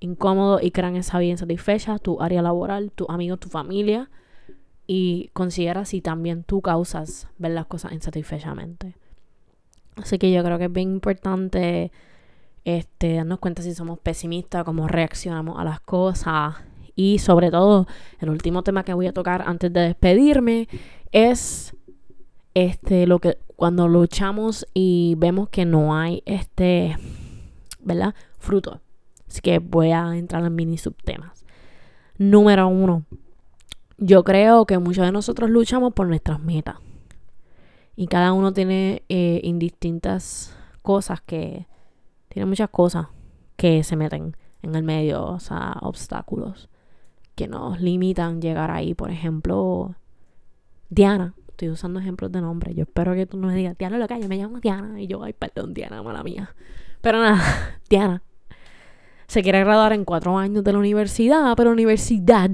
incómodo 0.00 0.60
y 0.60 0.70
crean 0.70 0.96
esa 0.96 1.18
vida 1.18 1.32
insatisfecha, 1.32 1.98
tu 1.98 2.20
área 2.20 2.42
laboral, 2.42 2.92
tu 2.92 3.06
amigo, 3.08 3.36
tu 3.36 3.48
familia. 3.48 4.10
Y 4.86 5.30
considera 5.32 5.86
si 5.86 6.02
también 6.02 6.44
tú 6.44 6.60
causas 6.60 7.28
ver 7.38 7.52
las 7.52 7.66
cosas 7.66 7.92
insatisfechamente. 7.92 8.96
Así 9.96 10.18
que 10.18 10.30
yo 10.30 10.44
creo 10.44 10.58
que 10.58 10.64
es 10.64 10.72
bien 10.72 10.92
importante 10.92 11.90
este, 12.64 13.14
darnos 13.14 13.38
cuenta 13.38 13.62
si 13.62 13.74
somos 13.74 13.98
pesimistas, 13.98 14.64
cómo 14.64 14.88
reaccionamos 14.88 15.58
a 15.58 15.64
las 15.64 15.80
cosas. 15.80 16.56
Y 16.96 17.18
sobre 17.18 17.50
todo, 17.50 17.86
el 18.20 18.30
último 18.30 18.62
tema 18.62 18.84
que 18.84 18.94
voy 18.94 19.06
a 19.06 19.12
tocar 19.12 19.42
antes 19.46 19.72
de 19.72 19.80
despedirme 19.80 20.68
es 21.12 21.76
este 22.54 23.06
lo 23.06 23.18
que 23.18 23.38
cuando 23.56 23.88
luchamos 23.88 24.66
y 24.74 25.14
vemos 25.18 25.48
que 25.48 25.64
no 25.64 25.96
hay 25.96 26.22
este, 26.26 26.96
¿verdad? 27.80 28.14
Fruto. 28.38 28.80
Así 29.28 29.40
que 29.40 29.58
voy 29.58 29.90
a 29.90 30.16
entrar 30.16 30.44
en 30.44 30.54
mini 30.54 30.78
subtemas. 30.78 31.44
Número 32.16 32.68
uno, 32.68 33.04
yo 33.98 34.22
creo 34.22 34.66
que 34.66 34.78
muchos 34.78 35.04
de 35.04 35.12
nosotros 35.12 35.50
luchamos 35.50 35.92
por 35.92 36.06
nuestras 36.06 36.40
metas. 36.40 36.76
Y 37.96 38.06
cada 38.06 38.32
uno 38.32 38.52
tiene 38.52 39.02
eh, 39.08 39.40
indistintas 39.42 40.56
cosas 40.82 41.20
que... 41.20 41.66
Tiene 42.28 42.46
muchas 42.46 42.68
cosas 42.70 43.06
que 43.56 43.84
se 43.84 43.94
meten 43.94 44.36
en 44.62 44.74
el 44.74 44.82
medio, 44.82 45.24
o 45.24 45.38
sea, 45.38 45.76
obstáculos 45.82 46.68
que 47.34 47.48
nos 47.48 47.80
limitan 47.80 48.40
llegar 48.40 48.70
ahí. 48.70 48.94
Por 48.94 49.10
ejemplo, 49.10 49.94
Diana. 50.88 51.34
Estoy 51.48 51.68
usando 51.68 52.00
ejemplos 52.00 52.32
de 52.32 52.40
nombre. 52.40 52.74
Yo 52.74 52.82
espero 52.82 53.14
que 53.14 53.26
tú 53.26 53.36
no 53.36 53.46
me 53.46 53.54
digas, 53.54 53.78
Diana, 53.78 53.96
lo 53.96 54.08
que 54.08 54.20
yo 54.20 54.28
me 54.28 54.36
llamo 54.36 54.58
Diana. 54.58 55.00
Y 55.00 55.06
yo, 55.06 55.22
ay, 55.22 55.34
perdón, 55.34 55.72
Diana, 55.72 56.02
mala 56.02 56.24
mía. 56.24 56.52
Pero 57.00 57.20
nada, 57.20 57.40
Diana 57.88 58.22
se 59.26 59.42
quiere 59.42 59.60
graduar 59.60 59.92
en 59.92 60.04
cuatro 60.04 60.38
años 60.38 60.64
de 60.64 60.72
la 60.72 60.78
universidad, 60.78 61.54
pero 61.56 61.70
la 61.70 61.74
universidad 61.74 62.50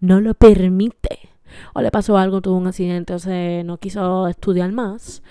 no 0.00 0.20
lo 0.20 0.34
permite. 0.34 1.30
O 1.74 1.80
le 1.80 1.90
pasó 1.90 2.16
algo, 2.18 2.40
tuvo 2.40 2.56
un 2.56 2.66
accidente, 2.66 3.14
o 3.14 3.18
sea, 3.18 3.64
no 3.64 3.78
quiso 3.78 4.28
estudiar 4.28 4.72
más. 4.72 5.22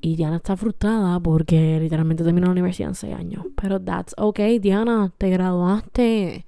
Y 0.00 0.16
Diana 0.16 0.36
está 0.36 0.56
frustrada 0.56 1.20
porque 1.20 1.78
literalmente 1.80 2.24
terminó 2.24 2.46
la 2.46 2.52
universidad 2.52 2.88
en 2.88 2.94
seis 2.94 3.14
años. 3.14 3.46
Pero 3.60 3.80
that's 3.80 4.14
okay, 4.16 4.58
Diana, 4.58 5.12
te 5.18 5.28
graduaste. 5.28 6.46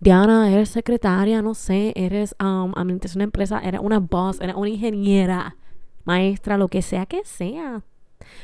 Diana, 0.00 0.50
eres 0.50 0.70
secretaria, 0.70 1.42
no 1.42 1.54
sé, 1.54 1.92
eres 1.96 2.34
um, 2.40 2.72
administración 2.76 3.20
de 3.20 3.24
empresa, 3.24 3.60
eres 3.60 3.80
una 3.82 3.98
boss, 3.98 4.40
eres 4.40 4.54
una 4.56 4.68
ingeniera, 4.68 5.56
maestra, 6.04 6.56
lo 6.56 6.68
que 6.68 6.82
sea 6.82 7.06
que 7.06 7.24
sea. 7.24 7.82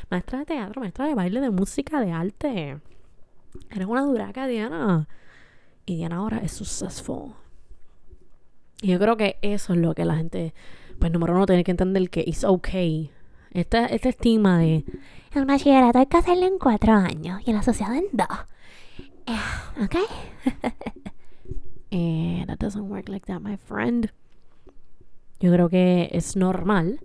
Maestra 0.09 0.39
de 0.39 0.45
teatro, 0.45 0.81
maestra 0.81 1.07
de 1.07 1.15
baile, 1.15 1.41
de 1.41 1.49
música, 1.49 1.99
de 1.99 2.11
arte. 2.11 2.79
Eres 3.69 3.87
una 3.87 4.01
duraca, 4.01 4.47
Diana. 4.47 5.07
Y 5.85 5.97
Diana 5.97 6.17
ahora 6.17 6.37
es 6.39 6.51
successful. 6.53 7.33
Y 8.81 8.87
yo 8.87 8.99
creo 8.99 9.17
que 9.17 9.37
eso 9.41 9.73
es 9.73 9.79
lo 9.79 9.93
que 9.95 10.05
la 10.05 10.15
gente, 10.15 10.53
pues 10.99 11.11
número 11.11 11.33
uno, 11.33 11.45
tiene 11.45 11.63
que 11.63 11.71
entender 11.71 12.09
que 12.09 12.21
it's 12.21 12.43
okay. 12.43 13.11
Esta, 13.51 13.85
este 13.85 14.09
estigma 14.09 14.57
de 14.57 14.83
el 15.33 15.45
bachillerato 15.45 15.99
hay 15.99 16.05
que 16.07 16.17
hacerlo 16.17 16.45
en 16.45 16.57
cuatro 16.59 16.93
años 16.93 17.41
y 17.45 17.51
el 17.51 17.57
asociado 17.57 17.93
en 17.93 18.05
dos. 18.11 18.27
Eh, 19.25 19.83
¿Ok? 19.83 19.95
eh, 21.93 22.43
that 22.47 22.57
doesn't 22.57 22.89
work 22.89 23.07
like 23.07 23.25
that, 23.27 23.39
my 23.39 23.55
friend. 23.55 24.11
Yo 25.39 25.51
creo 25.51 25.69
que 25.69 26.09
es 26.11 26.35
normal, 26.35 27.01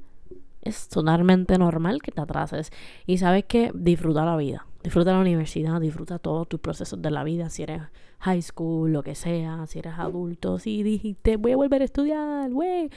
es 0.63 0.89
totalmente 0.89 1.59
normal 1.59 2.01
que 2.01 2.11
te 2.11 2.21
atrases. 2.21 2.71
Y 3.07 3.19
sabes 3.19 3.45
que 3.45 3.71
disfruta 3.75 4.25
la 4.25 4.37
vida. 4.37 4.67
Disfruta 4.83 5.13
la 5.13 5.21
universidad, 5.21 5.81
disfruta 5.81 6.19
todos 6.19 6.49
tus 6.49 6.61
procesos 6.61 7.03
de 7.03 7.11
la 7.11 7.25
vida, 7.25 7.51
si 7.51 7.65
eres 7.65 7.83
high 8.21 8.41
school, 8.41 8.93
lo 8.93 9.03
que 9.03 9.15
sea, 9.15 9.67
si 9.67 9.81
eres 9.81 9.95
adulto, 9.99 10.59
si 10.59 10.83
dijiste 10.83 11.37
voy 11.37 11.53
a 11.53 11.57
volver 11.57 11.83
a 11.83 11.85
estudiar, 11.85 12.51
güey, 12.51 12.89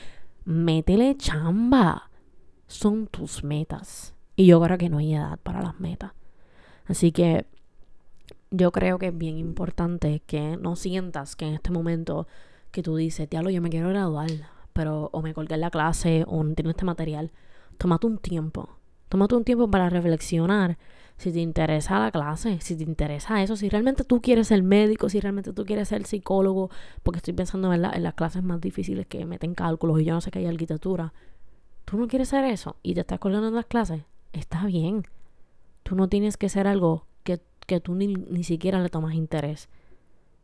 métele 0.46 1.18
chamba. 1.18 2.10
Son 2.68 3.08
tus 3.08 3.44
metas. 3.44 4.16
Y 4.38 4.46
yo 4.46 4.62
creo 4.62 4.78
que 4.78 4.90
no 4.90 5.00
hay 5.00 5.16
edad 5.16 5.40
para 5.44 5.62
las 5.62 5.80
metas. 5.80 6.14
Así 6.86 7.12
que 7.12 7.46
yo 8.52 8.72
creo 8.72 9.00
que 9.00 9.08
es 9.08 9.18
bien 9.18 9.38
importante 9.38 10.22
que 10.28 10.58
no 10.58 10.76
sientas 10.76 11.36
que 11.36 11.46
en 11.46 11.54
este 11.56 11.72
momento 11.72 12.28
que 12.72 12.84
tú 12.84 12.96
dices, 12.98 13.30
diablo, 13.30 13.50
yo 13.50 13.62
me 13.62 13.70
quiero 13.70 13.90
graduar, 13.90 14.30
pero 14.74 15.10
o 15.14 15.22
me 15.22 15.34
colgué 15.34 15.56
en 15.56 15.62
la 15.62 15.72
clase 15.72 16.26
o 16.28 16.44
no 16.44 16.54
tengo 16.54 16.70
este 16.70 16.86
material. 16.86 17.32
Tómate 17.78 18.08
un 18.08 18.18
tiempo. 18.18 18.78
Tómate 19.10 19.36
un 19.36 19.44
tiempo 19.44 19.70
para 19.70 19.90
reflexionar 19.90 20.78
si 21.18 21.32
te 21.32 21.40
interesa 21.40 22.00
la 22.00 22.12
clase, 22.12 22.60
si 22.62 22.76
te 22.76 22.84
interesa 22.84 23.44
eso, 23.44 23.56
si 23.56 23.70
realmente 23.70 24.04
tú 24.04 24.22
quieres 24.22 24.48
ser 24.48 24.64
médico, 24.64 25.08
si 25.08 25.20
realmente 25.20 25.54
tú 25.54 25.66
quieres 25.66 25.90
ser 25.90 26.06
psicólogo, 26.06 26.72
porque 27.04 27.18
estoy 27.18 27.34
pensando 27.34 27.72
en 27.74 27.82
las 27.82 28.14
clases 28.16 28.42
más 28.42 28.60
difíciles 28.60 29.06
que 29.06 29.26
meten 29.26 29.54
cálculos 29.54 30.00
y 30.02 30.06
yo 30.06 30.14
no 30.14 30.22
sé 30.22 30.32
qué 30.32 30.40
hay 30.40 30.48
arquitectura. 30.48 31.14
Tú 31.86 31.98
no 31.98 32.08
quieres 32.08 32.30
ser 32.30 32.46
eso 32.46 32.78
y 32.82 32.96
te 32.96 33.02
estás 33.02 33.20
colgando 33.20 33.50
en 33.50 33.56
las 33.56 33.66
clases, 33.66 34.04
está 34.34 34.66
bien. 34.66 35.04
Tú 35.84 35.96
no 35.96 36.10
tienes 36.10 36.38
que 36.38 36.50
ser 36.50 36.68
algo 36.68 37.06
que, 37.72 37.80
tú 37.80 37.96
ni, 37.96 38.08
ni 38.08 38.44
siquiera 38.44 38.82
le 38.82 38.90
tomas 38.90 39.14
interés. 39.14 39.70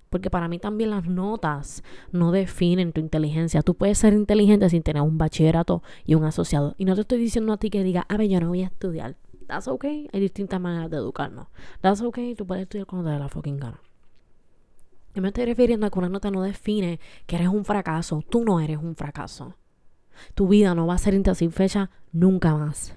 Porque 0.10 0.30
para 0.30 0.48
mí 0.48 0.60
también 0.60 0.92
las 0.92 1.06
notas 1.06 1.84
no 2.14 2.32
definen 2.32 2.94
tu 2.94 3.02
inteligencia. 3.02 3.62
Tú 3.62 3.76
puedes 3.76 3.98
ser 3.98 4.14
inteligente 4.14 4.70
sin 4.70 4.82
tener 4.82 5.02
un 5.02 5.18
bachillerato 5.18 5.84
y 6.06 6.16
un 6.16 6.24
asociado. 6.24 6.74
Y 6.78 6.86
no 6.86 6.96
te 6.96 7.02
estoy 7.02 7.20
diciendo 7.20 7.52
a 7.52 7.58
ti 7.58 7.70
que 7.70 7.84
diga, 7.84 8.06
a 8.08 8.16
ver, 8.16 8.30
yo 8.30 8.40
no 8.40 8.48
voy 8.48 8.64
a 8.64 8.68
estudiar. 8.68 9.18
That's 9.48 9.68
okay. 9.68 10.10
Hay 10.14 10.22
distintas 10.22 10.62
maneras 10.62 10.90
de 10.90 10.98
educarnos. 10.98 11.48
That's 11.82 12.02
okay. 12.02 12.36
Tú 12.36 12.48
puedes 12.48 12.64
estudiar 12.64 12.88
cuando 12.88 13.10
te 13.10 13.14
dé 13.14 13.20
la 13.20 13.28
fucking 13.28 13.58
gana. 13.58 13.82
Yo 15.14 15.22
me 15.22 15.30
estoy 15.30 15.46
refiriendo 15.46 15.86
a 15.86 15.90
que 15.90 16.00
una 16.00 16.10
nota 16.10 16.32
no 16.32 16.42
define 16.42 17.00
que 17.26 17.36
eres 17.36 17.50
un 17.50 17.66
fracaso. 17.66 18.24
Tú 18.30 18.46
no 18.46 18.62
eres 18.62 18.78
un 18.78 18.96
fracaso. 18.96 19.56
Tu 20.36 20.48
vida 20.48 20.74
no 20.74 20.88
va 20.88 20.94
a 20.94 21.00
ser 21.00 21.14
insatisfecha 21.14 21.90
nunca 22.14 22.56
más. 22.56 22.96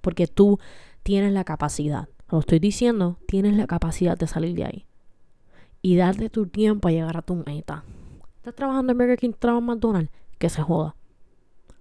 Porque 0.00 0.26
tú 0.26 0.60
tienes 1.02 1.32
la 1.32 1.44
capacidad. 1.44 2.08
Lo 2.30 2.38
estoy 2.38 2.58
diciendo, 2.58 3.18
tienes 3.26 3.56
la 3.56 3.66
capacidad 3.66 4.16
de 4.16 4.26
salir 4.26 4.54
de 4.54 4.64
ahí. 4.64 4.86
Y 5.82 5.96
darte 5.96 6.30
tu 6.30 6.46
tiempo 6.46 6.88
a 6.88 6.92
llegar 6.92 7.16
a 7.16 7.22
tu 7.22 7.36
meta. 7.36 7.84
Estás 8.36 8.54
trabajando 8.54 8.92
en 8.92 8.98
Burger 8.98 9.18
King, 9.18 9.32
trabajas 9.38 9.62
en 9.62 9.66
McDonald's, 9.66 10.12
que 10.38 10.48
se 10.48 10.62
joda. 10.62 10.96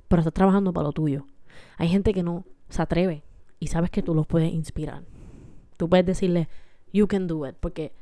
Pero 0.08 0.22
estás 0.22 0.34
trabajando 0.34 0.74
para 0.74 0.88
lo 0.88 0.92
tuyo. 0.94 1.26
Hay 1.78 1.88
gente 1.88 2.14
que 2.14 2.24
no 2.24 2.46
se 2.70 2.82
atreve 2.82 3.24
y 3.60 3.68
sabes 3.68 3.90
que 3.90 4.04
tú 4.04 4.14
los 4.14 4.28
puedes 4.28 4.54
inspirar. 4.54 5.04
Tú 5.78 5.90
puedes 5.90 6.06
decirle, 6.06 6.50
you 6.92 7.08
can 7.08 7.28
do 7.28 7.48
it, 7.48 7.56
porque 7.60 7.94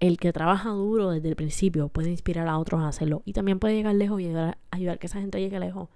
el 0.00 0.18
que 0.18 0.32
trabaja 0.32 0.70
duro 0.70 1.10
desde 1.10 1.28
el 1.28 1.36
principio 1.36 1.88
puede 1.88 2.10
inspirar 2.10 2.48
a 2.48 2.58
otros 2.58 2.82
a 2.82 2.88
hacerlo 2.88 3.22
y 3.24 3.32
también 3.32 3.58
puede 3.58 3.74
llegar 3.74 3.94
lejos 3.94 4.20
y 4.20 4.26
ayudar 4.70 4.94
a 4.94 4.96
que 4.98 5.06
esa 5.06 5.20
gente 5.20 5.40
llegue 5.40 5.58
lejos. 5.58 5.88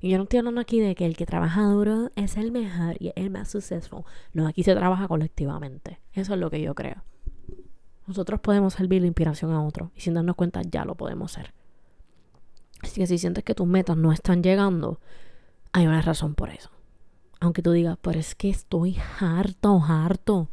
Y 0.00 0.10
yo 0.10 0.18
no 0.18 0.24
estoy 0.24 0.38
hablando 0.38 0.60
aquí 0.60 0.80
de 0.80 0.94
que 0.94 1.06
el 1.06 1.16
que 1.16 1.26
trabaja 1.26 1.62
duro 1.64 2.10
es 2.16 2.36
el 2.36 2.52
mejor 2.52 2.96
y 2.98 3.12
el 3.16 3.30
más 3.30 3.50
successful. 3.50 4.04
No, 4.32 4.46
aquí 4.46 4.62
se 4.62 4.74
trabaja 4.74 5.08
colectivamente. 5.08 6.00
Eso 6.12 6.34
es 6.34 6.40
lo 6.40 6.50
que 6.50 6.60
yo 6.60 6.74
creo. 6.74 7.02
Nosotros 8.06 8.40
podemos 8.40 8.74
servir 8.74 9.00
la 9.00 9.08
inspiración 9.08 9.52
a 9.52 9.64
otros 9.64 9.90
y 9.96 10.00
sin 10.00 10.14
darnos 10.14 10.36
cuenta 10.36 10.62
ya 10.62 10.84
lo 10.84 10.94
podemos 10.94 11.32
ser. 11.32 11.52
Así 12.82 13.00
que 13.00 13.06
si 13.06 13.18
sientes 13.18 13.42
que 13.42 13.54
tus 13.54 13.66
metas 13.66 13.96
no 13.96 14.12
están 14.12 14.42
llegando, 14.42 15.00
hay 15.72 15.86
una 15.86 16.02
razón 16.02 16.34
por 16.34 16.50
eso. 16.50 16.70
Aunque 17.40 17.62
tú 17.62 17.72
digas, 17.72 17.98
pero 18.00 18.18
es 18.18 18.34
que 18.34 18.48
estoy 18.48 18.96
harto, 19.20 19.82
harto. 19.82 20.48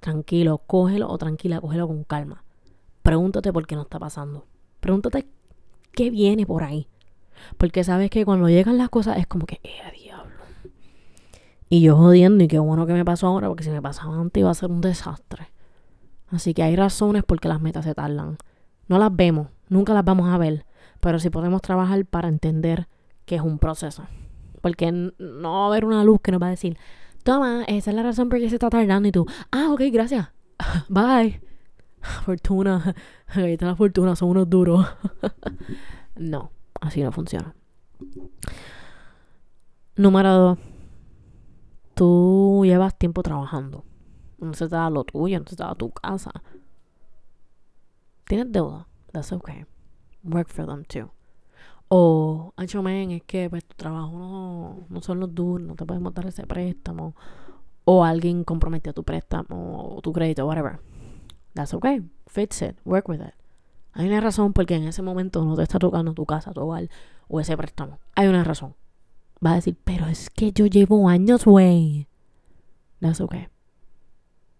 Tranquilo, 0.00 0.58
cógelo 0.58 1.08
o 1.08 1.18
tranquila, 1.18 1.60
cógelo 1.60 1.88
con 1.88 2.04
calma. 2.04 2.44
Pregúntate 3.02 3.52
por 3.52 3.66
qué 3.66 3.74
no 3.74 3.82
está 3.82 3.98
pasando. 3.98 4.46
Pregúntate 4.80 5.26
qué 5.92 6.10
viene 6.10 6.46
por 6.46 6.62
ahí. 6.62 6.88
Porque 7.56 7.84
sabes 7.84 8.10
que 8.10 8.24
cuando 8.24 8.48
llegan 8.48 8.78
las 8.78 8.90
cosas 8.90 9.18
es 9.18 9.26
como 9.26 9.46
que, 9.46 9.60
¡eh, 9.62 9.92
diablo! 10.00 10.32
Y 11.68 11.80
yo 11.80 11.96
jodiendo, 11.96 12.44
y 12.44 12.48
qué 12.48 12.58
bueno 12.58 12.86
que 12.86 12.92
me 12.92 13.04
pasó 13.04 13.26
ahora, 13.26 13.48
porque 13.48 13.64
si 13.64 13.70
me 13.70 13.82
pasaba 13.82 14.16
antes 14.20 14.40
iba 14.40 14.50
a 14.50 14.54
ser 14.54 14.70
un 14.70 14.80
desastre. 14.80 15.52
Así 16.28 16.54
que 16.54 16.62
hay 16.62 16.76
razones 16.76 17.24
por 17.24 17.40
qué 17.40 17.48
las 17.48 17.60
metas 17.60 17.84
se 17.84 17.94
tardan. 17.94 18.36
No 18.88 18.98
las 18.98 19.14
vemos, 19.14 19.48
nunca 19.68 19.94
las 19.94 20.04
vamos 20.04 20.28
a 20.28 20.38
ver, 20.38 20.66
pero 21.00 21.18
sí 21.18 21.30
podemos 21.30 21.62
trabajar 21.62 22.04
para 22.06 22.28
entender 22.28 22.88
que 23.24 23.36
es 23.36 23.42
un 23.42 23.58
proceso. 23.58 24.04
Porque 24.60 24.90
no 24.92 25.52
va 25.52 25.64
a 25.64 25.66
haber 25.68 25.84
una 25.84 26.04
luz 26.04 26.20
que 26.20 26.32
nos 26.32 26.42
va 26.42 26.48
a 26.48 26.50
decir, 26.50 26.76
toma, 27.22 27.64
esa 27.64 27.90
es 27.90 27.96
la 27.96 28.02
razón 28.02 28.28
por 28.28 28.38
qué 28.38 28.48
se 28.48 28.56
está 28.56 28.70
tardando 28.70 29.08
y 29.08 29.12
tú, 29.12 29.26
ah, 29.50 29.68
ok, 29.70 29.82
gracias, 29.92 30.28
bye. 30.88 31.40
Fortuna, 32.24 32.94
está 33.34 33.66
la 33.66 33.76
fortuna, 33.76 34.16
son 34.16 34.30
unos 34.30 34.48
duros. 34.48 34.86
no, 36.16 36.52
así 36.84 37.02
no 37.02 37.12
funciona. 37.12 37.54
Número 39.96 40.32
dos, 40.36 40.58
tú 41.94 42.62
llevas 42.64 42.96
tiempo 42.98 43.22
trabajando. 43.22 43.84
No 44.38 44.52
se 44.54 44.68
te 44.68 44.74
da 44.74 44.90
lo 44.90 45.04
tuyo, 45.04 45.38
no 45.38 45.46
se 45.46 45.56
te 45.56 45.62
da 45.62 45.74
tu 45.74 45.90
casa. 45.90 46.30
Tienes 48.26 48.52
deuda, 48.52 48.86
that's 49.12 49.32
okay. 49.32 49.64
Work 50.22 50.48
for 50.48 50.66
them 50.66 50.84
too. 50.84 51.10
O, 51.88 52.52
hecho 52.58 52.82
men, 52.82 53.10
es 53.12 53.22
que 53.22 53.48
pues 53.48 53.64
tu 53.64 53.76
trabajo 53.76 54.18
no, 54.18 54.86
no 54.88 55.00
son 55.02 55.20
los 55.20 55.34
duros, 55.34 55.66
no 55.66 55.74
te 55.74 55.84
podemos 55.86 56.12
dar 56.12 56.26
ese 56.26 56.46
préstamo. 56.46 57.14
O 57.84 58.04
alguien 58.04 58.44
comprometió 58.44 58.92
tu 58.92 59.04
préstamo 59.04 59.94
o 59.96 60.00
tu 60.00 60.12
crédito, 60.12 60.46
whatever. 60.46 60.80
That's 61.54 61.74
okay. 61.74 62.02
Fix 62.26 62.62
it. 62.62 62.76
Work 62.84 63.08
with 63.08 63.20
it. 63.20 63.34
Hay 63.94 64.08
una 64.08 64.20
razón 64.20 64.52
porque 64.52 64.74
en 64.74 64.84
ese 64.84 65.02
momento 65.02 65.44
no 65.44 65.54
te 65.54 65.62
está 65.62 65.78
tocando 65.78 66.14
tu 66.14 66.26
casa, 66.26 66.52
tu 66.52 66.62
hogar 66.62 66.88
o 67.28 67.40
ese 67.40 67.56
préstamo. 67.56 68.00
Hay 68.16 68.26
una 68.26 68.42
razón. 68.42 68.74
Va 69.44 69.52
a 69.52 69.54
decir, 69.56 69.76
pero 69.84 70.06
es 70.06 70.30
que 70.30 70.52
yo 70.52 70.66
llevo 70.66 71.08
años, 71.08 71.44
güey. 71.44 72.08
That's 73.00 73.20
okay. 73.20 73.48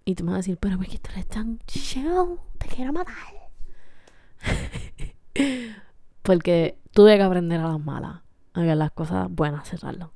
Y 0.05 0.15
tú 0.15 0.25
me 0.25 0.31
vas 0.31 0.37
a 0.37 0.39
decir, 0.39 0.59
pero 0.59 0.81
es 0.81 0.89
que 0.89 0.99
tú 0.99 1.11
eres 1.13 1.27
tan 1.27 1.59
chill, 1.67 2.39
te 2.59 2.69
quiero 2.69 2.93
matar. 2.93 3.15
porque 6.23 6.79
tuve 6.93 7.17
que 7.17 7.23
aprender 7.23 7.61
a 7.61 7.69
las 7.69 7.81
malas, 7.81 8.21
a 8.53 8.61
ver 8.61 8.77
las 8.77 8.93
cosas 8.93 9.29
buenas, 9.31 9.69
cerrarlas. 9.69 10.11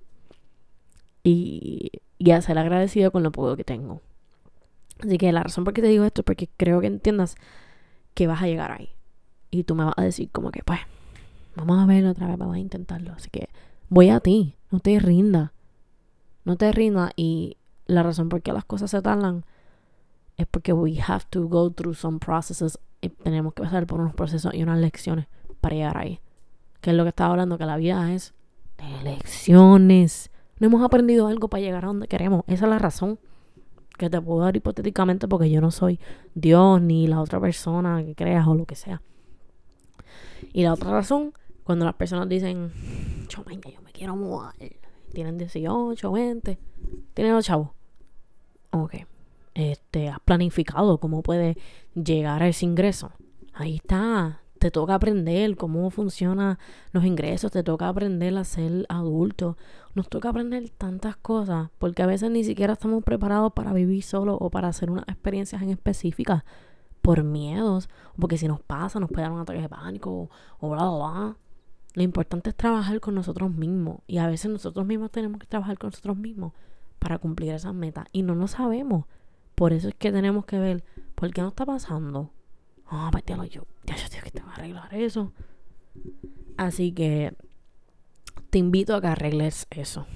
Y, 1.25 1.91
y 2.19 2.31
a 2.31 2.41
ser 2.41 2.59
agradecido 2.59 3.11
con 3.11 3.23
lo 3.23 3.33
poco 3.33 3.57
que 3.57 3.65
tengo. 3.65 4.01
Así 5.01 5.19
que 5.19 5.33
la 5.33 5.43
razón 5.43 5.65
por 5.65 5.75
qué 5.75 5.83
te 5.83 5.89
digo 5.89 6.05
esto 6.05 6.21
es 6.21 6.25
porque 6.25 6.49
creo 6.57 6.81
que 6.81 6.87
entiendas 6.87 7.37
que 8.15 8.27
vas 8.27 8.43
a 8.43 8.47
llegar 8.47 8.71
ahí. 8.73 8.98
Y 9.51 9.65
tú 9.65 9.75
me 9.75 9.85
vas 9.85 9.95
a 9.97 10.03
decir 10.03 10.31
como 10.31 10.51
que, 10.51 10.63
pues, 10.63 10.81
vamos 11.57 11.79
a 11.79 11.87
verlo 11.87 12.11
otra 12.11 12.27
vez, 12.27 12.39
vamos 12.39 12.57
a 12.57 12.59
intentarlo. 12.59 13.13
Así 13.13 13.31
que 13.31 13.49
voy 13.89 14.11
a 14.11 14.21
ti, 14.21 14.57
no 14.71 14.81
te 14.81 14.99
rindas. 14.99 15.51
No 16.45 16.57
te 16.57 16.73
rindas 16.73 17.13
y 17.17 17.57
la 17.87 18.03
razón 18.03 18.29
por 18.29 18.43
qué 18.43 18.53
las 18.53 18.65
cosas 18.65 18.91
se 18.91 19.03
tardan 19.03 19.45
es 20.37 20.47
porque 20.47 20.73
we 20.73 20.99
have 21.07 21.25
to 21.31 21.47
go 21.49 21.71
through 21.71 21.95
some 21.95 22.19
processes 22.19 22.79
y 23.01 23.09
tenemos 23.09 23.55
que 23.55 23.63
pasar 23.63 23.87
por 23.87 24.01
unos 24.01 24.15
procesos 24.15 24.55
y 24.55 24.63
unas 24.63 24.79
lecciones 24.79 25.27
para 25.61 25.75
llegar 25.75 25.99
ahí. 25.99 26.21
Que 26.81 26.91
es 26.91 26.97
lo 26.97 27.03
que 27.03 27.11
estaba 27.11 27.33
hablando, 27.33 27.59
que 27.59 27.67
la 27.67 27.77
vida 27.77 28.13
es 28.13 28.35
de 28.79 29.03
lecciones. 29.11 30.31
No 30.61 30.69
hemos 30.69 30.83
aprendido 30.83 31.27
algo 31.27 31.49
para 31.49 31.61
llegar 31.61 31.85
a 31.85 31.89
donde 31.89 32.09
queremos. 32.09 32.45
Esa 32.47 32.65
es 32.67 32.71
la 32.71 32.79
razón 32.79 33.19
que 33.97 34.09
te 34.09 34.21
puedo 34.21 34.41
dar 34.41 34.57
hipotéticamente 34.57 35.27
porque 35.29 35.51
yo 35.51 35.61
no 35.61 35.71
soy 35.71 35.99
Dios 36.35 36.81
ni 36.81 37.09
la 37.09 37.21
otra 37.21 37.41
persona 37.41 38.03
que 38.05 38.15
creas 38.15 38.47
o 38.47 38.55
lo 38.55 38.65
que 38.65 38.77
sea. 38.77 39.03
Y 40.59 40.65
la 40.65 40.73
otra 40.73 40.91
razón, 40.91 41.35
cuando 41.63 41.85
las 41.85 41.95
personas 41.95 42.29
dicen, 42.29 42.73
yo 43.29 43.45
me 43.45 43.93
quiero 43.93 44.17
mudar, 44.17 44.55
tienen 45.13 45.39
18, 45.39 46.11
20, 46.11 46.59
tienen 47.15 47.33
los 47.33 47.45
chavos. 47.45 47.69
Ok. 48.73 48.97
Este, 49.55 50.09
has 50.09 50.19
planificado 50.19 50.99
cómo 50.99 51.23
puede 51.23 51.57
llegar 51.95 52.43
a 52.43 52.49
ese 52.49 52.65
ingreso. 52.65 53.13
Ahí 53.55 53.77
está 53.77 54.41
te 54.59 54.71
toca 54.71 54.95
aprender 54.95 55.57
cómo 55.57 55.89
funcionan 55.91 56.59
los 56.93 57.05
ingresos, 57.05 57.53
te 57.53 57.63
toca 57.63 57.89
aprender 57.89 58.37
a 58.37 58.45
ser 58.45 58.87
adulto, 58.89 59.57
nos 59.95 60.09
toca 60.09 60.31
aprender 60.31 60.69
tantas 60.71 61.17
cosas, 61.17 61.71
porque 61.79 62.03
a 62.03 62.07
veces 62.07 62.31
ni 62.31 62.45
siquiera 62.45 62.73
estamos 62.73 63.05
preparados 63.05 63.53
para 63.53 63.73
vivir 63.73 64.03
solo 64.03 64.35
o 64.35 64.51
para 64.51 64.69
hacer 64.69 64.91
unas 64.91 65.07
experiencias 65.09 65.63
en 65.63 65.71
específicas 65.71 66.45
por 67.09 67.25
miedos, 67.25 67.89
porque 68.19 68.37
si 68.37 68.49
nos 68.49 68.61
pasa 68.61 69.01
nos 69.01 69.09
puede 69.09 69.23
dar 69.23 69.33
un 69.33 69.41
ataque 69.41 69.63
de 69.63 69.69
pánico 69.71 70.29
o 70.61 70.69
bla, 70.69 70.85
bla, 70.85 70.97
bla. 70.99 71.37
Lo 71.95 72.03
importante 72.03 72.51
es 72.51 72.55
trabajar 72.55 73.01
con 73.01 73.15
nosotros 73.15 73.51
mismos 73.51 74.01
y 74.07 74.19
a 74.19 74.27
veces 74.27 74.51
nosotros 74.51 74.85
mismos 74.85 75.11
tenemos 75.11 75.41
que 75.41 75.47
trabajar 75.47 75.79
con 75.79 75.89
nosotros 75.89 76.19
mismos 76.19 76.53
para 76.99 77.17
cumplir 77.17 77.55
esas 77.55 77.73
metas 77.73 78.09
y 78.13 78.21
no 78.21 78.35
lo 78.35 78.47
sabemos. 78.47 79.07
Por 79.55 79.73
eso 79.73 79.89
es 79.89 79.95
que 79.95 80.13
tenemos 80.13 80.45
que 80.45 80.59
ver 80.59 80.85
por 81.15 81.33
qué 81.33 81.41
nos 81.41 81.53
está 81.53 81.65
pasando, 81.65 82.31
Ah, 82.91 83.09
pues 83.11 83.25
yo, 83.27 83.67
ya 83.87 83.97
yo 83.97 84.09
tengo 84.11 84.25
que 84.25 84.31
te 84.31 84.41
a 84.41 84.53
arreglar 84.53 84.93
eso. 84.93 85.33
Así 86.59 86.93
que 86.93 87.35
te 88.51 88.59
invito 88.59 88.95
a 88.95 89.01
que 89.01 89.07
arregles 89.07 89.67
eso. 89.71 90.07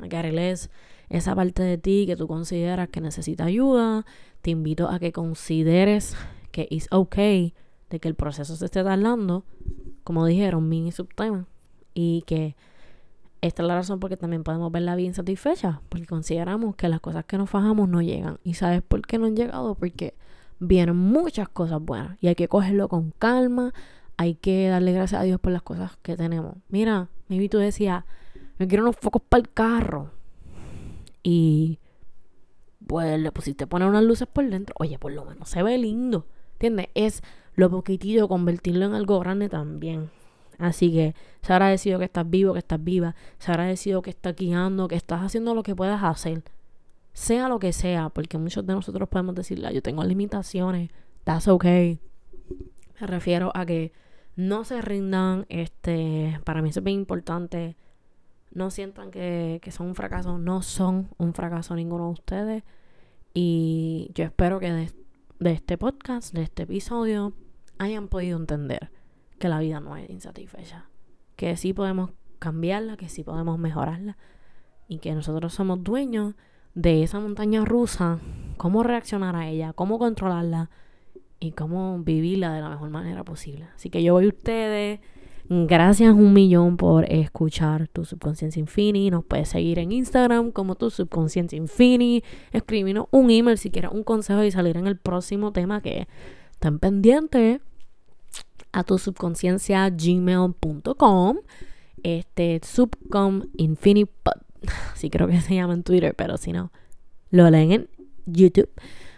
A 0.00 0.08
que 0.08 0.16
arregles 0.16 0.70
esa 1.10 1.34
parte 1.34 1.62
de 1.62 1.76
ti 1.76 2.04
que 2.06 2.16
tú 2.16 2.26
consideras 2.26 2.88
que 2.88 3.02
necesita 3.02 3.44
ayuda. 3.44 4.06
Te 4.40 4.50
invito 4.50 4.88
a 4.88 4.98
que 4.98 5.12
consideres 5.12 6.16
que 6.58 6.66
es 6.74 6.88
okay 6.90 7.54
de 7.88 8.00
que 8.00 8.08
el 8.08 8.16
proceso 8.16 8.56
se 8.56 8.64
esté 8.64 8.82
tardando. 8.82 9.44
Como 10.02 10.26
dijeron, 10.26 10.68
mini 10.68 10.90
subtema. 10.90 11.46
Y 11.94 12.22
que 12.26 12.56
esta 13.40 13.62
es 13.62 13.68
la 13.68 13.76
razón 13.76 14.00
porque 14.00 14.16
también 14.16 14.42
podemos 14.42 14.72
verla 14.72 14.96
bien 14.96 15.14
satisfecha. 15.14 15.82
Porque 15.88 16.06
consideramos 16.06 16.74
que 16.74 16.88
las 16.88 17.00
cosas 17.00 17.24
que 17.26 17.38
nos 17.38 17.48
fajamos 17.48 17.88
no 17.88 18.02
llegan. 18.02 18.40
¿Y 18.42 18.54
sabes 18.54 18.82
por 18.82 19.02
qué 19.02 19.18
no 19.18 19.26
han 19.26 19.36
llegado? 19.36 19.76
Porque 19.76 20.14
vienen 20.58 20.96
muchas 20.96 21.48
cosas 21.48 21.80
buenas 21.80 22.18
y 22.20 22.26
hay 22.26 22.34
que 22.34 22.48
cogerlo 22.48 22.88
con 22.88 23.12
calma, 23.12 23.72
hay 24.16 24.34
que 24.34 24.66
darle 24.66 24.90
gracias 24.92 25.20
a 25.20 25.24
Dios 25.24 25.38
por 25.38 25.52
las 25.52 25.62
cosas 25.62 25.96
que 26.02 26.16
tenemos. 26.16 26.56
Mira, 26.68 27.08
mi 27.28 27.48
tú 27.48 27.58
decía, 27.58 28.04
me 28.58 28.66
quiero 28.66 28.82
unos 28.82 28.96
focos 28.96 29.22
para 29.28 29.42
el 29.42 29.48
carro 29.48 30.10
y 31.22 31.78
pues 32.88 33.20
le 33.20 33.30
pusiste 33.30 33.68
poner 33.68 33.86
unas 33.86 34.02
luces 34.02 34.26
por 34.26 34.50
dentro. 34.50 34.74
Oye, 34.80 34.98
por 34.98 35.12
lo 35.12 35.24
menos 35.24 35.48
se 35.48 35.62
ve 35.62 35.78
lindo, 35.78 36.26
¿entiendes? 36.60 36.88
Es 36.94 37.22
lo 37.54 37.70
poquitito 37.70 38.28
convertirlo 38.28 38.86
en 38.86 38.94
algo 38.94 39.18
grande 39.20 39.48
también. 39.48 40.10
Así 40.58 40.92
que 40.92 41.14
se 41.42 41.52
agradecido 41.52 41.98
que 41.98 42.04
estás 42.06 42.28
vivo, 42.28 42.52
que 42.52 42.58
estás 42.58 42.82
viva. 42.82 43.14
Se 43.38 43.50
agradecido 43.50 44.02
que 44.02 44.10
estás 44.10 44.34
guiando, 44.34 44.88
que 44.88 44.96
estás 44.96 45.22
haciendo 45.22 45.54
lo 45.54 45.62
que 45.62 45.74
puedas 45.74 46.02
hacer 46.02 46.42
sea 47.18 47.48
lo 47.48 47.58
que 47.58 47.72
sea, 47.72 48.10
porque 48.10 48.38
muchos 48.38 48.64
de 48.64 48.74
nosotros 48.74 49.08
podemos 49.08 49.34
decirle, 49.34 49.74
yo 49.74 49.82
tengo 49.82 50.04
limitaciones, 50.04 50.90
that's 51.24 51.48
okay. 51.48 51.98
Me 53.00 53.06
refiero 53.08 53.50
a 53.54 53.66
que 53.66 53.92
no 54.36 54.64
se 54.64 54.80
rindan, 54.80 55.44
este, 55.48 56.40
para 56.44 56.62
mí 56.62 56.68
es 56.68 56.80
bien 56.82 57.00
importante. 57.00 57.76
No 58.52 58.70
sientan 58.70 59.10
que, 59.10 59.58
que 59.62 59.72
son 59.72 59.88
un 59.88 59.94
fracaso, 59.96 60.38
no 60.38 60.62
son 60.62 61.08
un 61.18 61.34
fracaso 61.34 61.74
ninguno 61.74 62.06
de 62.06 62.12
ustedes. 62.12 62.62
Y 63.34 64.12
yo 64.14 64.24
espero 64.24 64.60
que 64.60 64.72
de, 64.72 64.90
de 65.38 65.52
este 65.52 65.78
podcast, 65.78 66.34
de 66.34 66.42
este 66.42 66.64
episodio, 66.64 67.32
hayan 67.78 68.08
podido 68.08 68.38
entender 68.38 68.90
que 69.38 69.48
la 69.48 69.60
vida 69.60 69.80
no 69.80 69.96
es 69.96 70.10
insatisfecha. 70.10 70.88
Que 71.36 71.56
sí 71.56 71.72
podemos 71.72 72.10
cambiarla, 72.38 72.96
que 72.96 73.08
sí 73.08 73.22
podemos 73.22 73.58
mejorarla. 73.58 74.16
Y 74.88 74.98
que 74.98 75.14
nosotros 75.14 75.54
somos 75.54 75.82
dueños 75.84 76.34
de 76.74 77.02
esa 77.02 77.20
montaña 77.20 77.64
rusa, 77.64 78.18
cómo 78.56 78.82
reaccionar 78.82 79.36
a 79.36 79.48
ella, 79.48 79.72
cómo 79.72 79.98
controlarla 79.98 80.70
y 81.38 81.52
cómo 81.52 81.98
vivirla 82.00 82.52
de 82.52 82.60
la 82.60 82.70
mejor 82.70 82.90
manera 82.90 83.22
posible. 83.24 83.68
Así 83.74 83.90
que 83.90 84.02
yo 84.02 84.14
voy 84.14 84.26
a 84.26 84.28
ustedes. 84.28 85.00
Gracias 85.50 86.12
un 86.12 86.34
millón 86.34 86.76
por 86.76 87.10
escuchar 87.10 87.88
tu 87.88 88.04
subconsciencia 88.04 88.60
infinity. 88.60 89.10
Nos 89.10 89.24
puedes 89.24 89.48
seguir 89.48 89.78
en 89.78 89.92
Instagram 89.92 90.50
como 90.50 90.74
tu 90.74 90.90
subconsciencia 90.90 91.56
infinity. 91.56 92.22
Escribirnos 92.52 93.06
un 93.12 93.30
email 93.30 93.56
si 93.56 93.70
quieres 93.70 93.90
un 93.92 94.04
consejo 94.04 94.44
y 94.44 94.50
salir 94.50 94.76
en 94.76 94.86
el 94.86 94.98
próximo 94.98 95.52
tema 95.52 95.80
que 95.80 96.06
estén 96.52 96.78
pendientes 96.78 97.62
a 98.72 98.84
tu 98.84 98.98
subconsciencia 98.98 99.88
gmail.com. 99.88 101.38
Este 102.02 102.60
subcom 102.62 103.44
infinity 103.56 104.10
sí 104.96 105.08
creo 105.08 105.28
que 105.28 105.40
se 105.40 105.54
llama 105.54 105.72
en 105.72 105.82
Twitter, 105.82 106.14
pero 106.14 106.36
si 106.36 106.52
no, 106.52 106.72
lo 107.30 107.48
leen 107.48 107.72
en 107.72 107.88
YouTube. 108.26 108.70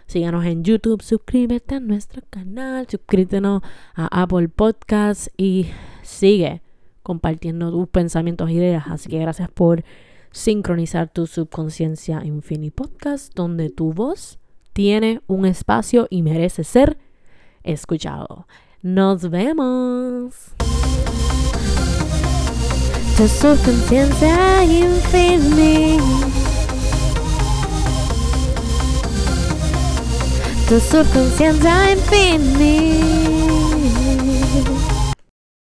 Síganos 0.07 0.45
en 0.45 0.63
YouTube, 0.63 1.01
suscríbete 1.01 1.75
a 1.75 1.79
nuestro 1.81 2.21
canal, 2.29 2.87
suscríbenos 2.89 3.61
a 3.95 4.23
Apple 4.23 4.49
Podcasts 4.49 5.29
y 5.37 5.67
sigue 6.11 6.61
compartiendo 7.03 7.71
tus 7.71 7.87
pensamientos 7.87 8.49
e 8.49 8.53
ideas. 8.53 8.83
Así 8.87 9.09
que 9.09 9.19
gracias 9.19 9.49
por 9.49 9.83
sincronizar 10.31 11.09
tu 11.09 11.27
subconsciencia 11.27 12.23
Infinity 12.23 12.71
Podcast, 12.71 13.33
donde 13.35 13.69
tu 13.69 13.93
voz 13.93 14.39
tiene 14.73 15.21
un 15.27 15.45
espacio 15.45 16.07
y 16.09 16.21
merece 16.21 16.63
ser 16.63 16.97
escuchado. 17.63 18.47
Nos 18.81 19.29
vemos. 19.29 20.53
Tu 23.17 23.27
subconsciencia 23.27 24.63
infinita. 24.63 26.03
Tu 30.67 30.79
subconsciencia 30.79 31.91
infinita. 31.91 33.40